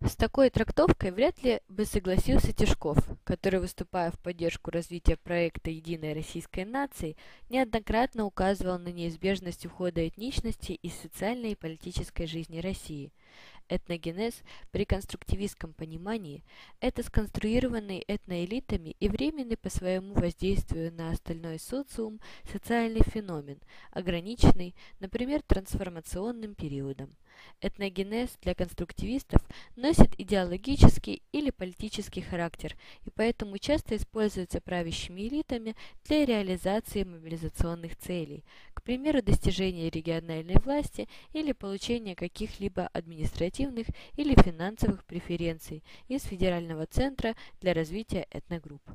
[0.00, 6.12] С такой трактовкой вряд ли бы согласился Тишков, который, выступая в поддержку развития проекта «Единой
[6.12, 7.16] российской нации»,
[7.48, 13.10] неоднократно указывал на неизбежность ухода этничности из социальной и политической жизни России.
[13.68, 16.44] Этногенез при конструктивистском понимании–
[16.80, 23.58] это сконструированный этноэлитами и временный по своему воздействию на остальной социум социальный феномен,
[23.90, 27.16] ограниченный, например, трансформационным периодом.
[27.60, 29.42] Этногенез для конструктивистов
[29.74, 35.74] носит идеологический или политический характер и поэтому часто используется правящими элитами
[36.04, 38.44] для реализации мобилизационных целей,
[38.86, 47.74] примеру, достижения региональной власти или получения каких-либо административных или финансовых преференций из федерального центра для
[47.74, 48.88] развития этногрупп.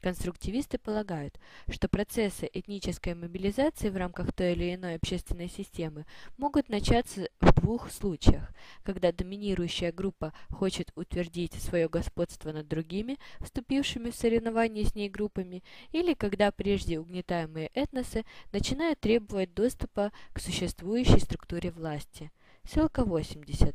[0.00, 6.06] Конструктивисты полагают, что процессы этнической мобилизации в рамках той или иной общественной системы
[6.38, 8.50] могут начаться в двух случаях,
[8.82, 15.62] когда доминирующая группа хочет утвердить свое господство над другими, вступившими в соревнования с ней группами,
[15.92, 22.32] или когда прежде угнетаемые этносы начинают требовать доступа к существующей структуре власти.
[22.64, 23.74] Ссылка 80.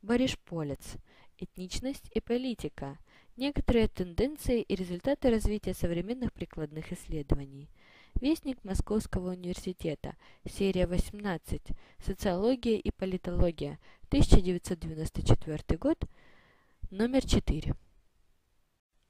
[0.00, 0.38] Бориш.
[1.38, 2.96] Этничность и политика.
[3.36, 7.68] Некоторые тенденции и результаты развития современных прикладных исследований.
[8.18, 10.16] Вестник Московского университета.
[10.48, 11.60] Серия 18.
[11.98, 13.78] Социология и политология.
[14.08, 16.02] 1994 год.
[16.90, 17.74] Номер 4.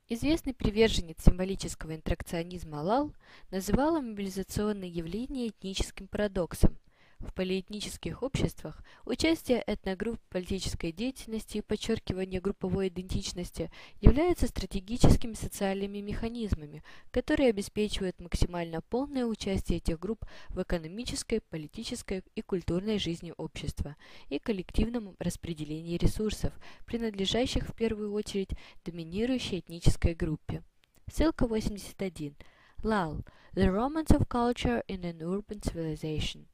[0.09, 3.13] Известный приверженец символического интеракционизма Лал
[3.53, 6.77] называл мобилизационные явления этническим парадоксом,
[7.21, 13.71] в полиэтнических обществах участие этногрупп в политической деятельности и подчеркивание групповой идентичности
[14.01, 22.43] являются стратегическими социальными механизмами, которые обеспечивают максимально полное участие этих групп в экономической, политической и
[22.43, 23.97] культурной жизни общества
[24.29, 26.53] и коллективном распределении ресурсов,
[26.85, 28.51] принадлежащих в первую очередь
[28.85, 30.63] доминирующей этнической группе.
[31.11, 32.35] Ссылка 81.
[32.83, 33.25] Lal.
[33.55, 36.47] The Romance of Culture in an Urban Civilization.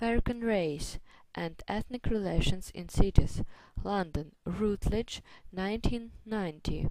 [0.00, 0.98] American Race
[1.34, 3.42] and Ethnic Relations in Cities,
[3.82, 6.88] London, Routledge, 1990.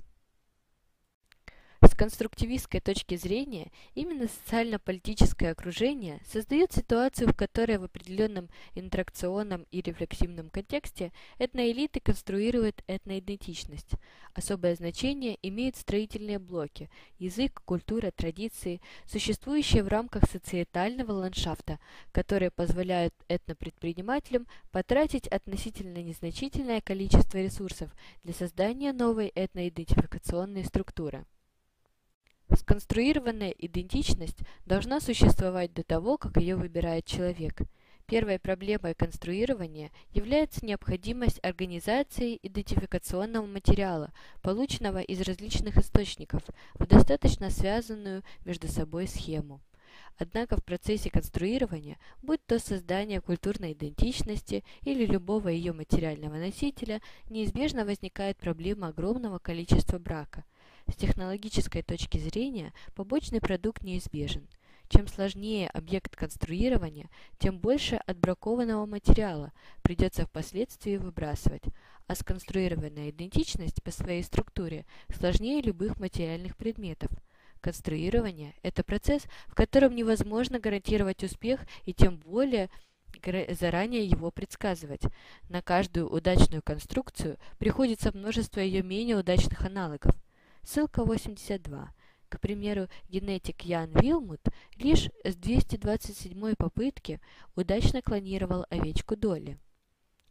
[1.80, 9.82] С конструктивистской точки зрения, именно социально-политическое окружение создает ситуацию, в которой в определенном интеракционном и
[9.82, 13.92] рефлексивном контексте этноэлиты конструируют этноидентичность.
[14.34, 16.90] Особое значение имеют строительные блоки–
[17.20, 21.80] язык, культура, традиции, существующие в рамках социетального ландшафта,
[22.12, 27.92] которые позволяют этнопредпринимателям потратить относительно незначительное количество ресурсов
[28.24, 31.26] для создания новой этноидентификационной структуры.
[32.56, 37.62] Сконструированная идентичность должна существовать до того, как ее выбирает человек.
[38.06, 46.42] Первой проблемой конструирования является необходимость организации идентификационного материала, полученного из различных источников,
[46.76, 49.60] в достаточно связанную между собой схему.
[50.18, 57.84] Однако в процессе конструирования, будь то создание культурной идентичности или любого ее материального носителя, неизбежно
[57.84, 60.46] возникает проблема огромного количества брака–
[60.90, 64.48] с технологической точки зрения побочный продукт неизбежен.
[64.90, 67.10] Чем сложнее объект конструирования,
[67.40, 69.52] тем больше отбракованного материала
[69.82, 71.64] придется впоследствии выбрасывать,
[72.08, 77.12] а сконструированная идентичность по своей структуре сложнее любых материальных предметов.
[77.60, 82.70] Конструирование– это процесс, в котором невозможно гарантировать успех и тем более
[83.50, 85.02] заранее его предсказывать.
[85.50, 90.16] На каждую удачную конструкцию приходится множество ее менее удачных аналогов–
[90.68, 91.94] Ссылка 82.
[92.28, 94.42] К примеру, генетик Ян Вилмут
[94.76, 97.22] лишь с 227 попытки
[97.56, 99.58] удачно клонировал овечку Долли.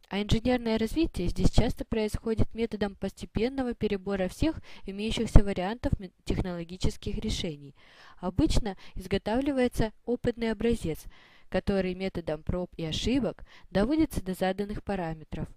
[0.09, 5.93] А инженерное развитие здесь часто происходит методом постепенного перебора всех имеющихся вариантов
[6.23, 7.75] технологических решений.
[8.19, 11.05] Обычно изготавливается опытный образец,
[11.49, 15.47] который методом проб и ошибок доводится до заданных параметров–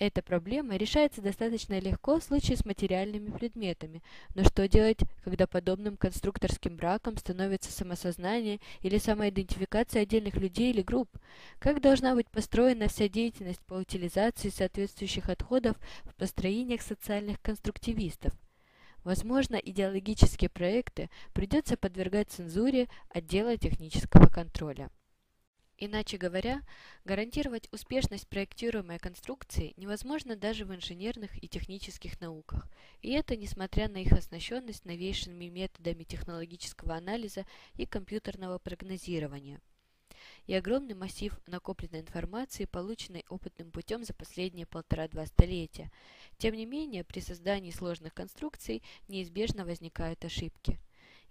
[0.00, 4.02] эта проблема решается достаточно легко в случае с материальными предметами,
[4.34, 11.10] но что делать, когда подобным конструкторским браком становится самосознание или самоидентификация отдельных людей или групп?
[11.58, 18.32] Как должна быть построена вся деятельность по утилизации соответствующих отходов в построениях социальных конструктивистов?
[19.04, 24.88] Возможно, идеологические проекты придется подвергать цензуре отдела технического контроля.
[25.82, 26.62] Иначе говоря,
[27.06, 32.68] гарантировать успешность проектируемой конструкции невозможно даже в инженерных и технических науках,
[33.00, 37.46] и это несмотря на их оснащенность новейшими методами технологического анализа
[37.78, 39.58] и компьютерного прогнозирования
[40.46, 45.90] и огромный массив накопленной информации, полученной опытным путем за последние полтора-два столетия.
[46.36, 50.78] Тем не менее, при создании сложных конструкций неизбежно возникают ошибки.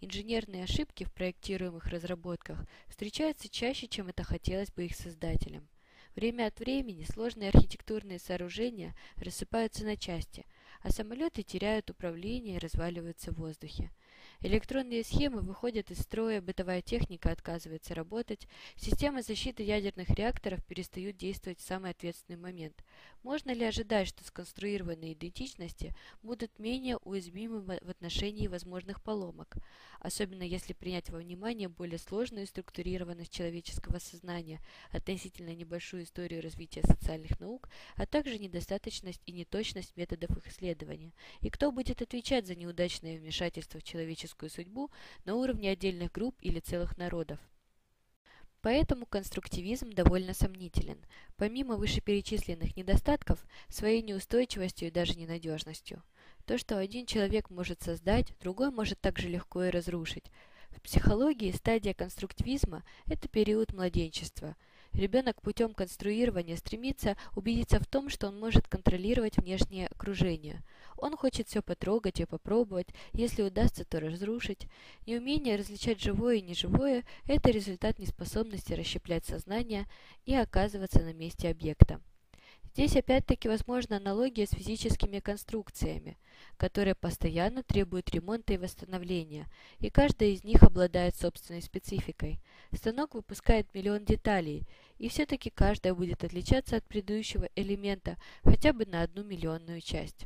[0.01, 5.67] Инженерные ошибки в проектируемых разработках встречаются чаще, чем это хотелось бы их создателям.
[6.15, 10.45] Время от времени сложные архитектурные сооружения рассыпаются на части,
[10.81, 13.91] а самолеты теряют управление и разваливаются в воздухе.
[14.41, 18.47] Электронные схемы выходят из строя, бытовая техника отказывается работать,
[18.77, 22.85] системы защиты ядерных реакторов перестают действовать в самый ответственный момент.
[23.21, 25.93] Можно ли ожидать, что сконструированные идентичности
[26.23, 29.57] будут менее уязвимы в отношении возможных поломок,
[29.99, 34.61] особенно если принять во внимание более сложную структурированность человеческого сознания,
[34.91, 37.67] относительно небольшую историю развития социальных наук,
[37.97, 41.11] а также недостаточность и неточность методов их исследования?
[41.41, 43.83] И кто будет отвечать за неудачное вмешательство в
[44.29, 44.91] человеческую судьбу
[45.25, 47.39] на уровне отдельных групп или целых народов?
[48.61, 50.97] Поэтому конструктивизм довольно сомнителен,
[51.37, 56.03] помимо вышеперечисленных недостатков, своей неустойчивостью и даже ненадежностью.
[56.45, 60.25] То, что один человек может создать, другой может также легко и разрушить.
[60.71, 64.55] В психологии стадия конструктивизма– это период младенчества–
[64.93, 70.63] Ребенок путем конструирования стремится убедиться в том, что он может контролировать внешнее окружение.
[71.01, 74.67] Он хочет все потрогать и попробовать, если удастся, то разрушить.
[75.05, 79.87] Неумение различать живое и неживое– это результат неспособности расщеплять сознание
[80.25, 82.01] и оказываться на месте объекта.
[82.73, 86.17] Здесь опять-таки возможна аналогия с физическими конструкциями,
[86.57, 89.47] которые постоянно требуют ремонта и восстановления,
[89.79, 92.39] и каждая из них обладает собственной спецификой.
[92.73, 94.67] Станок выпускает миллион деталей,
[94.97, 100.25] и все-таки каждая будет отличаться от предыдущего элемента хотя бы на одну миллионную часть.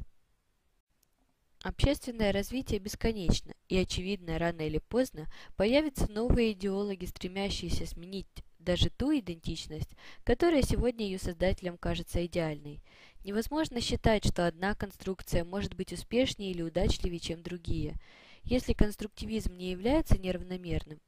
[1.64, 8.28] Общественное развитие бесконечно, и очевидно, рано или поздно появятся новые идеологи, стремящиеся сменить
[8.60, 9.90] даже ту идентичность,
[10.26, 12.82] которая сегодня ее создателям кажется идеальной.
[13.24, 17.96] Невозможно считать, что одна конструкция может быть успешнее или удачливее, чем другие.
[18.44, 21.00] Если конструктивизм не является неравномерным,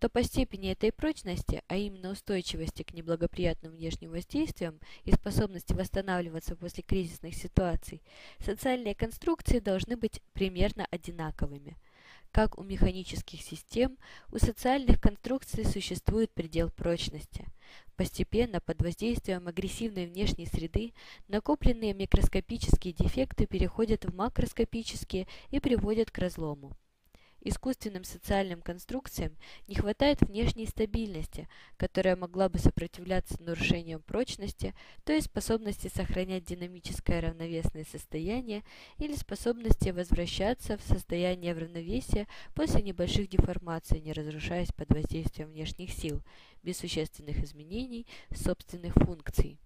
[0.00, 6.56] то по степени этой прочности, а именно устойчивости к неблагоприятным внешним воздействиям и способности восстанавливаться
[6.56, 8.02] после кризисных ситуаций,
[8.40, 11.76] социальные конструкции должны быть примерно одинаковыми–
[12.32, 13.98] как у механических систем,
[14.30, 17.44] у социальных конструкций существует предел прочности.
[17.96, 20.94] Постепенно, под воздействием агрессивной внешней среды,
[21.26, 26.76] накопленные микроскопические дефекты переходят в макроскопические и приводят к разлому.
[27.42, 29.34] Искусственным социальным конструкциям
[29.66, 31.48] не хватает внешней стабильности,
[31.78, 38.62] которая могла бы сопротивляться нарушениям прочности, то есть способности сохранять динамическое равновесное состояние
[38.98, 46.22] или способности возвращаться в состояние равновесия после небольших деформаций, не разрушаясь под воздействием внешних сил,
[46.62, 49.58] без существенных изменений собственных функций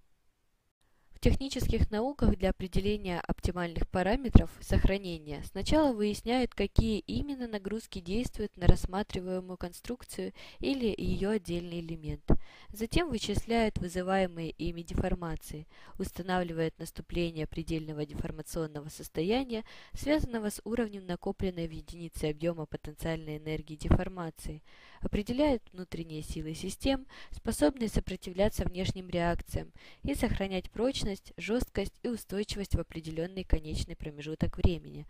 [1.24, 9.56] технических науках для определения оптимальных параметров сохранения сначала выясняют, какие именно нагрузки действуют на рассматриваемую
[9.56, 12.30] конструкцию или ее отдельный элемент.
[12.68, 15.66] Затем вычисляют вызываемые ими деформации,
[15.98, 19.64] устанавливают наступление предельного деформационного состояния,
[19.94, 24.62] связанного с уровнем накопленной в единице объема потенциальной энергии деформации,
[25.04, 29.72] определяют внутренние силы систем, способные сопротивляться внешним реакциям
[30.02, 35.06] и сохранять прочность, жесткость и устойчивость в определенный конечный промежуток времени.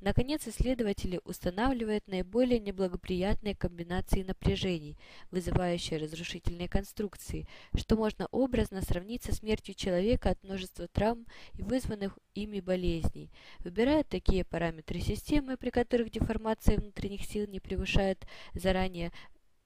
[0.00, 4.96] Наконец, исследователи устанавливают наиболее неблагоприятные комбинации напряжений,
[5.30, 12.18] вызывающие разрушительные конструкции, что можно образно сравнить со смертью человека от множества травм и вызванных
[12.34, 13.30] ими болезней.
[13.60, 19.12] Выбирают такие параметры системы, при которых деформация внутренних сил не превышает заранее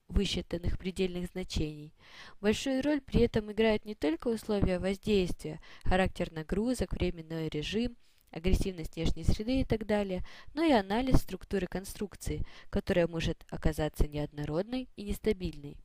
[0.07, 1.93] высчитанных предельных значений.
[2.41, 7.95] Большую роль при этом играют не только условия воздействия, характер нагрузок, временной режим,
[8.31, 10.23] агрессивность внешней среды и так далее,
[10.53, 15.77] но и анализ структуры конструкции, которая может оказаться неоднородной и нестабильной.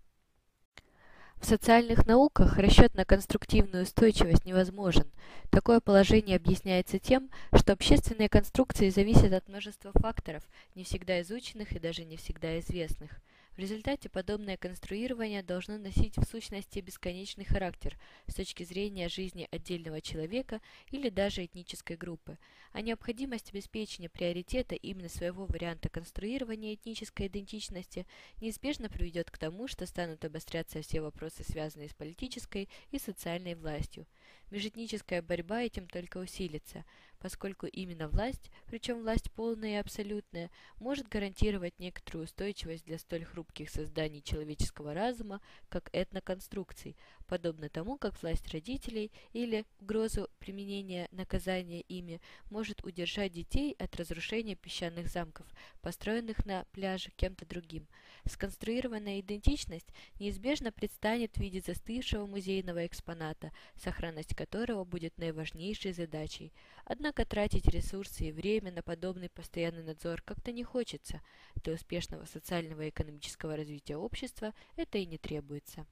[1.41, 5.09] В социальных науках расчет на конструктивную устойчивость невозможен.
[5.51, 10.43] Такое положение объясняется тем, что общественные конструкции зависят от множества факторов,
[10.75, 13.21] не всегда изученных и даже не всегда известных.
[13.59, 17.99] В результате подобное конструирование должно носить в сущности бесконечный характер
[18.29, 20.61] с точки зрения жизни отдельного человека
[20.93, 22.39] или даже этнической группы,
[22.71, 28.07] а необходимость обеспечения приоритета именно своего варианта конструирования этнической идентичности
[28.41, 34.07] неизбежно приведет к тому, что станут обостряться все вопросы, связанные с политической и социальной властью.
[34.53, 36.85] Межэтническая борьба этим только усилится–
[37.19, 43.71] поскольку именно власть, причем власть полная и абсолютная, может гарантировать некоторую устойчивость для столь хрупких
[43.71, 46.97] созданий человеческого разума, как этноконструкций,
[47.29, 54.57] подобно тому, как власть родителей или угрозу применения наказания ими может удержать детей от разрушения
[54.57, 55.47] песчаных замков,
[55.83, 57.87] построенных на пляже кем-то другим.
[58.27, 59.89] Сконструированная идентичность
[60.19, 66.53] неизбежно предстанет в виде застывшего музейного экспоната, сохранность которого будет наиважнейшей задачей.
[66.85, 71.21] Однако тратить ресурсы и время на подобный постоянный надзор как-то не хочется.
[71.57, 75.87] Для успешного социального и экономического развития общества это и не требуется.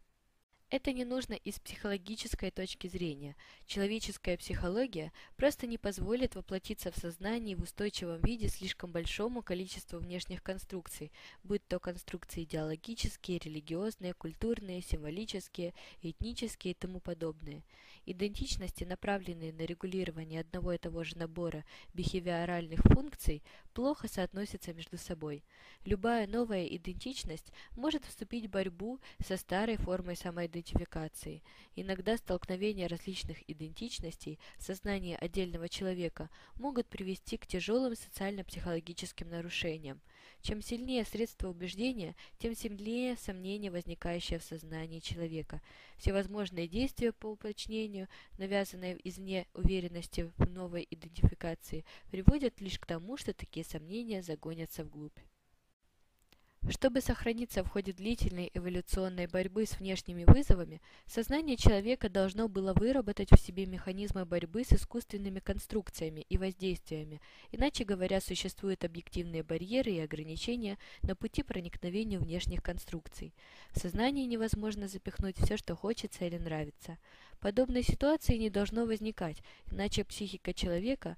[0.69, 3.37] Это не нужно из психологической точки зрения.
[3.67, 10.43] Человеческая психология просто не позволит воплотиться в сознании в устойчивом виде слишком большому количеству внешних
[10.43, 11.13] конструкций,
[11.45, 15.73] будь то конструкции идеологические, религиозные, культурные, символические,
[16.03, 17.63] этнические и тому подобные.
[18.07, 23.43] Идентичности, направленные на регулирование одного и того же набора бихевиоральных функций,
[23.75, 25.45] плохо соотносятся между собой.
[25.85, 31.43] Любая новая идентичность может вступить в борьбу со старой формой самоидентификации идентификации.
[31.75, 40.01] Иногда столкновения различных идентичностей в сознании отдельного человека могут привести к тяжелым социально-психологическим нарушениям.
[40.47, 45.61] Чем сильнее средства убеждения, тем сильнее сомнения, возникающие в сознании человека.
[45.97, 48.07] Всевозможные действия по уточнению,
[48.39, 55.19] навязанные извне уверенности в новой идентификации, приводят лишь к тому, что такие сомнения загонятся вглубь.
[56.69, 63.31] Чтобы сохраниться в ходе длительной эволюционной борьбы с внешними вызовами, сознание человека должно было выработать
[63.31, 67.21] в себе механизмы борьбы с искусственными конструкциями и воздействиями,
[67.53, 73.33] иначе говоря, существуют объективные барьеры и ограничения на пути проникновения внешних конструкций.
[73.71, 76.99] В сознание невозможно запихнуть все, что хочется или нравится.
[77.39, 79.41] Подобной ситуации не должно возникать,
[79.71, 81.17] иначе психика человека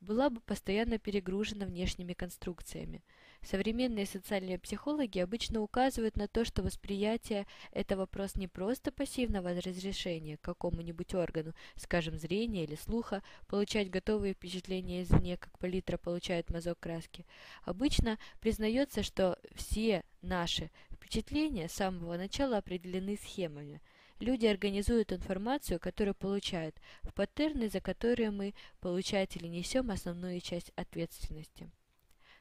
[0.00, 3.02] была бы постоянно перегружена внешними конструкциями.
[3.48, 10.36] Современные социальные психологи обычно указывают на то, что восприятие– это вопрос не просто пассивного разрешения
[10.38, 17.24] какому-нибудь органу, скажем, зрения или слуха, получать готовые впечатления извне, как палитра получает мазок краски.
[17.62, 23.80] Обычно признается, что все наши впечатления с самого начала определены схемами.
[24.18, 31.70] Люди организуют информацию, которую получают, в паттерны, за которые мы, получатели, несем основную часть ответственности.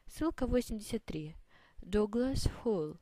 [0.07, 1.37] Ссылка 83.
[1.83, 2.99] Douglas Hull.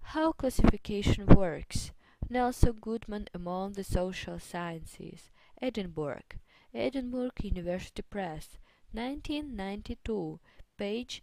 [0.00, 1.92] How Classification Works.
[2.28, 5.30] Nelson Goodman Among the Social Sciences.
[5.60, 6.38] Edinburgh.
[6.72, 8.58] Edinburgh University Press.
[8.92, 10.40] 1992.
[10.78, 11.22] Page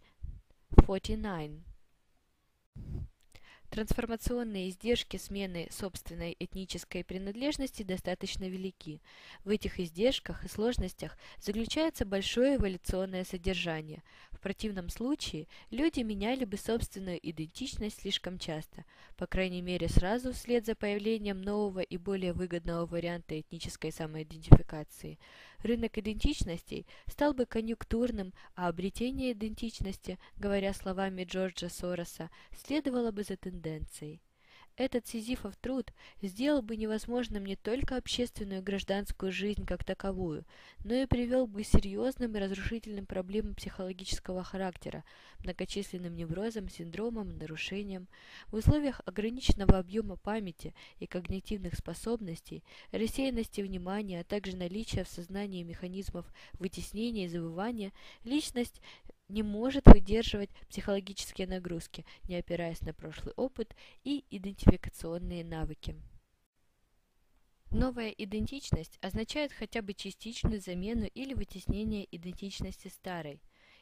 [0.84, 1.64] 49.
[3.69, 8.99] Трансформационные издержки смены собственной этнической принадлежности достаточно велики.
[9.45, 14.01] В этих издержках и сложностях заключается большое эволюционное содержание.
[14.31, 18.85] В противном случае люди меняли бы собственную идентичность слишком часто,
[19.17, 25.19] по крайней мере сразу вслед за появлением нового и более выгодного варианта этнической самоидентификации–
[25.63, 33.37] рынок идентичностей стал бы конъюнктурным, а обретение идентичности, говоря словами Джорджа Сороса, следовало бы за
[33.37, 34.21] тенденцией.
[34.79, 35.91] Этот сизифов труд
[36.21, 40.45] сделал бы невозможным не только общественную и гражданскую жизнь как таковую,
[40.85, 45.03] но и привел бы к серьезным и разрушительным проблемам психологического характера,
[45.43, 48.07] многочисленным неврозам, синдромам, нарушениям.
[48.47, 55.63] В условиях ограниченного объема памяти и когнитивных способностей, рассеянности внимания, а также наличия в сознании
[55.63, 57.91] механизмов вытеснения и забывания,
[58.23, 58.79] личность
[59.29, 65.95] не может выдерживать психологические нагрузки, не опираясь на прошлый опыт и идентификационные навыки.
[67.71, 73.41] Новая идентичность означает хотя бы частичную замену или вытеснение идентичности старой.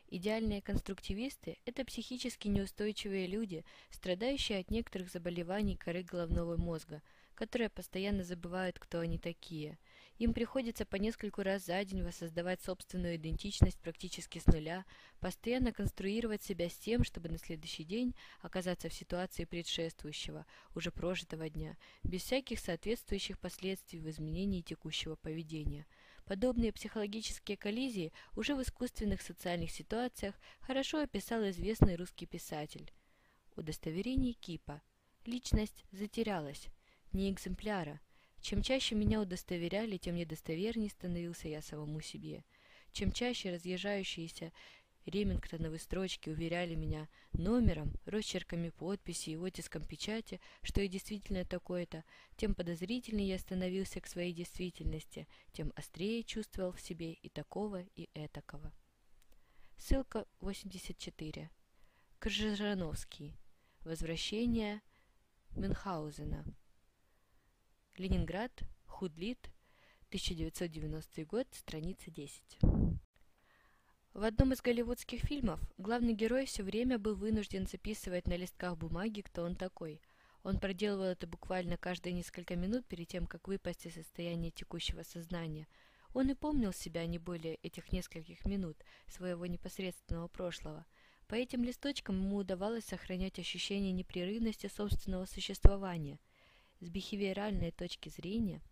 [0.10, 7.02] Идеальные конструктивисты– это психически неустойчивые люди, страдающие от некоторых заболеваний коры головного мозга,
[7.34, 9.78] которые постоянно забывают, кто они такие–
[10.18, 14.86] им приходится по нескольку раз за день воссоздавать собственную идентичность практически с нуля,
[15.20, 20.46] постоянно конструировать себя с тем, чтобы на следующий день оказаться в ситуации предшествующего,
[20.76, 25.86] уже прожитого дня, без всяких соответствующих последствий в изменении текущего поведения.
[26.26, 32.92] Подобные психологические коллизии уже в искусственных социальных ситуациях хорошо описал известный русский писатель.
[33.56, 34.82] Удостоверение Кипа.
[35.26, 36.68] Личность затерялась.
[37.14, 38.02] Не экземпляра,
[38.48, 42.46] чем чаще меня удостоверяли, тем недостовернее становился я самому себе.
[42.94, 44.54] Чем чаще разъезжающиеся
[45.06, 52.06] Ремингтоновы строчки уверяли меня номером, росчерками подписи и оттиском печати, что я действительно такой-то,
[52.38, 58.10] тем подозрительнее я становился к своей действительности, тем острее чувствовал в себе и такого, и
[58.14, 58.72] этакого.
[59.76, 61.50] Ссылка 84.
[62.20, 63.36] Кржижановский.
[63.84, 64.80] Возвращение
[65.50, 66.46] Мюнхгаузена.
[67.98, 68.52] Ленинград.
[68.86, 69.50] Худлит.
[70.10, 71.48] 1990 год.
[71.52, 72.60] Страница 10.
[74.14, 79.22] В одном из голливудских фильмов главный герой все время был вынужден записывать на листках бумаги,
[79.22, 80.00] кто он такой.
[80.44, 85.68] Он проделывал это буквально каждые несколько минут перед тем, как выпасть из состояния текущего сознания.
[86.14, 90.86] Он и помнил себя не более этих нескольких минут своего непосредственного прошлого.
[91.28, 96.20] По этим листочкам ему удавалось сохранять ощущение непрерывности собственного существования.
[96.80, 98.62] С бихевиоральной точки зрения–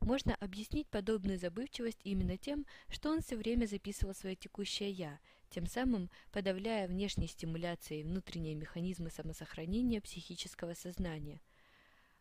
[0.00, 5.20] можно объяснить подобную забывчивость именно тем, что он все время записывал свое текущее «я»,
[5.50, 11.42] тем самым подавляя внешней стимуляцией внутренние механизмы самосохранения психического сознания.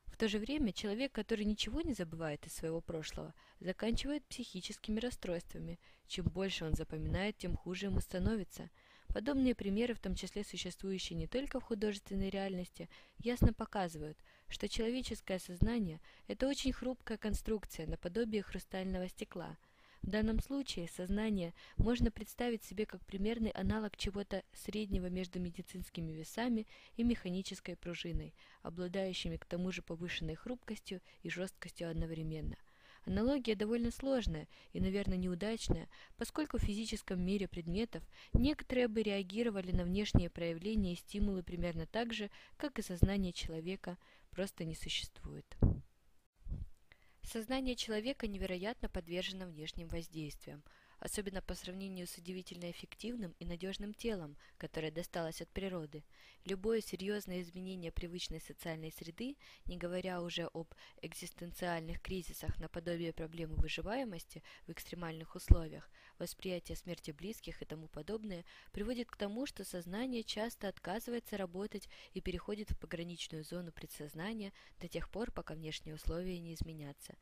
[0.07, 5.79] В то же время человек, который ничего не забывает из своего прошлого, заканчивает психическими расстройствами.
[6.07, 8.69] Чем больше он запоминает, тем хуже ему становится–
[9.11, 12.87] Подобные примеры, в том числе существующие не только в художественной реальности,
[13.17, 14.17] ясно показывают,
[14.47, 19.57] что человеческое сознание– это очень хрупкая конструкция наподобие хрустального стекла.
[20.03, 26.67] В данном случае сознание можно представить себе как примерный аналог чего-то среднего между медицинскими весами
[26.95, 32.57] и механической пружиной, обладающими к тому же повышенной хрупкостью и жесткостью одновременно–
[33.05, 38.03] Аналогия довольно сложная и, наверное, неудачная, поскольку в физическом мире предметов
[38.33, 43.97] некоторые бы реагировали на внешние проявления и стимулы примерно так же, как и сознание человека
[44.31, 45.45] просто не существует.
[47.23, 50.63] Сознание человека невероятно подвержено внешним воздействиям–
[50.99, 56.03] особенно по сравнению с удивительно эффективным и надежным телом, которое досталось от природы.
[56.45, 64.43] Любое серьезное изменение привычной социальной среды, не говоря уже об экзистенциальных кризисах наподобие проблемы выживаемости
[64.67, 70.67] в экстремальных условиях, восприятие смерти близких и тому подобное, приводит к тому, что сознание часто
[70.67, 76.53] отказывается работать и переходит в пограничную зону предсознания до тех пор, пока внешние условия не
[76.53, 77.15] изменятся.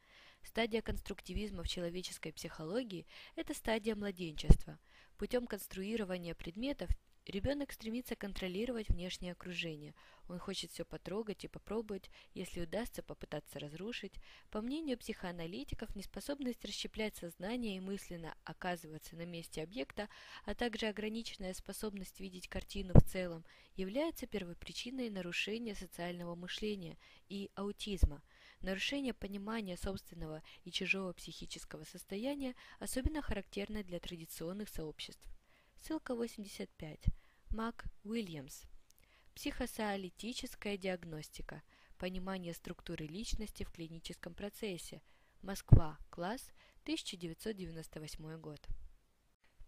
[0.48, 3.06] Стадия конструктивизма в человеческой психологии–
[3.36, 4.80] это стадия младенчества.
[5.18, 6.90] Путем конструирования предметов
[7.26, 9.94] ребенок стремится контролировать внешнее окружение.
[10.30, 14.14] Он хочет все потрогать и попробовать, если удастся попытаться разрушить.
[14.50, 20.08] По мнению психоаналитиков, неспособность расщеплять сознание и мысленно оказываться на месте объекта,
[20.46, 23.44] а также ограниченная способность видеть картину в целом,
[23.76, 26.98] является первопричиной нарушения социального мышления
[27.28, 28.24] и аутизма–
[28.62, 35.28] Нарушение понимания собственного и чужого психического состояния особенно характерно для традиционных сообществ.
[35.82, 37.06] Ссылка 85.
[37.52, 38.64] Мак Уильямс.
[39.36, 41.62] Психосоалитическая диагностика.
[41.98, 45.02] Понимание структуры личности в клиническом процессе.
[45.42, 45.98] Москва.
[46.10, 46.52] Класс.
[46.84, 48.60] 1998 год.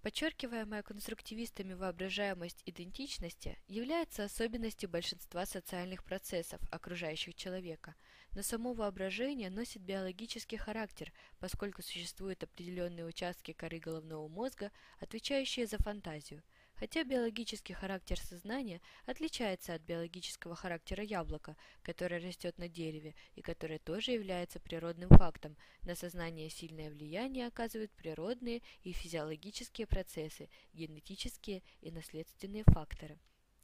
[0.01, 7.95] Подчеркиваемая конструктивистами воображаемость идентичности является особенностью большинства социальных процессов, окружающих человека–
[8.35, 15.77] но само воображение носит биологический характер, поскольку существуют определенные участки коры головного мозга, отвечающие за
[15.77, 16.43] фантазию.
[16.79, 23.79] Хотя биологический характер сознания отличается от биологического характера яблока, которое растет на дереве и которое
[23.79, 31.91] тоже является природным фактом, на сознание сильное влияние оказывают природные и физиологические процессы, генетические и
[31.91, 33.19] наследственные факторы.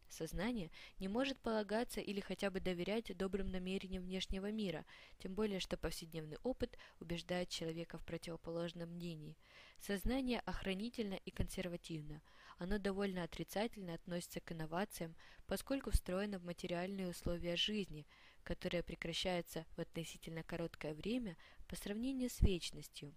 [0.10, 0.70] Сознание
[1.00, 4.86] не может полагаться или хотя бы доверять добрым намерениям внешнего мира,
[5.20, 9.38] тем более что повседневный опыт убеждает человека в противоположном мнении.
[9.80, 12.22] Сознание охранительно и консервативно.
[12.58, 15.16] Оно довольно отрицательно относится к инновациям,
[15.46, 18.08] поскольку встроено в материальные условия жизни,
[18.44, 21.38] которые прекращаются в относительно короткое время
[21.68, 23.14] по сравнению с вечностью.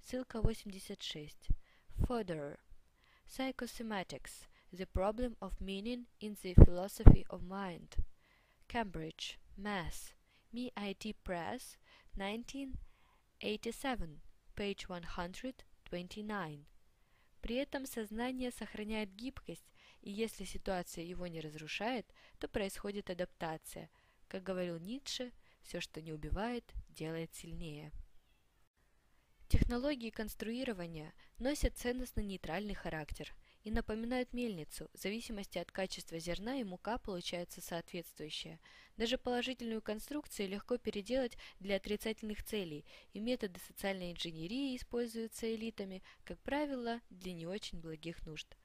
[0.00, 1.48] Ссылка 86.
[1.98, 2.58] Further.
[3.26, 7.96] Psychosomatics– The Problem of Meaning in the Philosophy of Mind.
[8.68, 10.14] Cambridge, Mass.
[10.52, 11.76] MIT Press,
[12.16, 14.20] 1987,
[14.56, 16.69] page 129.
[17.40, 19.72] При этом сознание сохраняет гибкость,
[20.02, 22.06] и если ситуация его не разрушает,
[22.38, 23.90] то происходит адаптация.
[24.28, 27.92] Как говорил Ницше, все, что не убивает, делает сильнее.
[29.48, 33.34] Технологии конструирования носят ценностно-нейтральный характер–
[33.64, 34.88] и напоминают мельницу.
[34.92, 38.58] В зависимости от качества зерна и мука получается соответствующая.
[38.96, 46.38] Даже положительную конструкцию легко переделать для отрицательных целей, и методы социальной инженерии используются элитами, как
[46.40, 48.56] правило, для не очень благих нужд.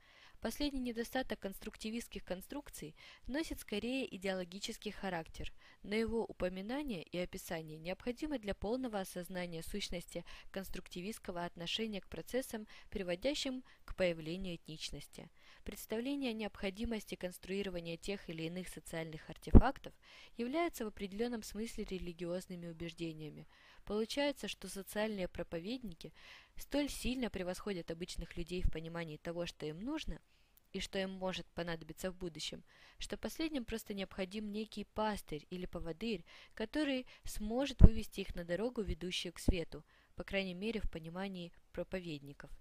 [0.46, 2.94] Последний недостаток конструктивистских конструкций
[3.26, 5.52] носит скорее идеологический характер,
[5.82, 13.64] но его упоминание и описание необходимы для полного осознания сущности конструктивистского отношения к процессам, приводящим
[13.86, 15.32] к появлению этничности.
[15.64, 19.96] Представление о необходимости конструирования тех или иных социальных артефактов
[20.38, 23.48] является в определенном смысле религиозными убеждениями.
[23.84, 26.14] Получается, что социальные проповедники
[26.56, 30.22] столь сильно превосходят обычных людей в понимании того, что им нужно–
[30.76, 32.62] и что им может понадобиться в будущем,
[32.98, 39.32] что последним просто необходим некий пастырь или поводырь, который сможет вывести их на дорогу, ведущую
[39.32, 39.86] к свету,
[40.18, 42.52] по крайней мере в понимании проповедников.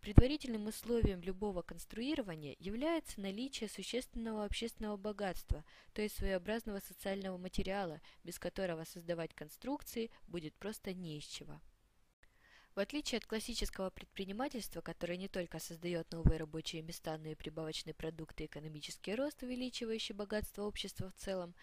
[0.00, 8.40] Предварительным условием любого конструирования является наличие существенного общественного богатства, то есть своеобразного социального материала, без
[8.40, 11.60] которого создавать конструкции будет просто не из чего.
[12.76, 17.94] В отличие от классического предпринимательства, которое не только создает новые рабочие места, но и прибавочные
[17.94, 21.54] продукты экономический рост, увеличивающий богатство общества в целом,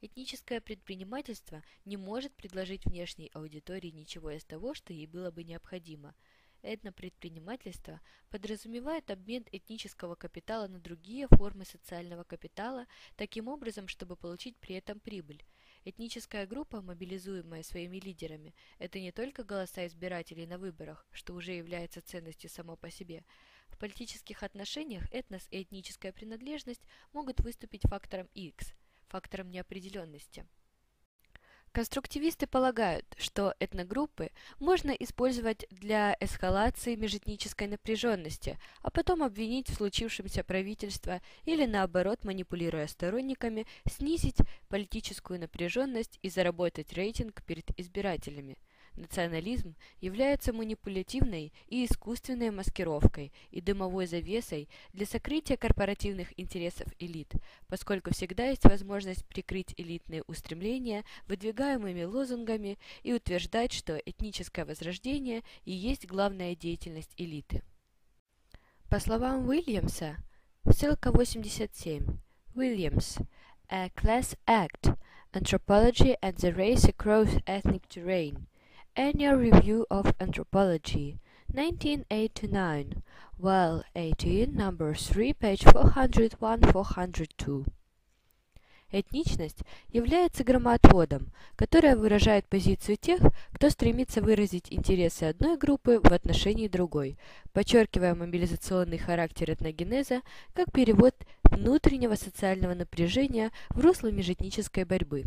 [0.00, 6.14] этническое предпринимательство не может предложить внешней аудитории ничего из того, что ей было бы необходимо.
[6.62, 8.00] Этнопредпринимательство
[8.30, 12.86] подразумевает обмен этнического капитала на другие формы социального капитала
[13.16, 15.44] таким образом, чтобы получить при этом прибыль.
[15.84, 22.00] Этническая группа, мобилизуемая своими лидерами, это не только голоса избирателей на выборах, что уже является
[22.00, 23.24] ценностью само по себе.
[23.68, 26.82] В политических отношениях этнос и этническая принадлежность
[27.12, 28.74] могут выступить фактором X,
[29.08, 30.46] фактором неопределенности.
[31.72, 40.44] Конструктивисты полагают, что этногруппы можно использовать для эскалации межэтнической напряженности, а потом обвинить в случившемся
[40.44, 44.36] правительство или наоборот, манипулируя сторонниками, снизить
[44.68, 48.58] политическую напряженность и заработать рейтинг перед избирателями.
[48.96, 57.32] Национализм является манипулятивной и искусственной маскировкой и дымовой завесой для сокрытия корпоративных интересов элит,
[57.68, 65.72] поскольку всегда есть возможность прикрыть элитные устремления выдвигаемыми лозунгами и утверждать, что этническое возрождение и
[65.72, 67.62] есть главная деятельность элиты.
[68.90, 70.18] По словам Уильямса,
[70.70, 72.04] ссылка 87,
[72.54, 73.26] Williams,
[73.70, 74.98] A Class Act,
[75.32, 78.46] Anthropology and the Race Across Ethnic Terrain,
[78.94, 83.02] Annual Review of Anthropology, 1989,
[83.38, 87.64] Well 18, number 3, page 401-402.
[88.90, 96.68] Этничность является громоотводом, которая выражает позицию тех, кто стремится выразить интересы одной группы в отношении
[96.68, 97.16] другой,
[97.54, 100.20] подчеркивая мобилизационный характер этногенеза
[100.52, 101.14] как перевод
[101.44, 105.24] внутреннего социального напряжения в русло межэтнической борьбы.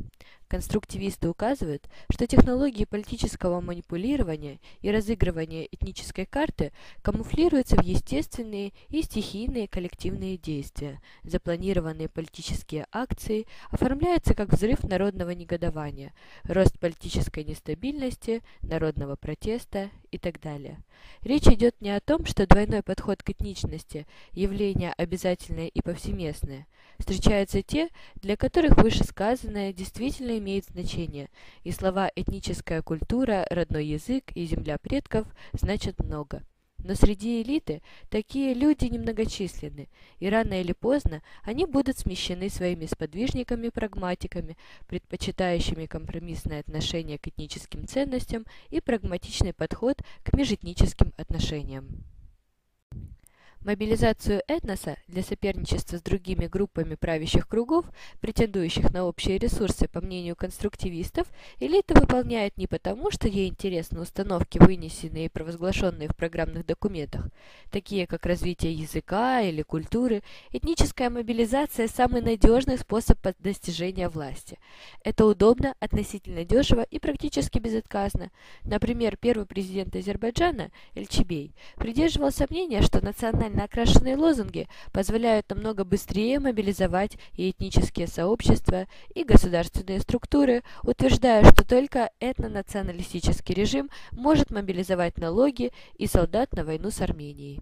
[0.56, 6.72] Конструктивисты указывают, что технологии политического манипулирования и разыгрывания этнической карты
[7.02, 11.02] камуфлируются в естественные и стихийные коллективные действия.
[11.24, 16.14] Запланированные политические акции оформляются как взрыв народного негодования,
[16.44, 20.82] рост политической нестабильности, народного протеста и так далее.
[21.22, 26.66] Речь идет не о том, что двойной подход к этничности– явление обязательное и повсеместное.
[26.98, 31.30] Встречаются те, для которых вышесказанное действительно имеет значение,
[31.64, 36.44] и слова «этническая культура», «родной язык» и «земля предков» значат много.
[36.78, 37.82] Но среди элиты
[38.12, 39.90] такие люди немногочисленны,
[40.20, 44.56] и рано или поздно они будут смещены своими сподвижниками-прагматиками,
[44.86, 52.04] предпочитающими компромиссное отношение к этническим ценностям и прагматичный подход к межэтническим отношениям.
[53.66, 57.86] Мобилизацию этноса для соперничества с другими группами правящих кругов,
[58.22, 61.26] претендующих на общие ресурсы, по мнению конструктивистов,
[61.60, 67.26] элита выполняет не потому, что ей интересны установки, вынесенные и провозглашенные в программных документах,
[67.72, 70.22] такие как развитие языка или культуры.
[70.52, 74.60] Этническая мобилизация– самый надежный способ достижения власти.
[75.04, 78.30] Это удобно, относительно дешево и практически безотказно.
[78.64, 86.40] Например, первый президент Азербайджана Эльчебей придерживался мнения, что национальная Национально окрашенные лозунги позволяют намного быстрее
[86.40, 95.72] мобилизовать и этнические сообщества, и государственные структуры, утверждая, что только этнонационалистический режим может мобилизовать налоги
[95.98, 97.62] и солдат на войну с Арменией.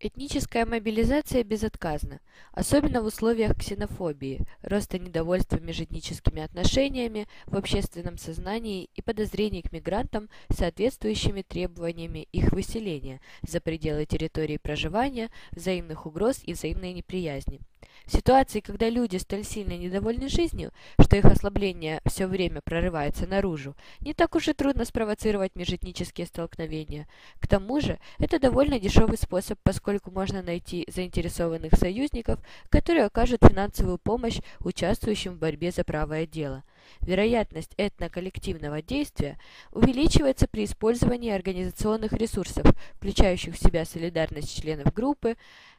[0.00, 2.20] Этническая мобилизация безотказна,
[2.52, 10.28] особенно в условиях ксенофобии, роста недовольства межэтническими отношениями в общественном сознании и подозрений к мигрантам
[10.50, 17.58] соответствующими требованиями их выселения за пределы территории проживания, взаимных угроз и взаимной неприязни.
[18.06, 23.76] В ситуации, когда люди столь сильно недовольны жизнью, что их ослабление все время прорывается наружу,
[24.00, 27.06] не так уж и трудно спровоцировать межэтнические столкновения.
[27.38, 32.40] К тому же, это довольно дешевый способ, поскольку можно найти заинтересованных союзников,
[32.70, 36.64] которые окажут финансовую помощь участвующим в борьбе за правое дело.
[37.00, 39.38] Вероятность этноколлективного действия
[39.72, 45.36] увеличивается при использовании организационных ресурсов, включающих в себя солидарность членов группы,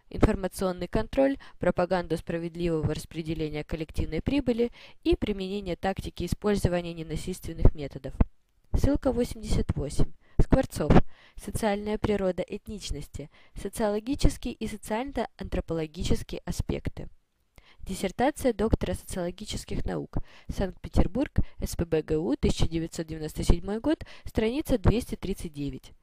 [0.09, 4.71] информационный контроль, пропаганду справедливого распределения коллективной прибыли
[5.03, 8.13] и применение тактики использования ненасильственных методов.
[8.73, 10.05] Ссылка 88.
[10.41, 10.91] Скворцов.
[11.35, 13.29] Социальная природа этничности.
[13.55, 17.09] Социологические и социально-антропологические аспекты.
[17.81, 20.17] Диссертация доктора социологических наук.
[20.49, 21.31] Санкт-Петербург,
[21.63, 25.93] СПБГУ, 1997 год, страница 239.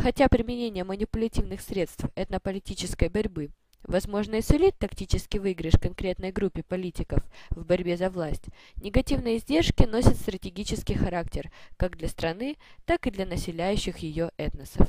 [0.00, 3.50] Хотя применение манипулятивных средств этнополитической борьбы
[3.82, 8.44] возможно и сулит тактический выигрыш конкретной группе политиков в борьбе за власть,
[8.76, 12.56] негативные издержки носят стратегический характер как для страны,
[12.86, 14.88] так и для населяющих ее этносов.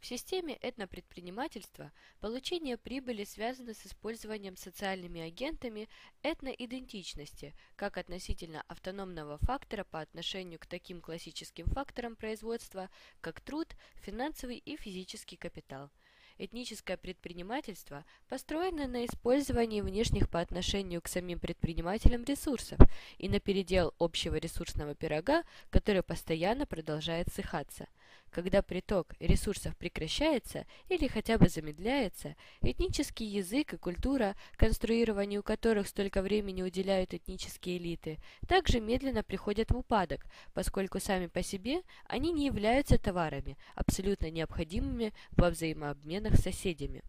[0.00, 5.88] В системе этнопредпринимательства получение прибыли связано с использованием социальными агентами
[6.22, 14.58] этноидентичности как относительно автономного фактора по отношению к таким классическим факторам производства, как труд, финансовый
[14.58, 15.90] и физический капитал–
[16.40, 22.78] Этническое предпринимательство построено на использовании внешних по отношению к самим предпринимателям ресурсов
[23.18, 27.88] и на передел общего ресурсного пирога, который постоянно продолжает сыхаться.
[28.30, 36.22] Когда приток ресурсов прекращается или хотя бы замедляется, этнический язык и культура, конструированию которых столько
[36.22, 42.46] времени уделяют этнические элиты, также медленно приходят в упадок, поскольку сами по себе они не
[42.46, 47.02] являются товарами, абсолютно необходимыми во взаимообменах с соседями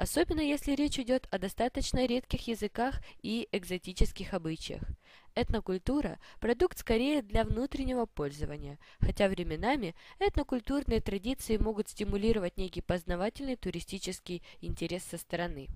[0.00, 4.82] особенно если речь идет о достаточно редких языках и экзотических обычаях.
[5.34, 14.42] Этнокультура– продукт скорее для внутреннего пользования, хотя временами этнокультурные традиции могут стимулировать некий познавательный туристический
[14.62, 15.68] интерес со стороны.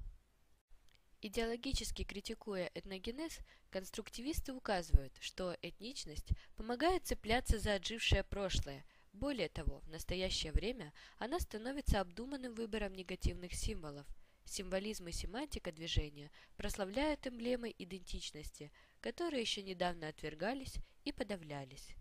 [1.20, 9.88] Идеологически критикуя этногенез, конструктивисты указывают, что этничность помогает цепляться за отжившее прошлое, более того, в
[9.88, 14.06] настоящее время она становится обдуманным выбором негативных символов.
[14.44, 18.70] Символизм и семантика движения прославляют эмблемы идентичности,
[19.00, 21.94] которые еще недавно отвергались и подавлялись.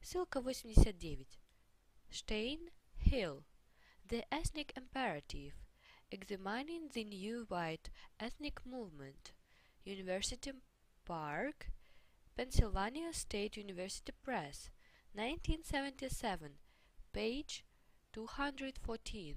[0.00, 1.38] Ссылка 89.
[2.10, 2.72] Stein,
[3.04, 3.44] Hill.
[4.08, 5.52] The Ethnic Imperative.
[6.10, 9.32] Examining the New White Ethnic Movement.
[9.84, 10.52] University
[11.04, 11.68] Park,
[12.34, 14.70] Pennsylvania State University Press.
[15.16, 16.52] 1977,
[17.10, 17.64] page
[18.12, 19.34] 214.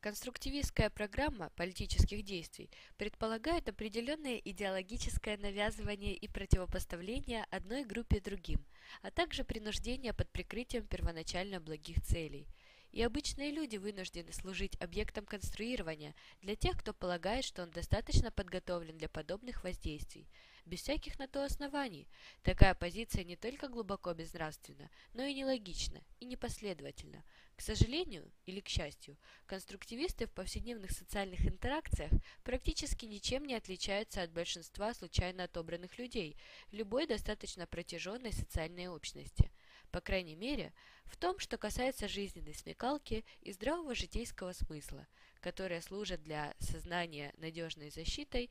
[0.00, 8.64] Конструктивистская программа политических действий предполагает определенное идеологическое навязывание и противопоставление одной группе другим,
[9.02, 12.48] а также принуждение под прикрытием первоначально благих целей.
[12.90, 18.96] И обычные люди вынуждены служить объектом конструирования для тех, кто полагает, что он достаточно подготовлен
[18.96, 20.26] для подобных воздействий–
[20.64, 22.08] без всяких на то оснований.
[22.42, 27.24] Такая позиция не только глубоко безнравственна, но и нелогична и непоследовательна.
[27.56, 29.16] К сожалению или к счастью,
[29.46, 32.10] конструктивисты в повседневных социальных интеракциях
[32.42, 36.36] практически ничем не отличаются от большинства случайно отобранных людей
[36.70, 39.50] любой достаточно протяженной социальной общности.
[39.90, 40.72] По крайней мере,
[41.04, 45.06] в том, что касается жизненной смекалки и здравого житейского смысла,
[45.40, 48.50] которые служат для сознания надежной защитой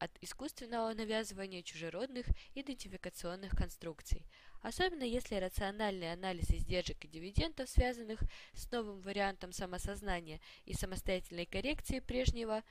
[0.00, 4.26] от искусственного навязывания чужеродных идентификационных конструкций,
[4.62, 8.20] особенно если рациональный анализ издержек и дивидендов, связанных
[8.54, 12.64] с новым вариантом самосознания и самостоятельной коррекции прежнего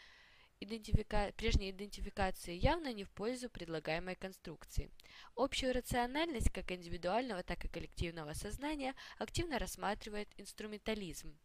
[0.60, 1.31] идентифика...
[1.38, 4.89] прежней идентификации явно не в пользу предлагаемой конструкции.
[5.35, 11.38] Общую рациональность как индивидуального, так и коллективного сознания активно рассматривает инструментализм,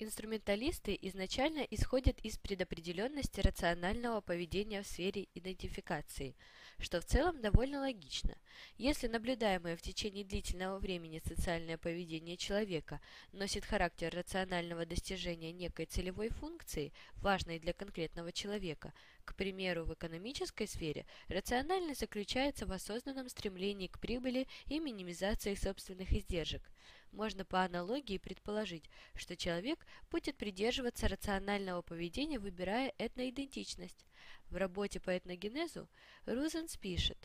[0.00, 6.36] Инструменталисты изначально исходят из предопределенности рационального поведения в сфере идентификации,
[6.78, 8.36] что в целом довольно логично.
[8.76, 13.00] Если наблюдаемое в течение длительного времени социальное поведение человека
[13.32, 18.92] носит характер рационального достижения некой целевой функции, важной для конкретного человека,
[19.24, 26.12] к примеру, в экономической сфере, рациональность заключается в осознанном стремлении к прибыли и минимизации собственных
[26.12, 26.70] издержек–
[27.12, 34.04] можно по аналогии предположить, что человек будет придерживаться рационального поведения, выбирая этноидентичность.
[34.50, 35.88] В работе по этногенезу
[36.26, 37.18] Рузенс пишет,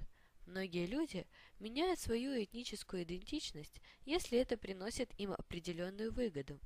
[0.46, 1.26] Многие люди
[1.60, 6.60] меняют свою этническую идентичность, если это приносит им определенную выгоду.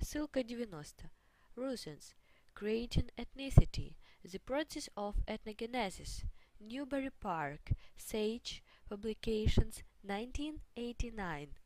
[0.00, 1.10] Ссылка 90.
[1.54, 2.14] Rusens,
[2.54, 6.24] Creating Ethnicity, The Process of Ethnogenesis,
[6.58, 11.61] Newbury Park, Sage, Publications, 1989.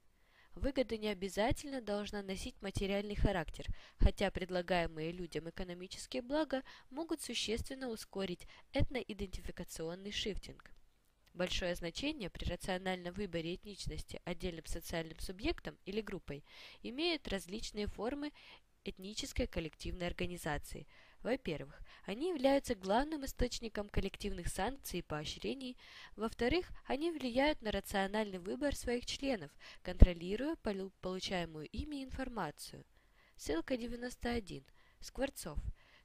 [0.57, 3.66] Выгода не обязательно должна носить материальный характер,
[3.99, 10.70] хотя предлагаемые людям экономические блага могут существенно ускорить этноидентификационный шифтинг.
[11.35, 16.43] Большое значение при рациональном выборе этничности отдельным социальным субъектом или группой
[16.83, 18.33] имеют различные формы
[18.83, 20.87] этнической коллективной организации.
[21.22, 25.76] Во-первых, они являются главным источником коллективных санкций и поощрений.
[26.14, 29.51] Во-вторых, они влияют на рациональный выбор своих членов,
[29.82, 30.56] контролируя
[31.01, 32.84] получаемую ими информацию.
[33.36, 34.64] Ссылка 91.
[35.01, 35.59] Скворцов.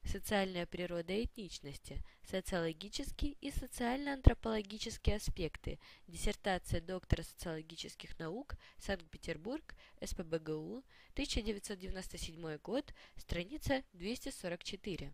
[0.04, 2.04] Социальная природа этничности.
[2.24, 5.80] Социологические и социально-антропологические аспекты.
[6.08, 8.56] Диссертация доктора социологических наук.
[8.78, 9.76] Санкт-Петербург.
[10.04, 10.84] СПБГУ.
[11.14, 12.94] 1997 год.
[13.16, 15.14] Страница 244.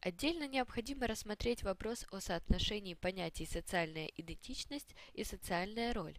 [0.00, 6.18] Отдельно необходимо рассмотреть вопрос о соотношении понятий «социальная идентичность» и «социальная роль».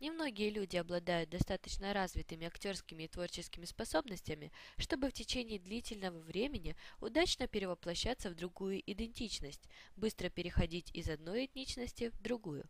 [0.00, 7.46] Немногие люди обладают достаточно развитыми актерскими и творческими способностями, чтобы в течение длительного времени удачно
[7.46, 12.64] перевоплощаться в другую идентичность, быстро переходить из одной этничности в другую.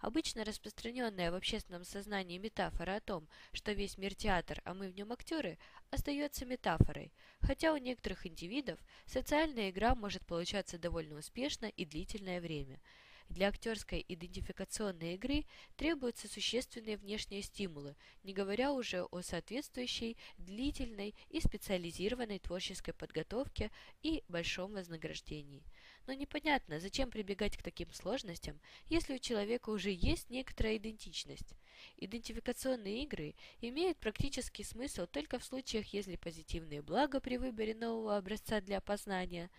[0.00, 4.96] Обычно распространенная в общественном сознании метафора о том, что весь мир театр, а мы в
[4.96, 5.58] нем актеры,
[5.92, 12.80] остается метафорой, хотя у некоторых индивидов социальная игра может получаться довольно успешно и длительное время–
[13.32, 15.46] для актерской идентификационной игры
[15.76, 23.70] требуются существенные внешние стимулы, не говоря уже о соответствующей длительной и специализированной творческой подготовке
[24.02, 25.64] и большом вознаграждении.
[26.06, 31.54] Но непонятно, зачем прибегать к таким сложностям, если у человека уже есть некоторая идентичность.
[31.96, 38.60] Идентификационные игры имеют практический смысл только в случаях, если позитивные блага при выборе нового образца
[38.60, 39.50] для опознания.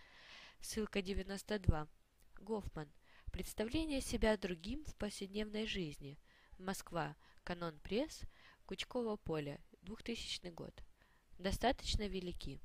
[0.60, 1.88] Ссылка 92.
[2.40, 2.88] Гофман.
[3.34, 6.20] Представление себя другим в повседневной жизни.
[6.56, 7.16] Москва.
[7.42, 8.20] Канон пресс.
[8.64, 9.58] Кучково поле.
[9.82, 10.84] 2000 год.
[11.36, 12.60] Достаточно велики.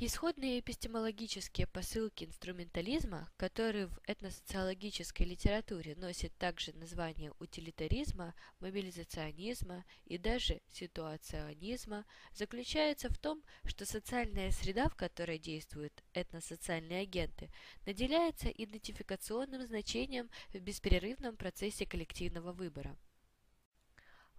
[0.00, 10.60] Исходные эпистемологические посылки инструментализма, которые в этносоциологической литературе носят также название утилитаризма, мобилизационизма и даже
[10.72, 17.50] ситуационизма, заключаются в том, что социальная среда, в которой действуют этносоциальные агенты,
[17.84, 22.96] наделяется идентификационным значением в беспрерывном процессе коллективного выбора.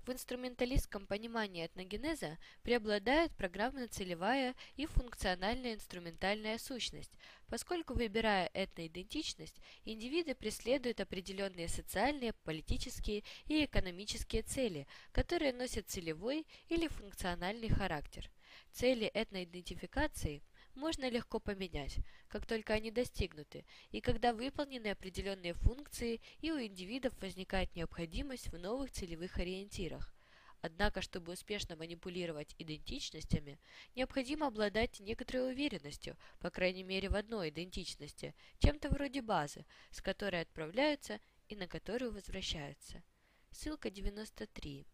[0.10, 7.12] В инструменталистском понимании этногенеза преобладает программно-целевая и функциональная инструментальная сущность,
[7.48, 16.88] поскольку, выбирая этноидентичность, индивиды преследуют определенные социальные, политические и экономические цели, которые носят целевой или
[16.88, 18.32] функциональный характер.
[18.72, 20.42] Цели этноидентификации–
[20.80, 21.98] можно легко поменять,
[22.30, 28.58] как только они достигнуты, и когда выполнены определенные функции и у индивидов возникает необходимость в
[28.58, 30.16] новых целевых ориентирах.
[30.62, 33.60] Однако, чтобы успешно манипулировать идентичностями,
[33.96, 40.42] необходимо обладать некоторой уверенностью, по крайней мере в одной идентичности, чем-то вроде базы, с которой
[40.42, 43.04] отправляются и на которую возвращаются.
[43.52, 44.86] Ссылка 93.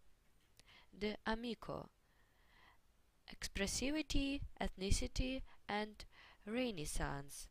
[0.94, 1.90] The Amico.
[3.28, 6.06] Expressivity, Ethnicity and
[6.46, 7.48] Renaissance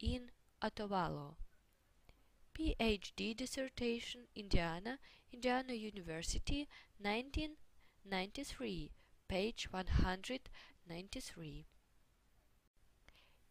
[0.00, 0.30] in
[0.62, 1.36] Otavalo.
[2.54, 4.98] PhD dissertation Indiana,
[5.32, 6.68] Indiana University,
[6.98, 8.90] 1993,
[9.28, 11.66] page 193.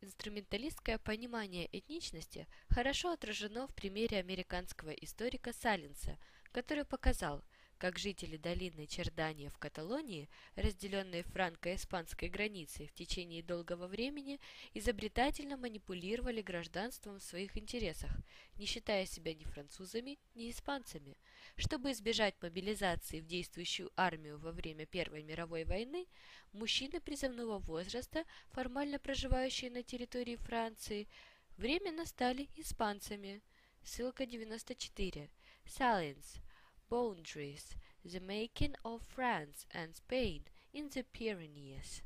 [0.02, 6.18] Инструменталистское понимание этничности хорошо отражено в примере американского историка Саллинса,
[6.52, 7.44] который показал–
[7.80, 14.40] как жители долины Чердания в Каталонии, разделенные франко-испанской границей в течение долгого времени,
[14.74, 18.12] изобретательно манипулировали гражданством в своих интересах,
[18.58, 21.18] не считая себя ни французами, ни испанцами.
[21.56, 26.06] Чтобы избежать мобилизации в действующую армию во время Первой мировой войны,
[26.52, 31.08] мужчины призывного возраста, формально проживающие на территории Франции,
[31.56, 33.42] временно стали испанцами.
[33.84, 35.30] Ссылка 94.
[35.66, 36.42] Silence.
[36.90, 40.44] Boundaries, The Making of France and Spain
[40.74, 42.02] in the Pyrenees.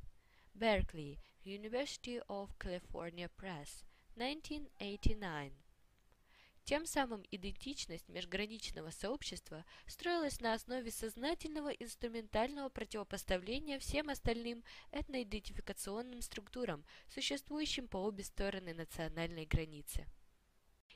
[0.54, 3.84] Berkeley, University of California Press,
[4.16, 5.54] 1989.
[6.66, 16.86] Тем самым идентичность межграничного сообщества строилась на основе сознательного инструментального противопоставления всем остальным этноидентификационным структурам,
[17.10, 20.08] существующим по обе стороны национальной границы.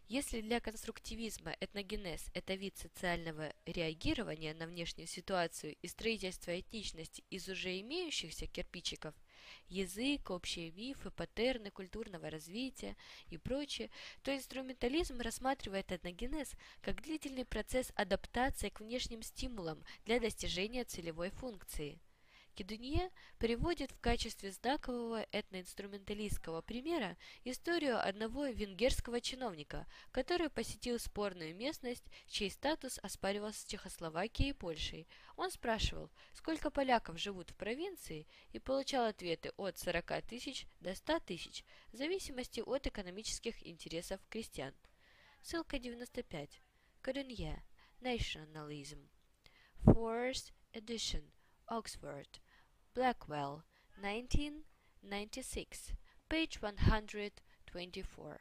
[0.09, 7.49] Если для конструктивизма этногенез– это вид социального реагирования на внешнюю ситуацию и строительства этничности из
[7.49, 9.13] уже имеющихся кирпичиков,
[9.67, 12.95] язык, общие мифы, паттерны культурного развития
[13.29, 13.89] и прочее,
[14.23, 21.99] то инструментализм рассматривает этногенез как длительный процесс адаптации к внешним стимулам для достижения целевой функции.
[22.57, 32.05] Кедунье приводит в качестве знакового этноинструменталистского примера историю одного венгерского чиновника, который посетил спорную местность,
[32.25, 35.07] чей статус оспаривался Чехословакией и Польшей.
[35.35, 41.19] Он спрашивал, сколько поляков живут в провинции, и получал ответы от 40 тысяч до 100
[41.19, 41.63] тысяч,
[41.93, 44.73] в зависимости от экономических интересов крестьян.
[45.43, 46.59] Ссылка 95.
[47.03, 47.63] Кедунье.
[48.01, 49.09] Nationalism.
[49.85, 51.21] Fourth edition.
[51.69, 52.39] Oxford.
[52.97, 53.61] Blackwell,
[54.01, 55.93] 1996,
[56.27, 58.39] page 124.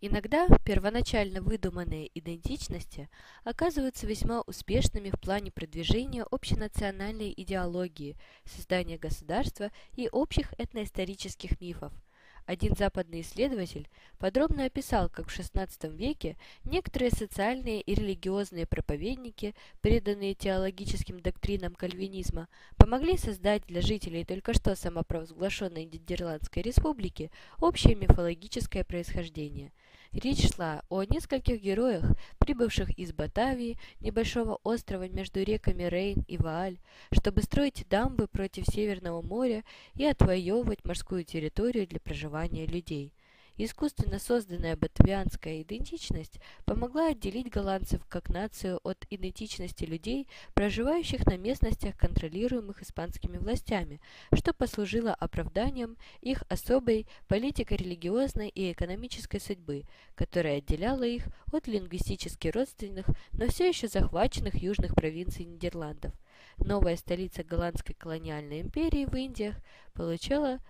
[0.00, 3.08] Иногда первоначально выдуманные идентичности
[3.42, 11.92] оказываются весьма успешными в плане продвижения общенациональной идеологии, создания государства и общих этноисторических мифов–
[12.48, 20.32] один западный исследователь подробно описал, как в XVI веке некоторые социальные и религиозные проповедники, преданные
[20.32, 22.48] теологическим доктринам кальвинизма,
[22.78, 27.30] помогли создать для жителей только что самопровозглашенной Нидерландской республики
[27.60, 29.70] общее мифологическое происхождение–
[30.12, 32.04] Речь шла о нескольких героях,
[32.38, 36.78] прибывших из Батавии, небольшого острова между реками Рейн и Вааль,
[37.12, 39.64] чтобы строить дамбы против Северного моря
[39.94, 43.12] и отвоевывать морскую территорию для проживания людей.
[43.60, 51.96] Искусственно созданная батавианская идентичность помогла отделить голландцев как нацию от идентичности людей, проживающих на местностях,
[51.96, 54.00] контролируемых испанскими властями,
[54.32, 59.82] что послужило оправданием их особой политико-религиозной и экономической судьбы,
[60.14, 66.12] которая отделяла их от лингвистически родственных, но все еще захваченных южных провинций Нидерландов.
[66.58, 69.56] Новая столица голландской колониальной империи в Индиях
[69.94, 70.60] получала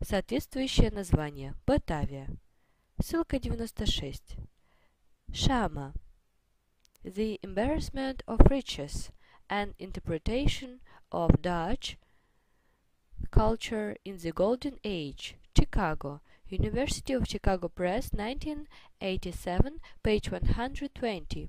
[0.00, 2.28] Соответствующее название– Батавия.
[3.00, 4.36] Ссылка 96.
[5.32, 5.92] Шама.
[7.02, 9.10] The Embarrassment of Riches
[9.48, 10.80] An Interpretation
[11.10, 11.98] of Dutch
[13.30, 15.36] Culture in the Golden Age.
[15.56, 16.20] Chicago.
[16.48, 21.48] University of Chicago Press, 1987, page 120.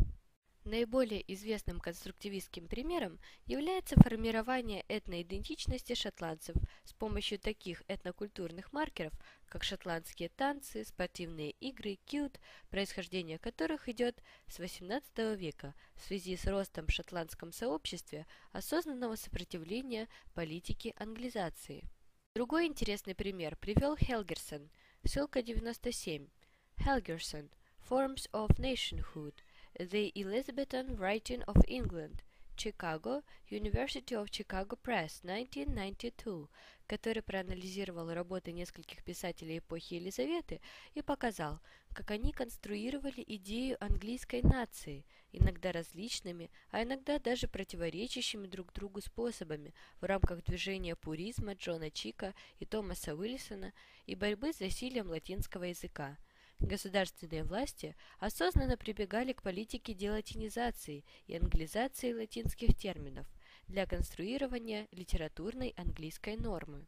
[0.69, 3.17] Наиболее известным конструктивистским примером
[3.47, 9.13] является формирование этноидентичности шотландцев с помощью таких этнокультурных маркеров,
[9.47, 12.39] как шотландские танцы, спортивные игры, кют,
[12.69, 20.07] происхождение которых идет с XVIII века в связи с ростом в шотландском сообществе осознанного сопротивления
[20.35, 21.83] политике англизации.
[22.35, 24.69] Другой интересный пример привел Хелгерсон,
[25.03, 26.27] ссылка 97.
[26.77, 27.49] Helgerson.
[27.89, 29.33] Forms of Nationhood–
[29.77, 32.23] The Elizabethan Writing of England,
[32.57, 36.49] Chicago, University of Chicago Press, 1992,
[36.87, 40.59] который проанализировал работы нескольких писателей эпохи Елизаветы
[40.95, 41.61] и показал,
[41.93, 49.73] как они конструировали идею английской нации, иногда различными, а иногда даже противоречащими друг другу способами
[50.01, 53.71] в рамках движения пуризма Джона Чика и Томаса Уиллисона
[54.07, 56.17] и борьбы с засилием латинского языка–
[56.59, 63.25] Государственные власти осознанно прибегали к политике делатинизации и англизации латинских терминов
[63.67, 66.85] для конструирования литературной английской нормы.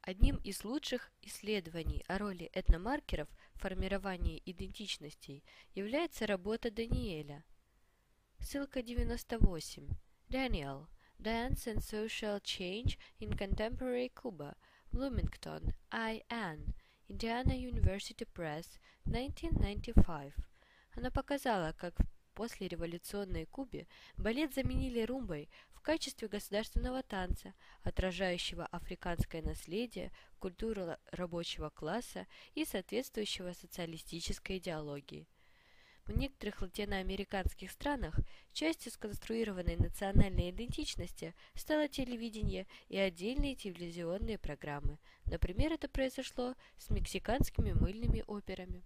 [0.00, 5.44] Одним из лучших исследований о роли этномаркеров в формировании идентичностей
[5.74, 7.44] является работа Даниэля.
[8.38, 9.88] Ссылка 98.
[10.28, 10.86] Daniel.
[11.18, 14.56] Dance and Social Change in Contemporary Cuba.
[14.92, 15.72] Bloomington.
[15.90, 16.74] I.N.
[17.08, 18.66] Indiana University Press,
[19.04, 20.32] 1995.
[20.96, 23.86] Она показала, как в послереволюционной Кубе
[24.16, 27.52] балет заменили румбой в качестве государственного танца,
[27.82, 35.28] отражающего африканское наследие, культуру рабочего класса и соответствующего социалистической идеологии.
[36.06, 38.18] В некоторых латиноамериканских странах
[38.52, 44.98] частью сконструированной национальной идентичности стало телевидение и отдельные телевизионные программы.
[45.24, 48.82] Например, это произошло с мексиканскими мыльными операми.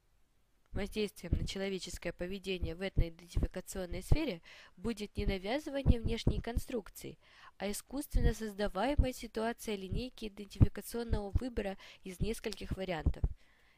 [0.71, 4.41] Воздействием на человеческое поведение в этноидентификационной сфере
[4.75, 7.17] будет не навязывание внешней конструкции,
[7.57, 13.23] а искусственно создаваемая ситуация линейки идентификационного выбора из нескольких вариантов–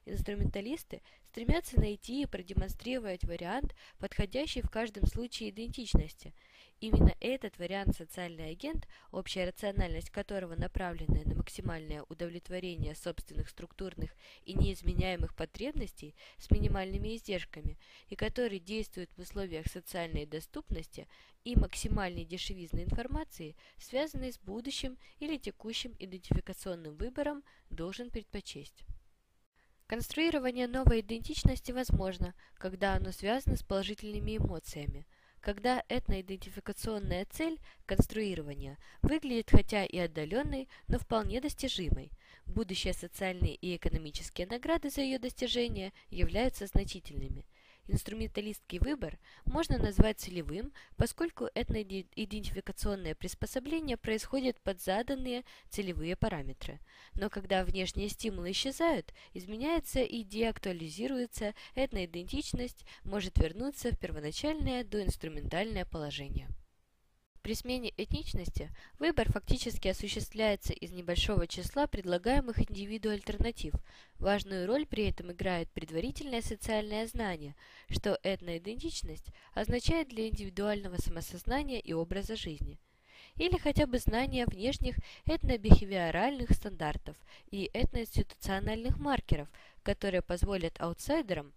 [0.09, 6.33] Инструменталисты стремятся найти и продемонстрировать вариант, подходящий в каждом случае идентичности.
[6.79, 14.09] Именно этот вариант социальный агент, общая рациональность которого направленная на максимальное удовлетворение собственных структурных
[14.45, 17.77] и неизменяемых потребностей с минимальными издержками,
[18.07, 21.07] и который действует в условиях социальной доступности
[21.43, 28.83] и максимальной дешевизны информации, связанной с будущим или текущим идентификационным выбором, должен предпочесть.
[29.89, 35.07] Конструирование новой идентичности возможно, когда оно связано с положительными эмоциями,
[35.41, 42.11] когда этноидентификационная цель конструирования выглядит хотя и отдаленной, но вполне достижимой.
[42.45, 47.47] Будущие социальные и экономические награды за ее достижение являются значительными–
[47.91, 56.79] Инструменталистский выбор можно назвать целевым, поскольку этноидентификационное приспособление происходит под заданные целевые параметры.
[57.15, 66.47] Но когда внешние стимулы исчезают, изменяется и деактуализируется, этноидентичность может вернуться в первоначальное доинструментальное положение.
[67.41, 73.73] При смене этничности выбор фактически осуществляется из небольшого числа предлагаемых индивиду альтернатив.
[74.17, 77.55] Важную роль при этом играет предварительное социальное знание,
[77.89, 82.77] что этноидентичность означает для индивидуального самосознания и образа жизни.
[83.35, 87.15] Или хотя бы знание внешних этнобихевиоральных стандартов
[87.51, 89.47] и этноинституциональных маркеров,
[89.83, 91.53] которые позволят аутсайдерам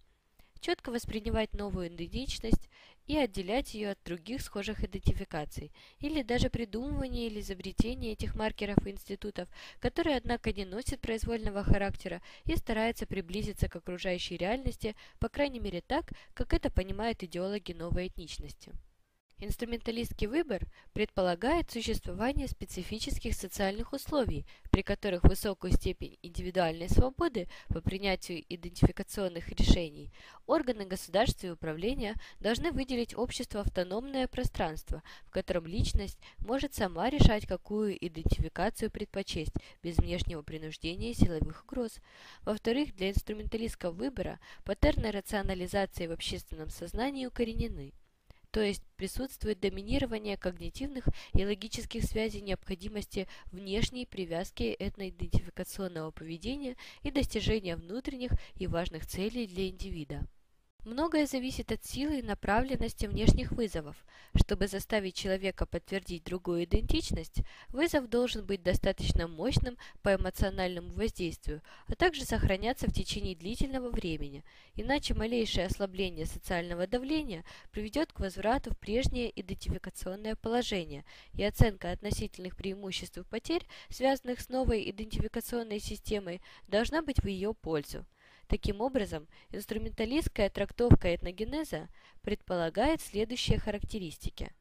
[0.63, 2.69] четко воспринимать новую идентичность
[3.07, 8.91] и отделять ее от других схожих идентификаций, или даже придумывание или изобретение этих маркеров и
[8.91, 9.49] институтов,
[9.79, 15.81] которые, однако, не носят произвольного характера и стараются приблизиться к окружающей реальности, по крайней мере
[15.81, 18.71] так, как это понимают идеологи новой этничности.
[19.39, 28.43] Инструменталистский выбор предполагает существование специфических социальных условий, при которых высокую степень индивидуальной свободы по принятию
[28.47, 30.11] идентификационных решений
[30.45, 37.47] органы государства и управления должны выделить обществу автономное пространство, в котором личность может сама решать,
[37.47, 41.99] какую идентификацию предпочесть, без внешнего принуждения и силовых угроз.
[42.43, 47.93] Во-вторых, для инструменталистского выбора паттерны рационализации в общественном сознании укоренены
[48.53, 57.75] то есть присутствует доминирование когнитивных и логических связей необходимости внешней привязки этноидентификационного поведения и достижения
[57.75, 60.27] внутренних и важных целей для индивида.
[60.85, 63.95] Многое зависит от силы и направленности внешних вызовов.
[64.35, 67.37] Чтобы заставить человека подтвердить другую идентичность,
[67.69, 74.43] вызов должен быть достаточно мощным по эмоциональному воздействию, а также сохраняться в течение длительного времени,
[74.75, 82.57] иначе малейшее ослабление социального давления приведет к возврату в прежнее идентификационное положение, и оценка относительных
[82.57, 88.05] преимуществ и потерь, связанных с новой идентификационной системой, должна быть в ее пользу.
[88.47, 91.89] Таким образом, инструменталистская трактовка этногенеза
[92.21, 94.51] предполагает следующие характеристики.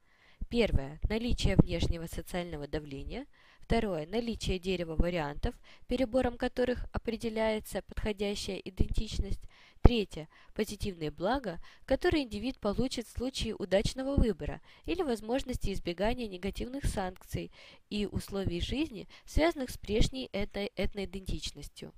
[0.49, 3.27] Первое– наличие внешнего социального давления.
[3.61, 5.55] Второе– наличие дерева вариантов,
[5.89, 9.41] перебором которых определяется подходящая идентичность.
[9.81, 17.51] Третье– позитивные блага, которые индивид получит в случае удачного выбора или возможности избегания негативных санкций
[17.89, 21.93] и условий жизни, связанных с прежней этной этноидентичностью.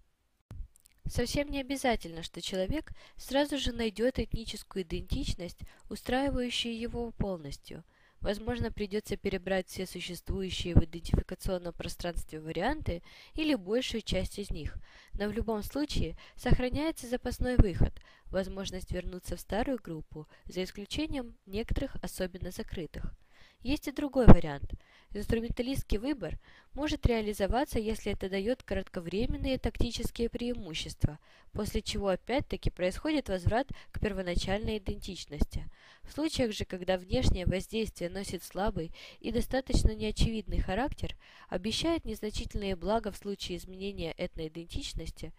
[1.06, 5.60] Совсем не обязательно, что человек сразу же найдет этническую идентичность,
[5.90, 7.84] устраивающую его полностью.
[8.22, 13.02] Возможно, придется перебрать все существующие в идентификационном пространстве варианты
[13.34, 14.78] или большую часть из них,
[15.12, 17.92] но в любом случае сохраняется запасной выход–
[18.26, 23.14] возможность вернуться в старую группу, за исключением некоторых особенно закрытых.
[23.60, 24.72] Есть и другой вариант–
[25.14, 26.40] Инструменталистский выбор
[26.72, 31.20] может реализоваться, если это дает кратковременные тактические преимущества,
[31.52, 35.70] после чего опять-таки происходит возврат к первоначальной идентичности.
[36.02, 41.14] В случаях же, когда внешнее воздействие носит слабый и достаточно неочевидный характер,
[41.48, 45.32] обещает незначительные блага в случае изменения этноидентичности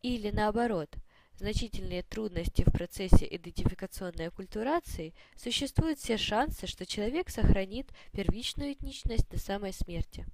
[0.00, 0.88] или наоборот–
[1.38, 9.38] значительные трудности в процессе идентификационной оккультурации, существуют все шансы, что человек сохранит первичную этничность до
[9.38, 10.26] самой смерти.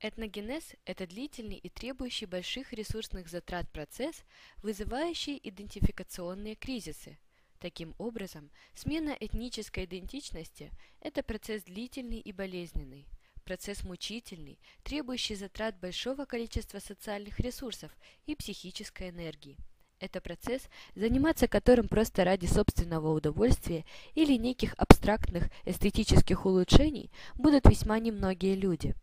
[0.00, 4.24] Этногенез– это длительный и требующий больших ресурсных затрат процесс,
[4.58, 7.18] вызывающий идентификационные кризисы.
[7.58, 10.70] Таким образом, смена этнической идентичности–
[11.00, 13.06] это процесс длительный и болезненный–
[13.44, 17.90] процесс мучительный, требующий затрат большого количества социальных ресурсов
[18.26, 19.58] и психической энергии.
[20.00, 20.62] Это процесс,
[20.94, 23.84] заниматься которым просто ради собственного удовольствия
[24.14, 28.94] или неких абстрактных эстетических улучшений будут весьма немногие люди.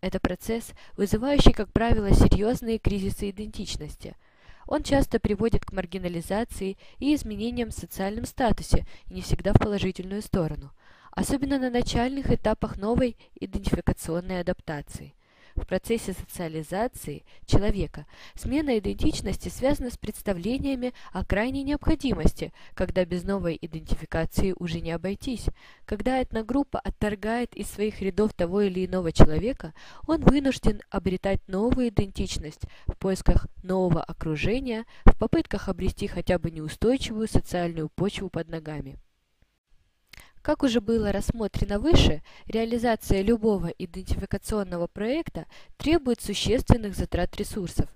[0.00, 4.16] Это процесс, вызывающий, как правило, серьезные кризисы идентичности.
[4.66, 10.72] Он часто приводит к маргинализации и изменениям в социальном статусе, не всегда в положительную сторону–
[11.12, 15.14] особенно на начальных этапах новой идентификационной адаптации.
[15.56, 23.58] В процессе социализации человека смена идентичности связана с представлениями о крайней необходимости, когда без новой
[23.60, 25.46] идентификации уже не обойтись.
[25.84, 29.74] Когда этногруппа отторгает из своих рядов того или иного человека,
[30.06, 37.28] он вынужден обретать новую идентичность в поисках нового окружения, в попытках обрести хотя бы неустойчивую
[37.28, 38.98] социальную почву под ногами.
[40.42, 45.46] Как уже было рассмотрено выше, реализация любого идентификационного проекта
[45.76, 47.90] требует существенных затрат ресурсов.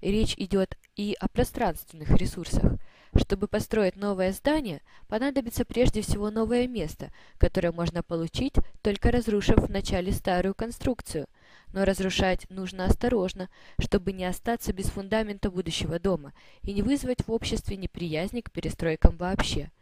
[0.00, 2.74] Речь идет и о пространственных ресурсах.
[3.16, 10.12] Чтобы построить новое здание, понадобится прежде всего новое место, которое можно получить, только разрушив вначале
[10.12, 11.26] старую конструкцию.
[11.72, 13.48] Но разрушать нужно осторожно,
[13.80, 19.16] чтобы не остаться без фундамента будущего дома и не вызвать в обществе неприязни к перестройкам
[19.16, 19.72] вообще.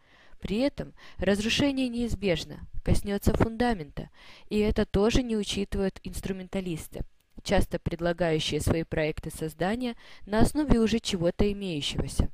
[0.40, 4.10] При этом разрушение неизбежно, коснется фундамента,
[4.48, 7.02] и это тоже не учитывают инструменталисты,
[7.42, 9.96] часто предлагающие свои проекты создания
[10.26, 12.30] на основе уже чего-то имеющегося.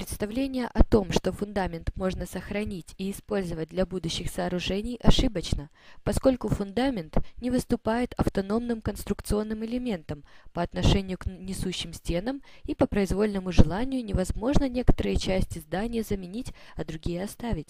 [0.00, 5.68] Представление о том, что фундамент можно сохранить и использовать для будущих сооружений, ошибочно,
[6.04, 10.24] поскольку фундамент не выступает автономным конструкционным элементом
[10.54, 16.86] по отношению к несущим стенам и по произвольному желанию невозможно некоторые части здания заменить, а
[16.86, 17.68] другие оставить.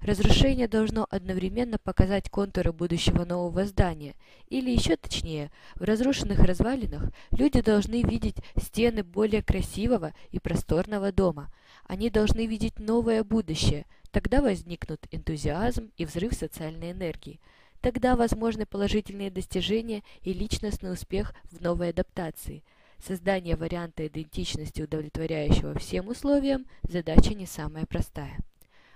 [0.00, 4.16] Разрушение должно одновременно показать контуры будущего нового здания,
[4.48, 11.50] или еще точнее, в разрушенных развалинах люди должны видеть стены более красивого и просторного дома–
[11.90, 13.84] они должны видеть новое будущее.
[14.12, 17.40] Тогда возникнут энтузиазм и взрыв социальной энергии.
[17.80, 22.62] Тогда возможны положительные достижения и личностный успех в новой адаптации.
[23.04, 28.38] Создание варианта идентичности, удовлетворяющего всем условиям, задача не самая простая.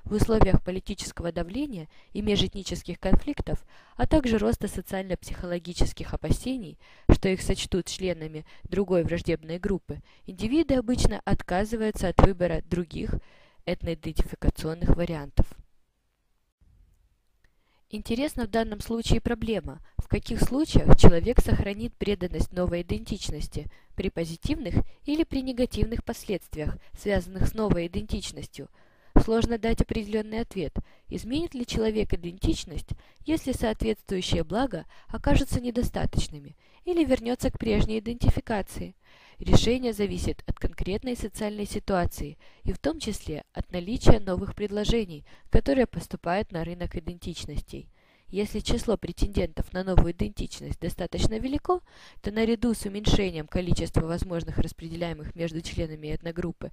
[0.05, 3.65] В условиях политического давления и межэтнических конфликтов,
[3.97, 6.79] а также роста социально-психологических опасений,
[7.11, 13.15] что их сочтут членами другой враждебной группы, индивиды обычно отказываются от выбора других
[13.65, 15.47] этноидентификационных вариантов.
[17.89, 24.75] Интересна в данном случае проблема, в каких случаях человек сохранит преданность новой идентичности, при позитивных
[25.07, 28.69] или при негативных последствиях, связанных с новой идентичностью–
[29.25, 30.77] Сложно дать определенный ответ,
[31.09, 32.91] изменит ли человек идентичность,
[33.25, 38.95] если соответствующие блага окажутся недостаточными, или вернется к прежней идентификации.
[39.39, 45.87] Решение зависит от конкретной социальной ситуации и в том числе от наличия новых предложений, которые
[45.87, 47.89] поступают на рынок идентичностей.
[48.29, 51.81] Если число претендентов на новую идентичность достаточно велико,
[52.21, 56.73] то наряду с уменьшением количества возможных распределяемых между членами этногруппы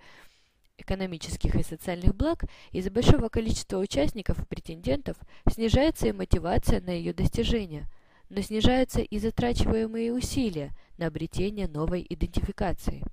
[0.78, 5.18] экономических и социальных благ, из-за большого количества участников и претендентов
[5.50, 7.88] снижается и мотивация на ее достижение,
[8.30, 13.04] но снижаются и затрачиваемые усилия на обретение новой идентификации.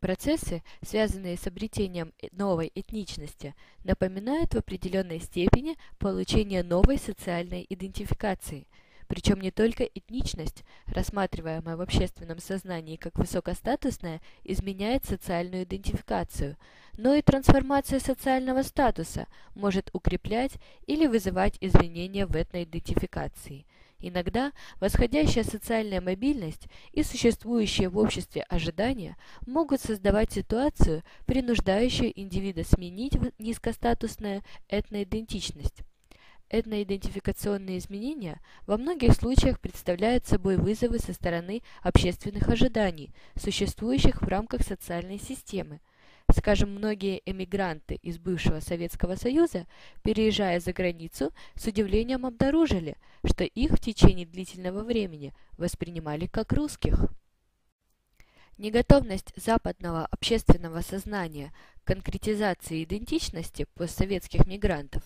[0.00, 8.66] Процессы, связанные с обретением новой этничности, напоминают в определенной степени получение новой социальной идентификации–
[9.14, 16.56] Причем не только этничность, рассматриваемая в общественном сознании как высокостатусная, изменяет социальную идентификацию,
[16.96, 20.54] но и трансформация социального статуса может укреплять
[20.88, 23.66] или вызывать изменения в этноидентификации.
[24.00, 33.16] Иногда восходящая социальная мобильность и существующие в обществе ожидания могут создавать ситуацию, принуждающую индивида сменить
[33.38, 35.84] низкостатусную этноидентичность.
[36.50, 44.62] Этноидентификационные изменения во многих случаях представляют собой вызовы со стороны общественных ожиданий, существующих в рамках
[44.62, 45.80] социальной системы.
[46.30, 49.66] Скажем, многие эмигранты из бывшего Советского Союза,
[50.02, 57.08] переезжая за границу, с удивлением обнаружили, что их в течение длительного времени воспринимали как русских.
[58.56, 61.52] Неготовность западного общественного сознания
[61.82, 65.02] к конкретизации идентичности постсоветских мигрантов,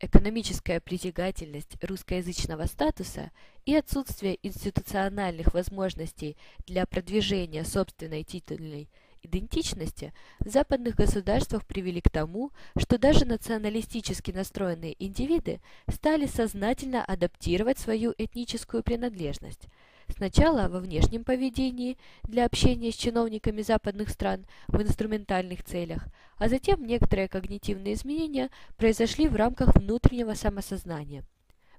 [0.00, 3.30] экономическая притягательность русскоязычного статуса
[3.64, 8.90] и отсутствие институциональных возможностей для продвижения собственной титульной
[9.22, 17.78] идентичности в западных государствах привели к тому, что даже националистически настроенные индивиды стали сознательно адаптировать
[17.78, 19.68] свою этническую принадлежность–
[20.16, 26.06] Сначала во внешнем поведении для общения с чиновниками западных стран в инструментальных целях,
[26.36, 31.24] а затем некоторые когнитивные изменения произошли в рамках внутреннего самосознания.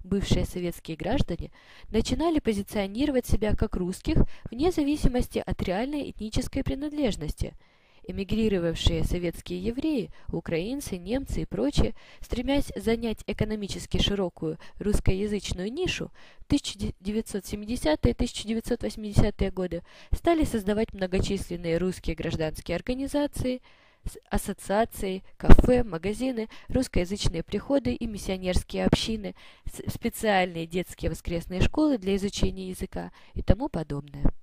[0.03, 1.51] Бывшие советские граждане
[1.89, 4.17] начинали позиционировать себя как русских
[4.49, 7.53] вне зависимости от реальной этнической принадлежности–
[8.03, 19.51] Эмигрировавшие советские евреи, украинцы, немцы и прочие, стремясь занять экономически широкую русскоязычную нишу, в 1970-1980-е
[19.51, 23.61] годы стали создавать многочисленные русские гражданские организации,
[24.29, 29.35] ассоциации, кафе, магазины, русскоязычные приходы и миссионерские общины,
[29.87, 34.33] специальные детские воскресные школы для изучения языка и тому подобное.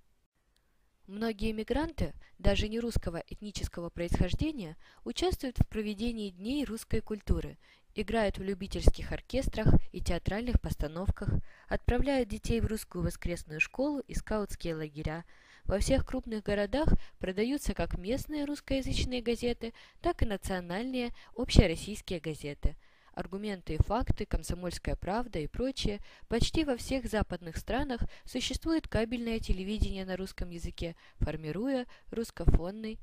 [1.09, 7.57] Многие мигранты, даже не русского этнического происхождения, участвуют в проведении Дней русской культуры,
[7.95, 11.31] играют в любительских оркестрах и театральных постановках,
[11.67, 15.25] отправляют детей в русскую воскресную школу и скаутские лагеря.
[15.65, 19.73] Во всех крупных городах продаются как местные русскоязычные газеты,
[20.03, 22.77] так и национальные общероссийские газеты–
[23.19, 30.05] аргументы и факты, комсомольская правда и прочее, почти во всех западных странах существует кабельное телевидение
[30.05, 32.99] на русском языке, формируя русскофонный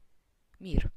[0.59, 0.91] мир.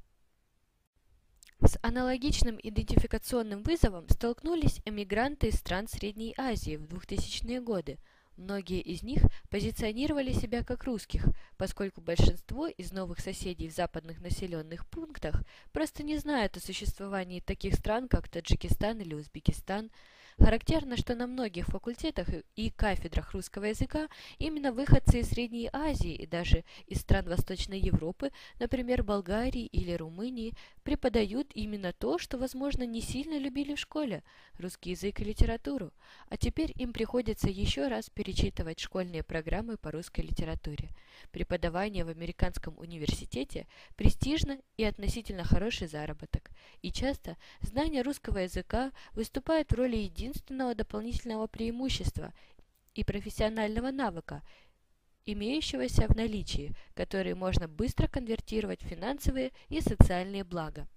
[1.61, 7.97] С аналогичным идентификационным вызовом столкнулись эмигранты из стран Средней Азии в 2000-е годы–
[8.39, 11.25] Многие из них позиционировали себя как русских,
[11.57, 15.43] поскольку большинство из новых соседей в западных населенных пунктах
[15.73, 19.91] просто не знают о существовании таких стран, как Таджикистан или Узбекистан–
[20.39, 26.25] Характерно, что на многих факультетах и кафедрах русского языка именно выходцы из Средней Азии и
[26.25, 30.53] даже из стран Восточной Европы, например, Болгарии или Румынии,
[30.83, 34.23] преподают именно то, что, возможно, не сильно любили в школе–
[34.57, 35.91] русский язык и литературу,
[36.29, 40.89] а теперь им приходится еще раз перечитывать школьные программы по русской литературе.
[41.31, 46.49] Преподавание в американском университете престижно и относительно хороший заработок,
[46.81, 50.28] и часто знание русского языка выступает в роли единственного
[50.75, 52.33] дополнительного преимущества
[52.95, 54.41] и профессионального навыка,
[55.25, 60.87] имеющегося в наличии, который можно быстро конвертировать в финансовые и социальные блага.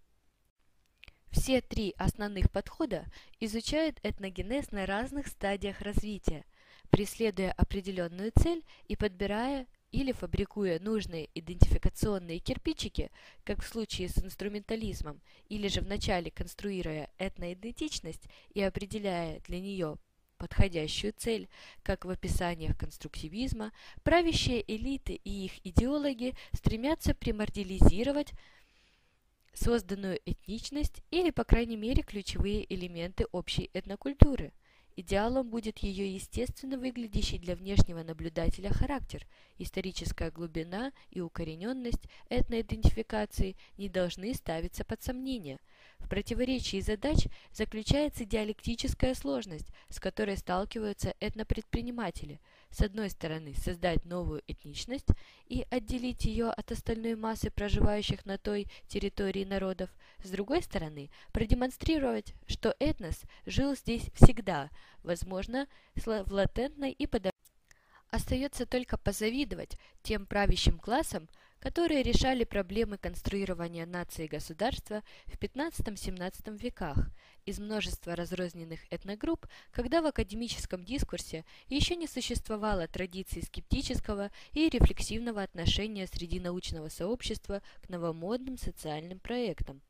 [1.30, 3.06] Все три основных подхода
[3.40, 6.44] изучают этногенез на разных стадиях развития,
[6.90, 13.10] преследуя определенную цель и подбирая или фабрикуя нужные идентификационные кирпичики,
[13.44, 19.98] как в случае с инструментализмом, или же вначале конструируя этноидентичность и определяя для нее
[20.38, 21.48] подходящую цель,
[21.84, 23.70] как в описаниях конструктивизма,
[24.02, 28.32] правящие элиты и их идеологи стремятся примордиализировать
[29.52, 34.52] созданную этничность или, по крайней мере, ключевые элементы общей этнокультуры–
[34.94, 39.26] Идеалом будет ее естественно выглядящий для внешнего наблюдателя характер.
[39.58, 45.60] Историческая глубина и укорененность этноидентификации не должны ставиться под сомнение.
[46.02, 52.40] В противоречии задач заключается диалектическая сложность, с которой сталкиваются этнопредприниматели–
[52.72, 55.08] с одной стороны, создать новую этничность
[55.46, 59.90] и отделить ее от остальной массы проживающих на той территории народов,
[60.24, 64.70] с другой стороны, продемонстрировать, что этнос жил здесь всегда,
[65.02, 67.32] возможно, в латентной и подавленной.
[68.08, 71.28] Остается только позавидовать тем правящим классам,
[71.62, 77.08] которые решали проблемы конструирования нации и государства в XV-XVII веках
[77.46, 85.40] из множества разрозненных этногрупп, когда в академическом дискурсе еще не существовало традиции скептического и рефлексивного
[85.40, 89.82] отношения среди научного сообщества к новомодным социальным проектам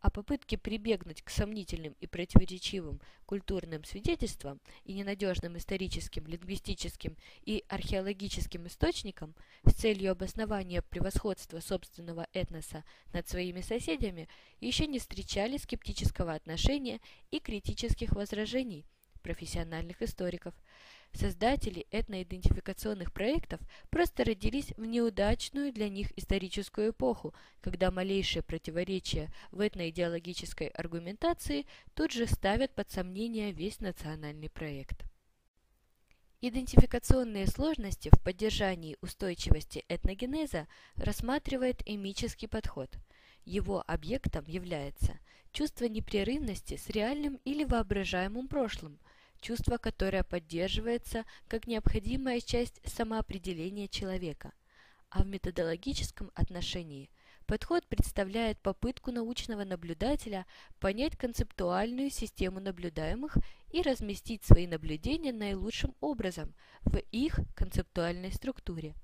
[0.00, 8.66] а попытки прибегнуть к сомнительным и противоречивым культурным свидетельствам и ненадежным историческим, лингвистическим и археологическим
[8.66, 14.28] источникам с целью обоснования превосходства собственного этноса над своими соседями
[14.60, 18.86] еще не встречали скептического отношения и критических возражений
[19.22, 20.54] профессиональных историков–
[21.12, 29.66] Создатели этноидентификационных проектов просто родились в неудачную для них историческую эпоху, когда малейшие противоречия в
[29.66, 35.04] этноидеологической аргументации тут же ставят под сомнение весь национальный проект.
[36.42, 42.88] Идентификационные сложности в поддержании устойчивости этногенеза рассматривает эмический подход.
[43.44, 45.18] Его объектом является
[45.52, 49.00] чувство непрерывности с реальным или воображаемым прошлым–
[49.40, 54.52] чувство, которое поддерживается как необходимая часть самоопределения человека.
[55.08, 57.10] А в методологическом отношении
[57.46, 60.46] подход представляет попытку научного наблюдателя
[60.78, 63.36] понять концептуальную систему наблюдаемых
[63.72, 68.94] и разместить свои наблюдения наилучшим образом в их концептуальной структуре.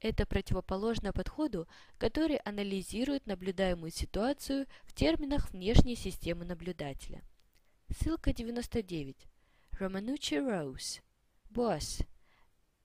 [0.00, 7.22] Это противоположно подходу, который анализирует наблюдаемую ситуацию в терминах внешней системы наблюдателя.
[7.88, 9.28] Ссылка 99.
[9.82, 11.00] Ramanuja Rose.
[11.50, 12.02] Boas.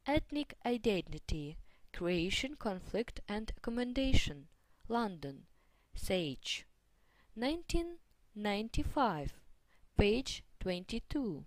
[0.08, 1.58] Ethnic Identity,
[1.94, 4.48] Creation, Conflict and Accommodation.
[4.90, 5.46] London.
[5.94, 6.66] Sage.
[7.36, 9.32] 1995.
[9.96, 11.46] Page 22.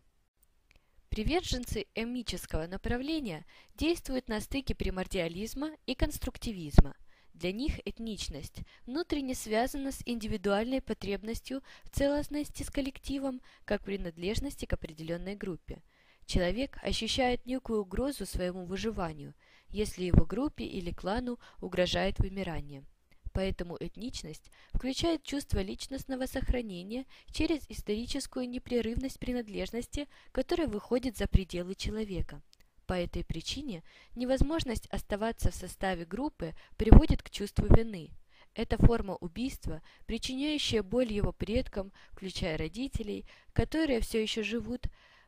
[1.08, 6.94] Приверженцы эмического направления действуют на стыке примордиализма и конструктивизма.
[7.34, 14.72] Для них этничность внутренне связана с индивидуальной потребностью в целостности с коллективом, как принадлежности к
[14.72, 15.82] определенной группе.
[16.26, 19.34] Человек ощущает некую угрозу своему выживанию,
[19.68, 22.84] если его группе или клану угрожает вымирание.
[23.32, 32.42] Поэтому этничность включает чувство личностного сохранения через историческую непрерывность принадлежности, которая выходит за пределы человека.
[32.90, 33.84] По этой причине
[34.16, 38.10] невозможность оставаться в составе группы приводит к чувству вины.
[38.52, 44.86] Это форма убийства, причиняющая боль его предкам, включая родителей, которые все еще живут,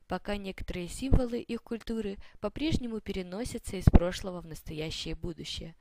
[0.08, 5.76] пока некоторые символы их культуры по-прежнему переносятся из прошлого в настоящее будущее.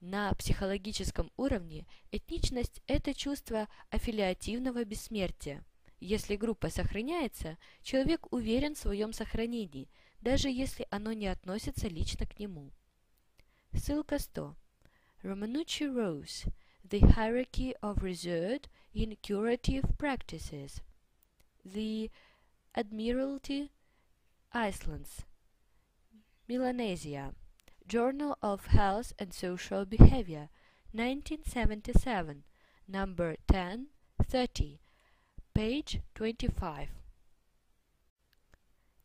[0.00, 5.64] На психологическом уровне этничность– это чувство аффилиативного бессмертия.
[6.00, 9.88] Если группа сохраняется, человек уверен в своем сохранении–
[10.21, 12.71] даже если оно не относится лично к нему.
[13.73, 14.55] Ссылка 100.
[15.23, 16.51] Ramanucci Rose.
[16.87, 20.81] The Hierarchy of Reserved in Curative Practices.
[21.65, 22.09] The
[22.73, 23.71] Admiralty
[24.53, 25.25] Islands.
[26.47, 27.33] Melanesia.
[27.87, 30.49] Journal of Health and Social Behavior.
[30.93, 32.43] 1977.
[32.87, 34.79] Number 1030.
[35.53, 36.89] Page 25.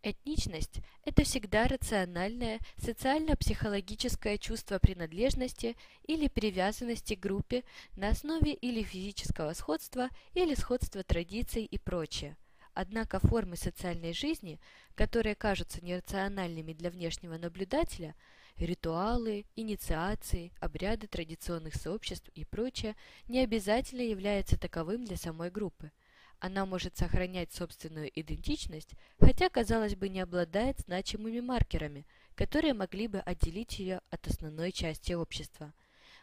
[0.10, 7.66] Этничность– это всегда рациональное социально-психологическое чувство принадлежности или привязанности к группе
[7.98, 12.38] на основе или физического сходства, или сходства традиций и прочее.
[12.74, 14.62] Однако формы социальной жизни,
[14.96, 18.16] которые кажутся нерациональными для внешнего наблюдателя,
[18.56, 22.96] ритуалы, инициации, обряды традиционных сообществ и прочее,
[23.28, 25.92] не обязательно являются таковым для самой группы–
[26.40, 33.20] она может сохранять собственную идентичность, хотя, казалось бы, не обладает значимыми маркерами, которые могли бы
[33.20, 35.74] отделить ее от основной части общества.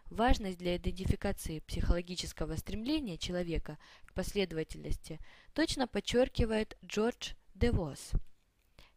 [0.07, 5.19] Важность для идентификации психологического стремления человека к последовательности
[5.55, 8.13] точно подчеркивает Джордж Девос–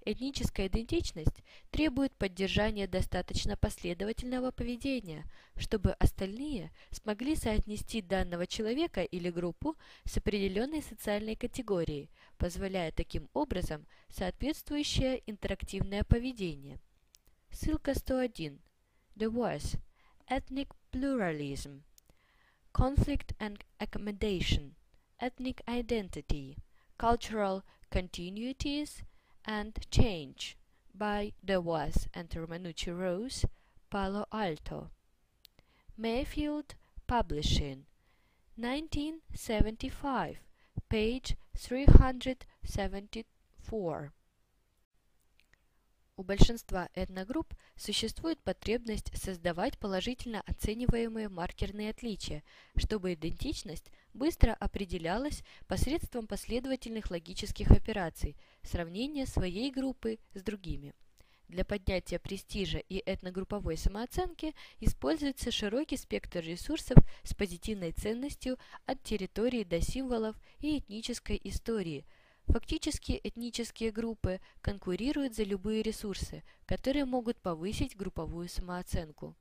[0.10, 5.26] Этническая идентичность требует поддержания достаточно последовательного поведения,
[5.58, 13.86] чтобы остальные смогли соотнести данного человека или группу с определенной социальной категорией, позволяя таким образом
[14.08, 16.80] соответствующее интерактивное поведение.
[17.52, 18.62] Ссылка 101.
[19.18, 19.78] The Voice.
[20.30, 21.82] Ethnic Pluralism.
[22.74, 24.74] Conflict and Accommodation.
[25.20, 26.56] Ethnic Identity.
[26.98, 27.62] Cultural
[27.92, 29.02] Continuities–
[29.48, 30.58] and Change
[30.94, 33.46] by DeWass and Romanucci Rose,
[33.90, 34.92] Palo Alto.
[35.98, 36.76] Mayfield
[37.08, 37.86] Publishing,
[38.58, 40.38] 1975,
[40.90, 44.12] page 374.
[46.20, 52.44] У большинства этногрупп существует потребность создавать положительно оцениваемые маркерные отличия,
[52.76, 58.36] чтобы идентичность быстро определялась посредством последовательных логических операций,
[58.68, 60.94] сравнения своей группы с другими.
[61.48, 69.64] Для поднятия престижа и этногрупповой самооценки используется широкий спектр ресурсов с позитивной ценностью от территории
[69.64, 72.06] до символов и этнической истории–
[72.48, 79.36] Фактически этнические группы конкурируют за любые ресурсы, которые могут повысить групповую самооценку.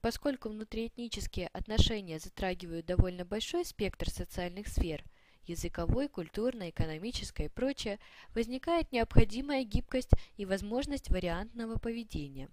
[0.00, 5.04] Поскольку внутриэтнические отношения затрагивают довольно большой спектр социальных сфер–
[5.48, 7.98] языковой, культурной, экономической и прочее,
[8.34, 12.48] возникает необходимая гибкость и возможность вариантного поведения.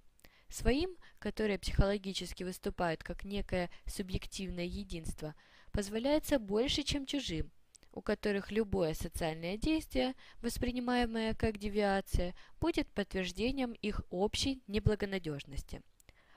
[0.50, 5.36] Своим, которое психологически выступает как некое субъективное единство,
[5.72, 7.52] позволяется больше, чем чужим–
[7.94, 15.82] у которых любое социальное действие, воспринимаемое как девиация, будет подтверждением их общей неблагонадежности.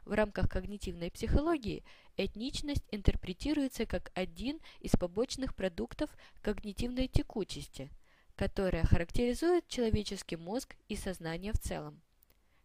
[0.07, 1.83] В рамках когнитивной психологии
[2.17, 6.09] этничность интерпретируется как один из побочных продуктов
[6.43, 7.91] когнитивной текучести,
[8.37, 12.01] которая характеризует человеческий мозг и сознание в целом.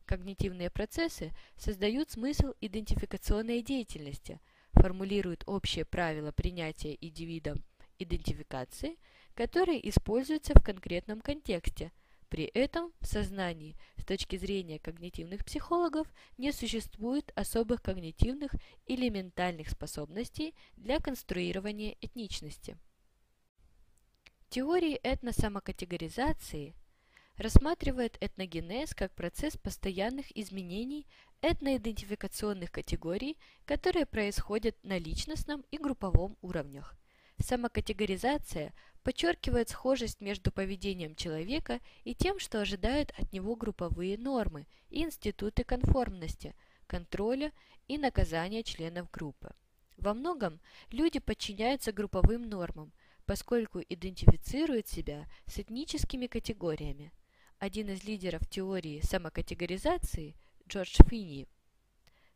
[0.06, 4.40] Когнитивные процессы создают смысл идентификационной деятельности,
[4.74, 7.64] формулируют общие правила принятия индивидом
[7.98, 9.00] идентификации,
[9.34, 11.92] которые используются в конкретном контексте.
[12.32, 18.54] При этом в сознании с точки зрения когнитивных психологов не существует особых когнитивных
[18.86, 22.78] или ментальных способностей для конструирования этничности.
[24.48, 26.74] Теории этносамокатегоризации
[27.36, 31.08] рассматривают этногенез как процесс постоянных изменений
[31.42, 36.96] этноидентификационных категорий, которые происходят на личностном и групповом уровнях.
[37.42, 38.72] Самокатегоризация
[39.04, 45.64] подчеркивает схожесть между поведением человека и тем, что ожидают от него групповые нормы и институты
[45.64, 46.56] конформности,
[46.88, 47.52] контроля
[47.88, 49.54] и наказания членов группы.
[49.98, 50.60] Во многом
[50.92, 52.94] люди подчиняются групповым нормам,
[53.26, 57.12] поскольку идентифицируют себя с этническими категориями.
[57.58, 60.36] Один из лидеров теории самокатегоризации–
[60.68, 61.48] Джордж Финни.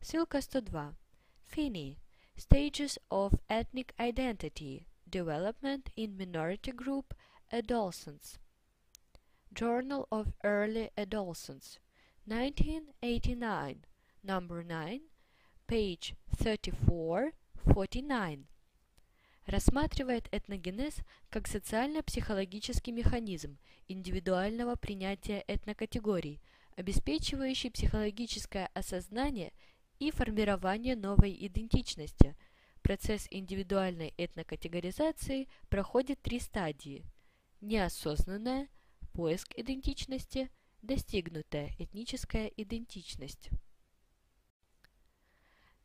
[0.00, 0.94] Ссылка 102.
[1.48, 1.98] Финни.
[2.36, 7.14] Stages of Ethnic Identity– Development in Minority Group
[7.52, 8.40] Adolescents.
[9.54, 11.78] Journal of Early Adolescents,
[12.26, 13.84] 1989,
[14.24, 15.02] number 9,
[15.68, 18.46] page 34-49.
[19.46, 20.96] Рассматривает этногенез
[21.30, 26.40] как социально-психологический механизм индивидуального принятия этнокатегорий,
[26.76, 29.52] обеспечивающий психологическое осознание
[30.00, 32.34] и формирование новой идентичности–
[32.86, 37.04] Процесс индивидуальной этнокатегоризации проходит три стадии.
[37.60, 38.68] Неосознанная,
[39.12, 43.50] поиск идентичности, достигнутая этническая идентичность.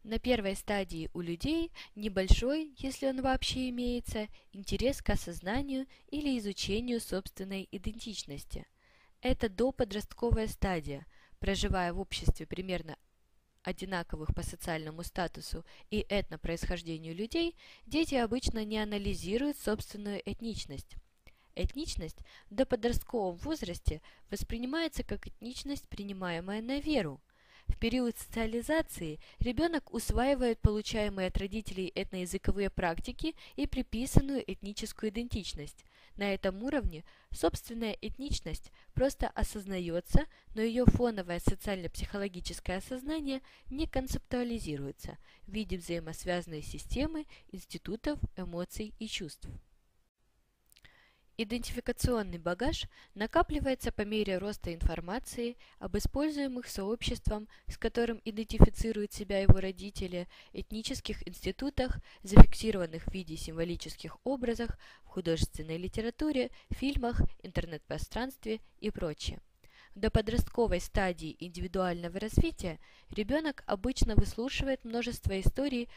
[0.03, 7.01] На первой стадии у людей небольшой, если он вообще имеется, интерес к осознанию или изучению
[7.01, 8.67] собственной идентичности.
[9.21, 11.07] Это доподростковая стадия.
[11.39, 12.95] Проживая в обществе примерно
[13.63, 20.95] одинаковых по социальному статусу и этнопроисхождению людей, дети обычно не анализируют собственную этничность.
[21.55, 27.21] Этничность до подростковом возрасте воспринимается как этничность, принимаемая на веру.
[27.67, 35.85] В период социализации ребенок усваивает получаемые от родителей этноязыковые практики и приписанную этническую идентичность.
[36.21, 43.41] На этом уровне собственная этничность просто осознается, но ее фоновое социально-психологическое осознание
[43.71, 45.17] не концептуализируется
[45.47, 49.49] в виде взаимосвязанной системы институтов, эмоций и чувств.
[51.43, 52.83] Идентификационный багаж
[53.15, 61.27] накапливается по мере роста информации об используемых сообществом, с которым идентифицируют себя его родители, этнических
[61.27, 69.39] институтах, зафиксированных в виде символических образах, в художественной литературе, фильмах, интернет-пространстве и прочее.
[69.95, 72.77] До подростковой стадии индивидуального развития
[73.09, 75.89] ребенок обычно выслушивает множество историй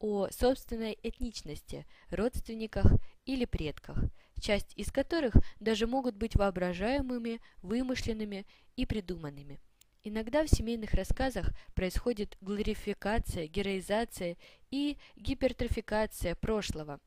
[0.00, 2.86] о собственной этничности, родственниках
[3.24, 3.96] или предках–
[4.40, 8.46] часть из которых даже могут быть воображаемыми, вымышленными
[8.76, 9.60] и придуманными.
[10.02, 14.36] Иногда в семейных рассказах происходит глорификация, героизация
[14.70, 17.00] и гипертрофикация прошлого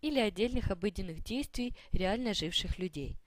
[0.00, 3.18] или отдельных обыденных действий реально живших людей.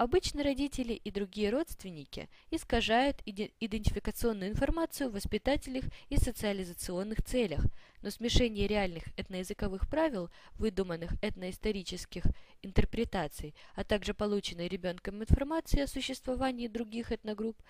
[0.00, 7.66] Обычно родители и другие родственники искажают идентификационную информацию в воспитательных и социализационных целях,
[8.00, 12.24] но смешение реальных этноязыковых правил, выдуманных этноисторических
[12.62, 17.62] интерпретаций, а также полученной ребенком информации о существовании других этногрупп,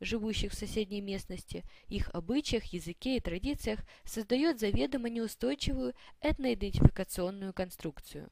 [0.00, 8.28] живущих в соседней местности, их обычаях, языке и традициях, создает заведомо неустойчивую этноидентификационную конструкцию.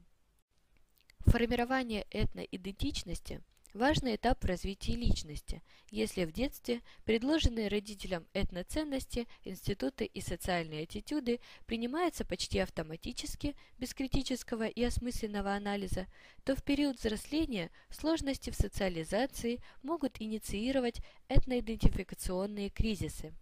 [1.27, 3.41] Формирование этноидентичности–
[3.75, 11.41] важный этап в развитии личности, если в детстве предложенные родителям этноценности, институты и социальные аттитюды
[11.67, 16.07] принимаются почти автоматически, без критического и осмысленного анализа,
[16.45, 23.33] то в период взросления сложности в социализации могут инициировать этноидентификационные кризисы.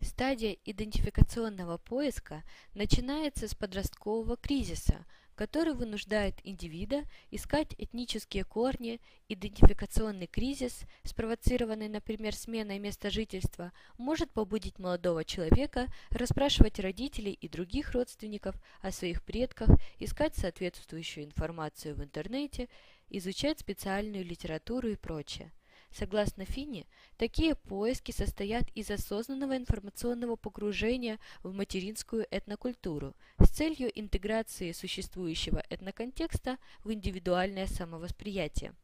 [0.00, 5.04] Стадия идентификационного поиска начинается с подросткового кризиса–
[5.34, 14.78] который вынуждает индивида искать этнические корни, идентификационный кризис, спровоцированный, например, сменой места жительства, может побудить
[14.78, 22.68] молодого человека расспрашивать родителей и других родственников о своих предках, искать соответствующую информацию в интернете,
[23.10, 25.52] изучать специальную литературу и прочее.
[25.94, 34.72] Согласно Финни, такие поиски состоят из осознанного информационного погружения в материнскую этнокультуру с целью интеграции
[34.72, 38.74] существующего этноконтекста в индивидуальное самовосприятие.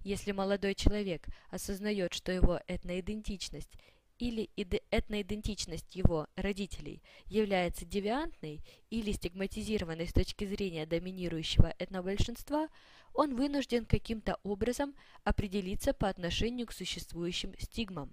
[0.00, 3.70] Если молодой человек осознает, что его этноидентичность
[4.18, 4.50] или
[4.90, 12.68] этноидентичность его родителей является девиантной или стигматизированной с точки зрения доминирующего этнобольшинства,
[13.14, 18.12] он вынужден каким-то образом определиться по отношению к существующим стигмам.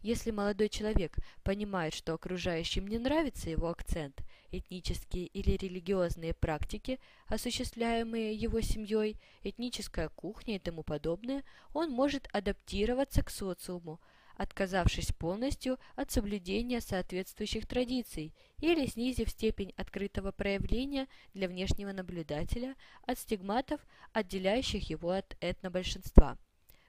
[0.00, 4.20] Если молодой человек понимает, что окружающим не нравится его акцент,
[4.50, 13.22] этнические или религиозные практики, осуществляемые его семьей, этническая кухня и тому подобное, он может адаптироваться
[13.22, 14.00] к социуму,
[14.36, 23.18] отказавшись полностью от соблюдения соответствующих традиций или снизив степень открытого проявления для внешнего наблюдателя от
[23.18, 23.80] стигматов,
[24.12, 26.38] отделяющих его от этнобольшинства.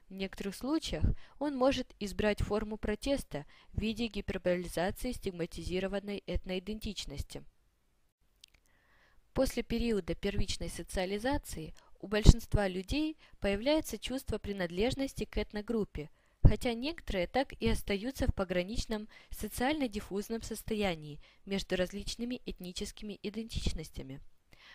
[0.08, 1.04] В некоторых случаях
[1.38, 7.42] он может избрать форму протеста в виде гиперболизации стигматизированной этноидентичности.
[9.32, 16.10] После периода первичной социализации у большинства людей появляется чувство принадлежности к этногруппе–
[16.44, 24.20] хотя некоторые так и остаются в пограничном социально-диффузном состоянии между различными этническими идентичностями.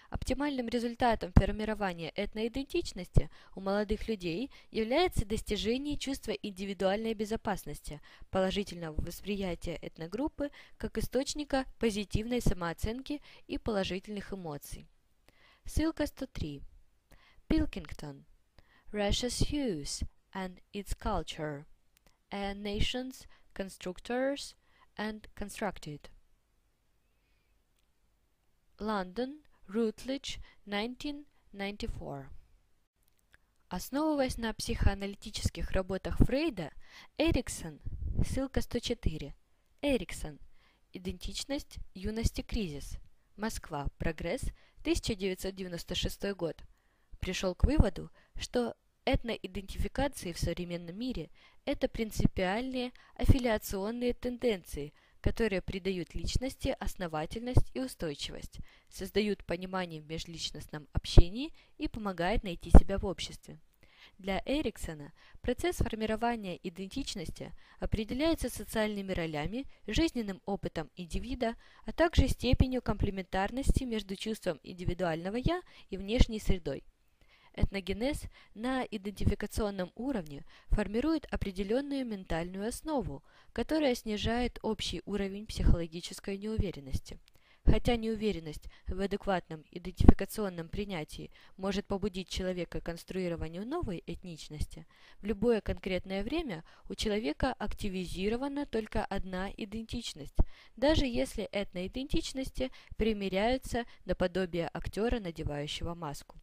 [0.10, 10.50] Оптимальным результатом формирования этноидентичности у молодых людей является достижение чувства индивидуальной безопасности, положительного восприятия этногруппы
[10.78, 14.88] как источника позитивной самооценки и положительных эмоций.
[15.66, 16.62] Ссылка 103.
[17.48, 18.26] Пилкингтон.
[18.92, 21.66] Russia's Hughes and its culture,
[22.32, 24.56] and nations, constructors
[24.98, 26.10] and constructed.
[28.80, 32.30] London, Routledge, 1994.
[33.70, 36.72] Основываясь на психоаналитических работах Фрейда,
[37.18, 37.80] Эриксон,
[38.26, 39.36] ссылка 104,
[39.82, 40.40] Эриксон,
[40.92, 42.98] идентичность, юности, кризис,
[43.36, 44.42] Москва, прогресс,
[44.82, 46.64] 1996 год,
[47.20, 51.30] пришел к выводу, что Этноидентификации в современном мире–
[51.66, 61.54] это принципиальные аффилиационные тенденции, которые придают личности основательность и устойчивость, создают понимание в межличностном общении
[61.78, 63.58] и помогают найти себя в обществе.
[64.18, 71.56] Для Эриксона процесс формирования идентичности определяется социальными ролями, жизненным опытом индивида,
[71.86, 76.84] а также степенью комплементарности между чувством индивидуального «я» и внешней средой.
[77.60, 78.24] Этногенез
[78.54, 83.22] на идентификационном уровне формирует определенную ментальную основу,
[83.52, 87.20] которая снижает общий уровень психологической неуверенности.
[87.66, 94.88] Хотя неуверенность в адекватном идентификационном принятии может побудить человека к конструированию новой этничности,
[95.20, 100.38] в любое конкретное время у человека активизирована только одна идентичность,
[100.78, 106.40] даже если этноидентичности примеряются наподобие актера, надевающего маску.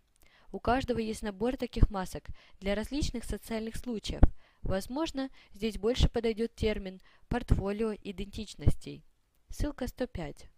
[0.53, 2.25] У каждого есть набор таких масок
[2.61, 4.23] для различных социальных случаев.
[4.63, 9.05] Возможно, здесь больше подойдет термин «портфолио идентичностей».
[9.49, 10.49] Ссылка 105.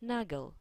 [0.00, 0.54] Nagel.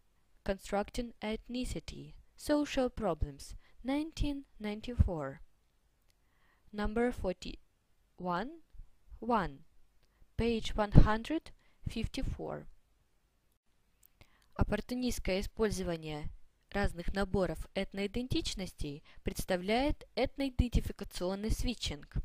[0.43, 2.15] Constructing Ethnicity.
[2.35, 3.55] Social Problems.
[3.83, 5.39] 1994.
[6.73, 8.61] Number 41.
[9.21, 9.65] 1.
[10.37, 12.65] Page 154.
[14.55, 16.29] Оппортунистское использование
[16.71, 22.15] разных наборов этноидентичностей представляет этноидентификационный свитчинг.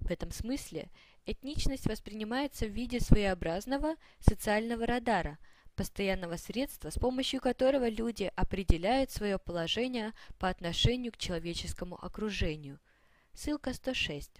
[0.00, 0.90] В этом смысле
[1.26, 5.38] этничность воспринимается в виде своеобразного социального радара,
[5.76, 12.80] постоянного средства, с помощью которого люди определяют свое положение по отношению к человеческому окружению.
[13.32, 14.38] Ссылка 106.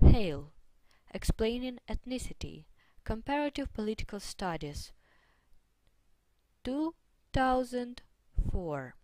[0.00, 0.50] Hale.
[1.12, 2.64] Explaining Ethnicity.
[3.04, 4.92] Comparative Political Studies.
[8.44, 8.94] 2004.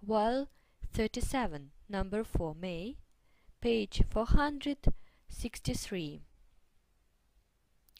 [0.00, 0.48] While
[0.92, 2.96] 37, number 4 May,
[3.60, 6.22] page 463.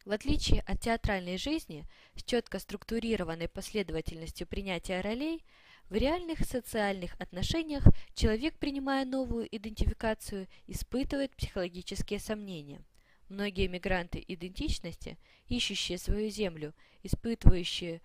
[0.04, 5.44] В отличие от театральной жизни с четко структурированной последовательностью принятия ролей,
[5.90, 7.84] в реальных социальных отношениях
[8.14, 12.82] человек, принимая новую идентификацию, испытывает психологические сомнения.
[13.28, 18.00] Многие мигранты идентичности, ищущие свою землю, испытывающие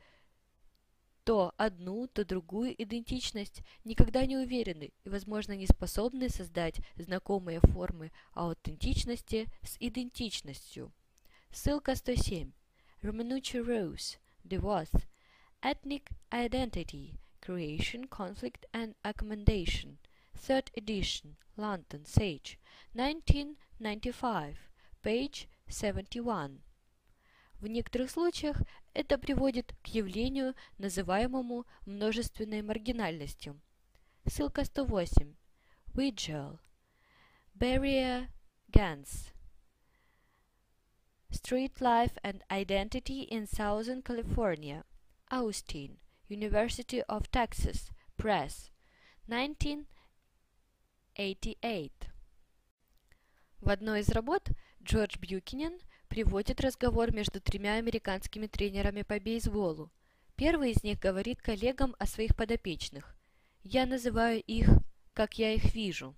[1.23, 8.11] то одну, то другую идентичность, никогда не уверены и, возможно, не способны создать знакомые формы
[8.33, 10.91] аутентичности с идентичностью.
[11.51, 12.51] Ссылка 107.
[13.01, 15.05] Romanucci Rose, DeWath,
[15.61, 19.97] Ethnic Identity, Creation, Conflict and Accommodation,
[20.33, 22.57] Third Edition, London, Sage,
[22.93, 24.55] 1995,
[25.01, 26.61] page 71.
[27.63, 28.61] В некоторых случаях
[28.93, 33.57] это приводит к явлению, называемому множественной маргинальностью.
[34.27, 35.33] Ссылка 108.
[35.93, 36.59] Vigil.
[37.55, 38.27] Barrier
[38.69, 39.31] Gans.
[41.29, 44.83] Street Life and Identity in Southern California.
[45.31, 45.99] Austin.
[46.27, 47.91] University of Texas.
[48.17, 48.71] Press.
[49.27, 51.93] 1988.
[53.61, 54.49] В одной из работ
[54.83, 55.79] Джордж Бьюкинен
[56.13, 59.91] приводит разговор между тремя американскими тренерами по бейсболу.
[60.35, 63.17] Первый из них говорит коллегам о своих подопечных.
[63.63, 64.69] «Я называю их,
[65.13, 66.15] как я их вижу».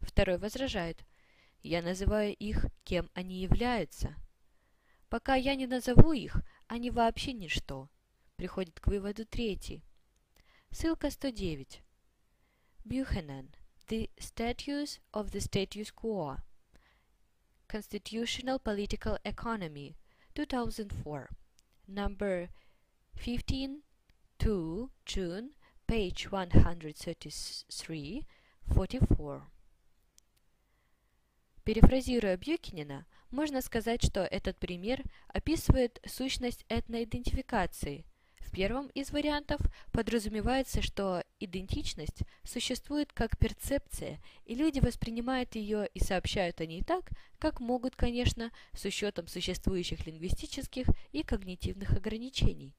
[0.00, 1.04] Второй возражает.
[1.62, 4.16] «Я называю их, кем они являются».
[5.08, 7.88] Пока я не назову их, они вообще ничто.
[8.34, 9.84] Приходит к выводу третий.
[10.72, 11.80] Ссылка 109.
[12.84, 13.48] Buchanan.
[13.86, 16.38] The Status of the Status Quo.
[17.70, 19.94] Constitutional Political Economy.
[20.34, 21.30] 2004.
[21.86, 22.48] Number
[23.14, 23.82] 15
[24.40, 25.50] 2 June,
[25.86, 28.26] page 133,
[28.74, 29.42] 44.
[31.62, 38.04] Перефразируя Бьюкинена, можно сказать, что этот пример описывает сущность этноидентификации.
[38.50, 39.60] В первом из вариантов
[39.92, 47.10] подразумевается, что идентичность существует как перцепция, и люди воспринимают ее и сообщают о ней так,
[47.38, 52.74] как могут, конечно, с учетом существующих лингвистических и когнитивных ограничений.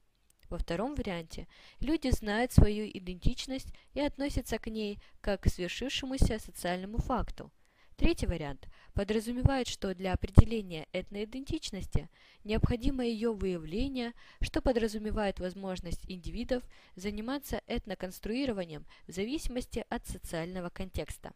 [0.50, 1.48] Во втором варианте
[1.80, 7.50] люди знают свою идентичность и относятся к ней как к свершившемуся социальному факту.
[7.96, 12.08] Третий вариант подразумевает, что для определения этноидентичности
[12.44, 16.62] необходимо ее выявление, что подразумевает возможность индивидов
[16.96, 21.32] заниматься этноконструированием в зависимости от социального контекста.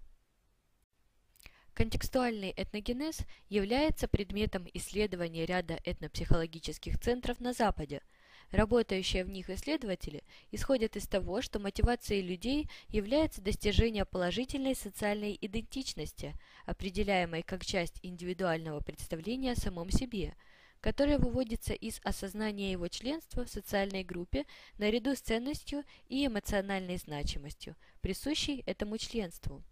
[1.75, 3.20] Контекстуальный этногенез
[3.51, 8.01] является предметом исследования ряда этнопсихологических центров на Западе–
[8.52, 16.34] Работающие в них исследователи исходят из того, что мотивацией людей является достижение положительной социальной идентичности,
[16.65, 20.34] определяемой как часть индивидуального представления о самом себе,
[20.81, 24.44] которое выводится из осознания его членства в социальной группе
[24.78, 29.65] наряду с ценностью и эмоциональной значимостью, присущей этому членству.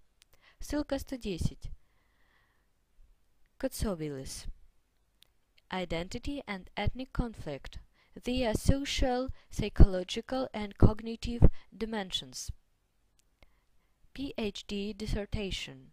[0.59, 1.71] Ссылка 110.
[3.57, 4.47] Kotsouvilis.
[5.71, 7.79] Identity and Ethnic Conflict–
[8.23, 11.43] their social, psychological, and cognitive
[11.77, 12.51] dimensions.
[14.15, 15.93] PhD dissertation,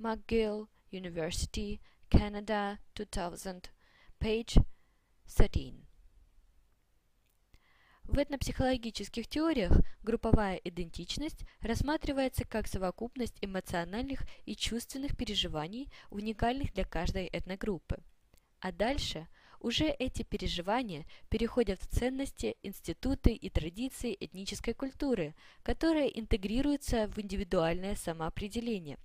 [0.00, 1.80] McGill University,
[2.10, 3.70] Canada, 2000,
[4.20, 4.56] page
[5.26, 5.86] 13.
[8.04, 9.72] В этнопсихологических теориях
[10.04, 17.98] групповая идентичность рассматривается как совокупность эмоциональных и чувственных переживаний, уникальных для каждой этногруппы.
[18.60, 19.26] А дальше
[19.60, 27.94] уже эти переживания переходят в ценности, институты и традиции этнической культуры, которые интегрируются в индивидуальное
[27.96, 28.98] самоопределение.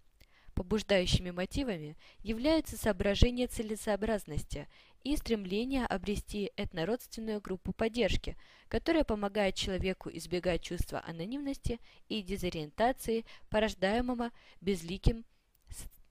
[0.53, 4.67] Побуждающими мотивами являются соображения целесообразности
[5.03, 14.31] и стремление обрести этнородственную группу поддержки, которая помогает человеку избегать чувства анонимности и дезориентации, порождаемого
[14.59, 15.25] безликим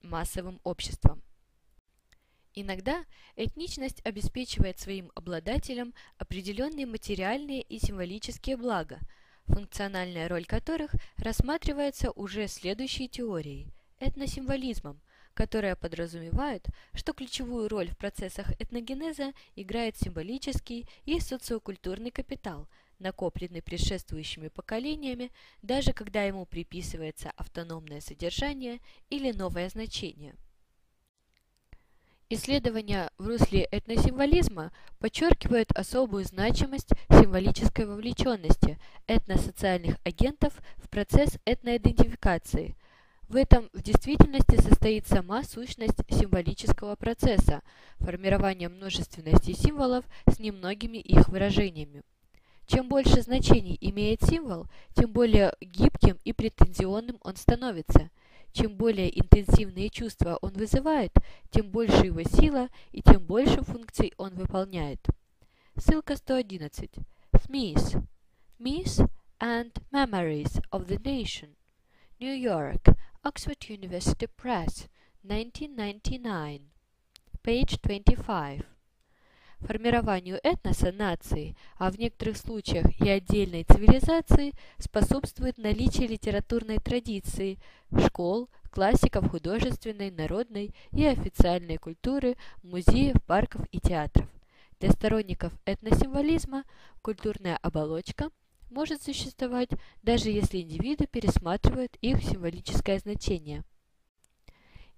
[0.01, 1.21] массовым обществом.
[2.53, 3.05] Иногда
[3.37, 8.99] этничность обеспечивает своим обладателям определенные материальные и символические блага.
[9.45, 13.67] функциональная роль которых рассматривается уже следующей теорией–
[13.99, 15.01] этносимволизмом,
[15.33, 22.67] которая подразумевает, что ключевую роль в процессах этногенеза играет символический и социокультурный капитал,
[22.99, 25.31] накопленный предшествующими поколениями,
[25.61, 30.35] даже когда ему приписывается автономное содержание или новое значение.
[32.33, 42.77] Исследования в русле этносимволизма подчеркивают особую значимость символической вовлеченности этносоциальных агентов в процесс этноидентификации.
[43.27, 47.63] В этом в действительности состоит сама сущность символического процесса–
[47.97, 52.01] формирование множественности символов с немногими их выражениями.
[52.65, 58.09] Чем больше значений имеет символ, тем более гибким и претензионным он становится–
[58.51, 61.13] чем более интенсивные чувства он вызывает,
[61.49, 64.99] тем больше его сила и тем больше функций он выполняет.
[65.77, 66.91] Ссылка 111.
[67.33, 68.03] Smith.
[68.59, 68.99] Myths
[69.39, 71.55] and Memories of the Nation.
[72.19, 72.95] New York.
[73.23, 74.87] Oxford University Press.
[75.23, 76.69] 1999.
[77.43, 78.65] Page 25.
[79.61, 87.59] Формированию этноса нации, а в некоторых случаях и отдельной цивилизации, способствует наличие литературной традиции,
[88.05, 94.27] школ, классиков художественной, народной и официальной культуры, музеев, парков и театров.
[94.79, 96.63] Для сторонников этносимволизма
[97.03, 98.31] культурная оболочка
[98.71, 99.69] может существовать,
[100.01, 103.63] даже если индивиды пересматривают их символическое значение.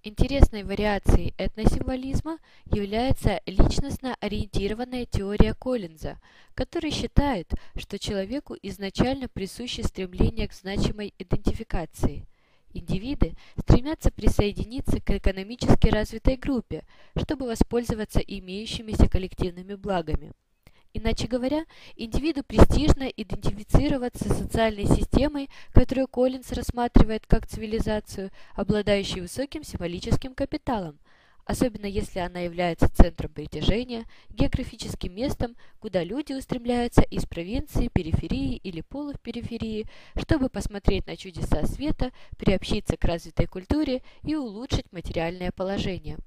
[0.06, 6.18] Интересной вариацией этносимволизма является личностно ориентированная теория Коллинза,
[6.52, 12.26] который считает, что человеку изначально присуще стремление к значимой идентификации.
[12.74, 16.84] Индивиды стремятся присоединиться к экономически развитой группе,
[17.16, 20.34] чтобы воспользоваться имеющимися коллективными благами.
[20.96, 21.64] Иначе говоря,
[21.96, 31.00] индивиду престижно идентифицироваться с социальной системой, которую Коллинз рассматривает как цивилизацию, обладающую высоким символическим капиталом,
[31.46, 38.80] особенно если она является центром притяжения, географическим местом, куда люди устремляются из провинции, периферии или
[38.80, 46.18] полупериферии, чтобы посмотреть на чудеса света, приобщиться к развитой культуре и улучшить материальное положение.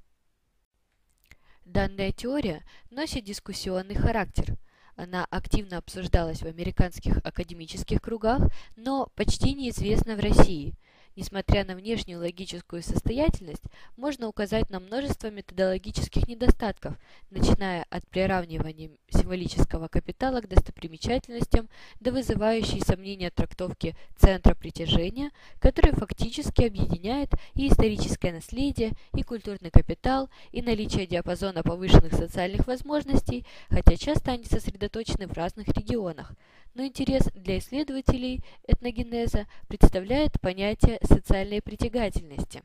[1.67, 4.55] Данная теория носит дискуссионный характер.
[4.95, 10.75] Она активно обсуждалась в американских академических кругах, но почти неизвестна в России–
[11.17, 13.63] Несмотря на внешнюю логическую состоятельность,
[13.95, 16.93] можно указать на множество методологических недостатков,
[17.31, 26.65] начиная от приравнивания символического капитала к достопримечательностям до вызывающей сомнения трактовки центра притяжения, который фактически
[26.65, 34.33] объединяет и историческое наследие, и культурный капитал, и наличие диапазона повышенных социальных возможностей, хотя часто
[34.33, 36.35] они сосредоточены в разных регионах.
[36.75, 42.63] Но интерес для исследователей этногенеза представляет понятие социальной притягательности.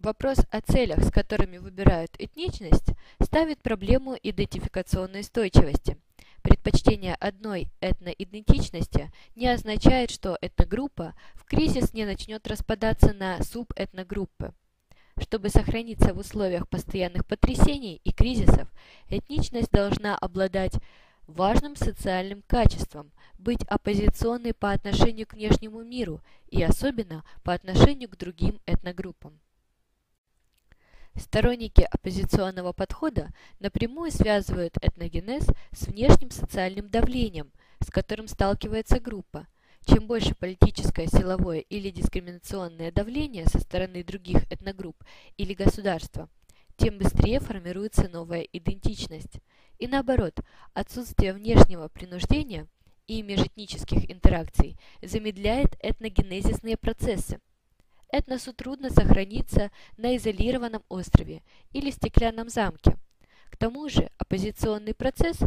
[0.00, 5.98] Вопрос о целях, с которыми выбирают этничность, ставит проблему идентификационной устойчивости.
[6.42, 14.54] Предпочтение одной этноидентичности не означает, что этногруппа в кризис не начнет распадаться на субэтногруппы.
[15.20, 18.72] Чтобы сохраниться в условиях постоянных потрясений и кризисов,
[19.10, 20.72] этничность должна обладать
[21.32, 28.16] важным социальным качеством быть оппозиционной по отношению к внешнему миру и особенно по отношению к
[28.16, 29.40] другим этногруппам.
[31.16, 37.50] Сторонники оппозиционного подхода напрямую связывают этногенез с внешним социальным давлением,
[37.80, 39.46] с которым сталкивается группа.
[39.86, 45.02] Чем больше политическое, силовое или дискриминационное давление со стороны других этногрупп
[45.36, 46.28] или государства,
[46.76, 49.40] тем быстрее формируется новая идентичность.
[49.80, 50.38] И наоборот,
[50.74, 52.68] отсутствие внешнего принуждения
[53.06, 57.40] и межэтнических интеракций замедляет этногенезисные процессы.
[58.12, 61.42] Этносу трудно сохраниться на изолированном острове
[61.72, 62.98] или стеклянном замке.
[63.48, 65.38] К тому же оппозиционный процесс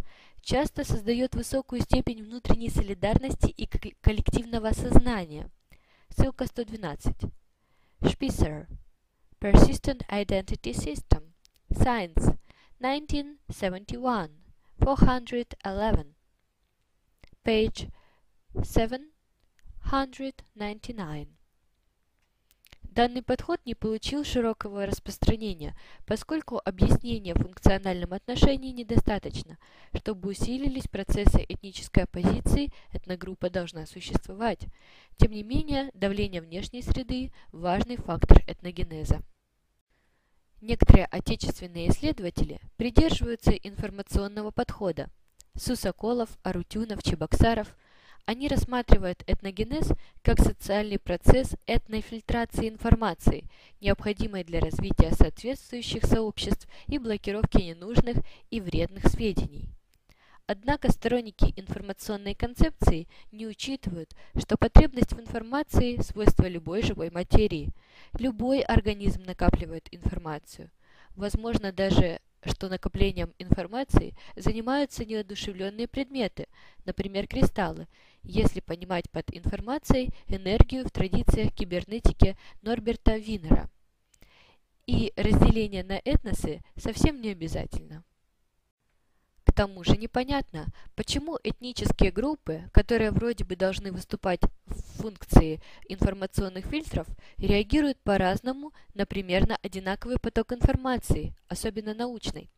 [0.42, 3.68] часто создает высокую степень внутренней солидарности и
[4.02, 5.48] коллективного сознания.
[6.10, 7.16] Ссылка 112.
[8.02, 8.66] Spitzer.
[9.40, 11.34] Persistent Identity System.
[11.70, 12.36] Science.
[12.84, 14.44] 1971,
[14.78, 16.06] 411,
[17.42, 17.90] page
[18.62, 21.30] 799.
[22.82, 29.58] Данный подход не получил широкого распространения, поскольку объяснения в функциональном отношении недостаточно.
[29.96, 34.68] Чтобы усилились процессы этнической оппозиции, этногруппа должна существовать.
[35.16, 39.24] Тем не менее, давление внешней среды– важный фактор этногенеза.
[40.66, 45.10] Некоторые отечественные исследователи придерживаются информационного подхода.
[45.58, 47.76] Сусаколов, Арутюнов, Чебоксаров.
[48.26, 53.44] Они рассматривают этногенез как социальный процесс этнофильтрации информации,
[53.82, 58.20] необходимой для развития соответствующих сообществ и блокировки ненужных
[58.50, 59.68] и вредных сведений.
[60.56, 67.72] Однако сторонники информационной концепции не учитывают, что потребность в информации– свойство любой живой материи.
[68.20, 70.70] Любой организм накапливает информацию.
[71.16, 76.46] Возможно даже, что накоплением информации занимаются неодушевленные предметы,
[76.86, 77.88] например, кристаллы,
[78.22, 83.72] если понимать под информацией энергию в традициях кибернетики Норберта Винера.
[84.86, 88.04] И разделение на этносы совсем не обязательно.
[89.54, 90.66] К тому же непонятно,
[90.96, 97.06] почему этнические группы, которые вроде бы должны выступать в функции информационных фильтров,
[97.38, 102.50] реагируют по-разному на примерно одинаковый поток информации, особенно научной.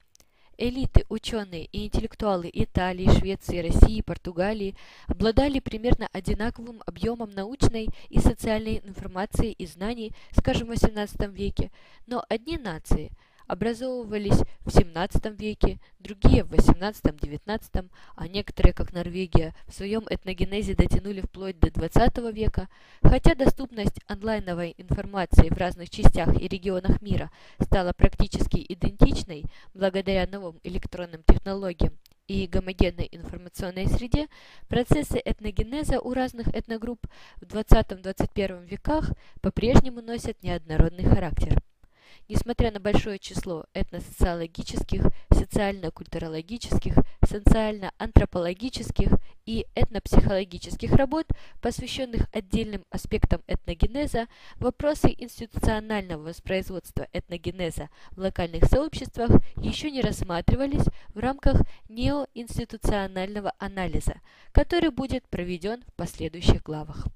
[0.58, 8.80] Элиты, ученые и интеллектуалы Италии, Швеции, России, Португалии обладали примерно одинаковым объемом научной и социальной
[8.86, 11.72] информации и знаний, скажем, в XVIII веке,
[12.08, 13.12] но одни нации–
[13.48, 21.22] образовывались в XVII веке, другие в XVIII-XIX, а некоторые, как Норвегия, в своем этногенезе дотянули
[21.22, 22.68] вплоть до XX века,
[23.02, 30.60] хотя доступность онлайновой информации в разных частях и регионах мира стала практически идентичной благодаря новым
[30.64, 31.94] электронным технологиям
[32.28, 34.28] и гомогенной информационной среде,
[34.68, 37.06] процессы этногенеза у разных этногрупп
[37.38, 41.62] в XX-XXI веках по-прежнему носят неоднородный характер.
[42.28, 46.96] Несмотря на большое число этносоциологических, социально-культурологических,
[47.28, 49.12] социально-антропологических
[49.46, 51.28] и этнопсихологических работ,
[51.62, 54.28] посвященных отдельным аспектам этногенеза,
[54.58, 64.22] вопросы институционального воспроизводства этногенеза в локальных сообществах еще не рассматривались в рамках неоинституционального анализа,
[64.52, 67.08] который будет проведен в последующих главах.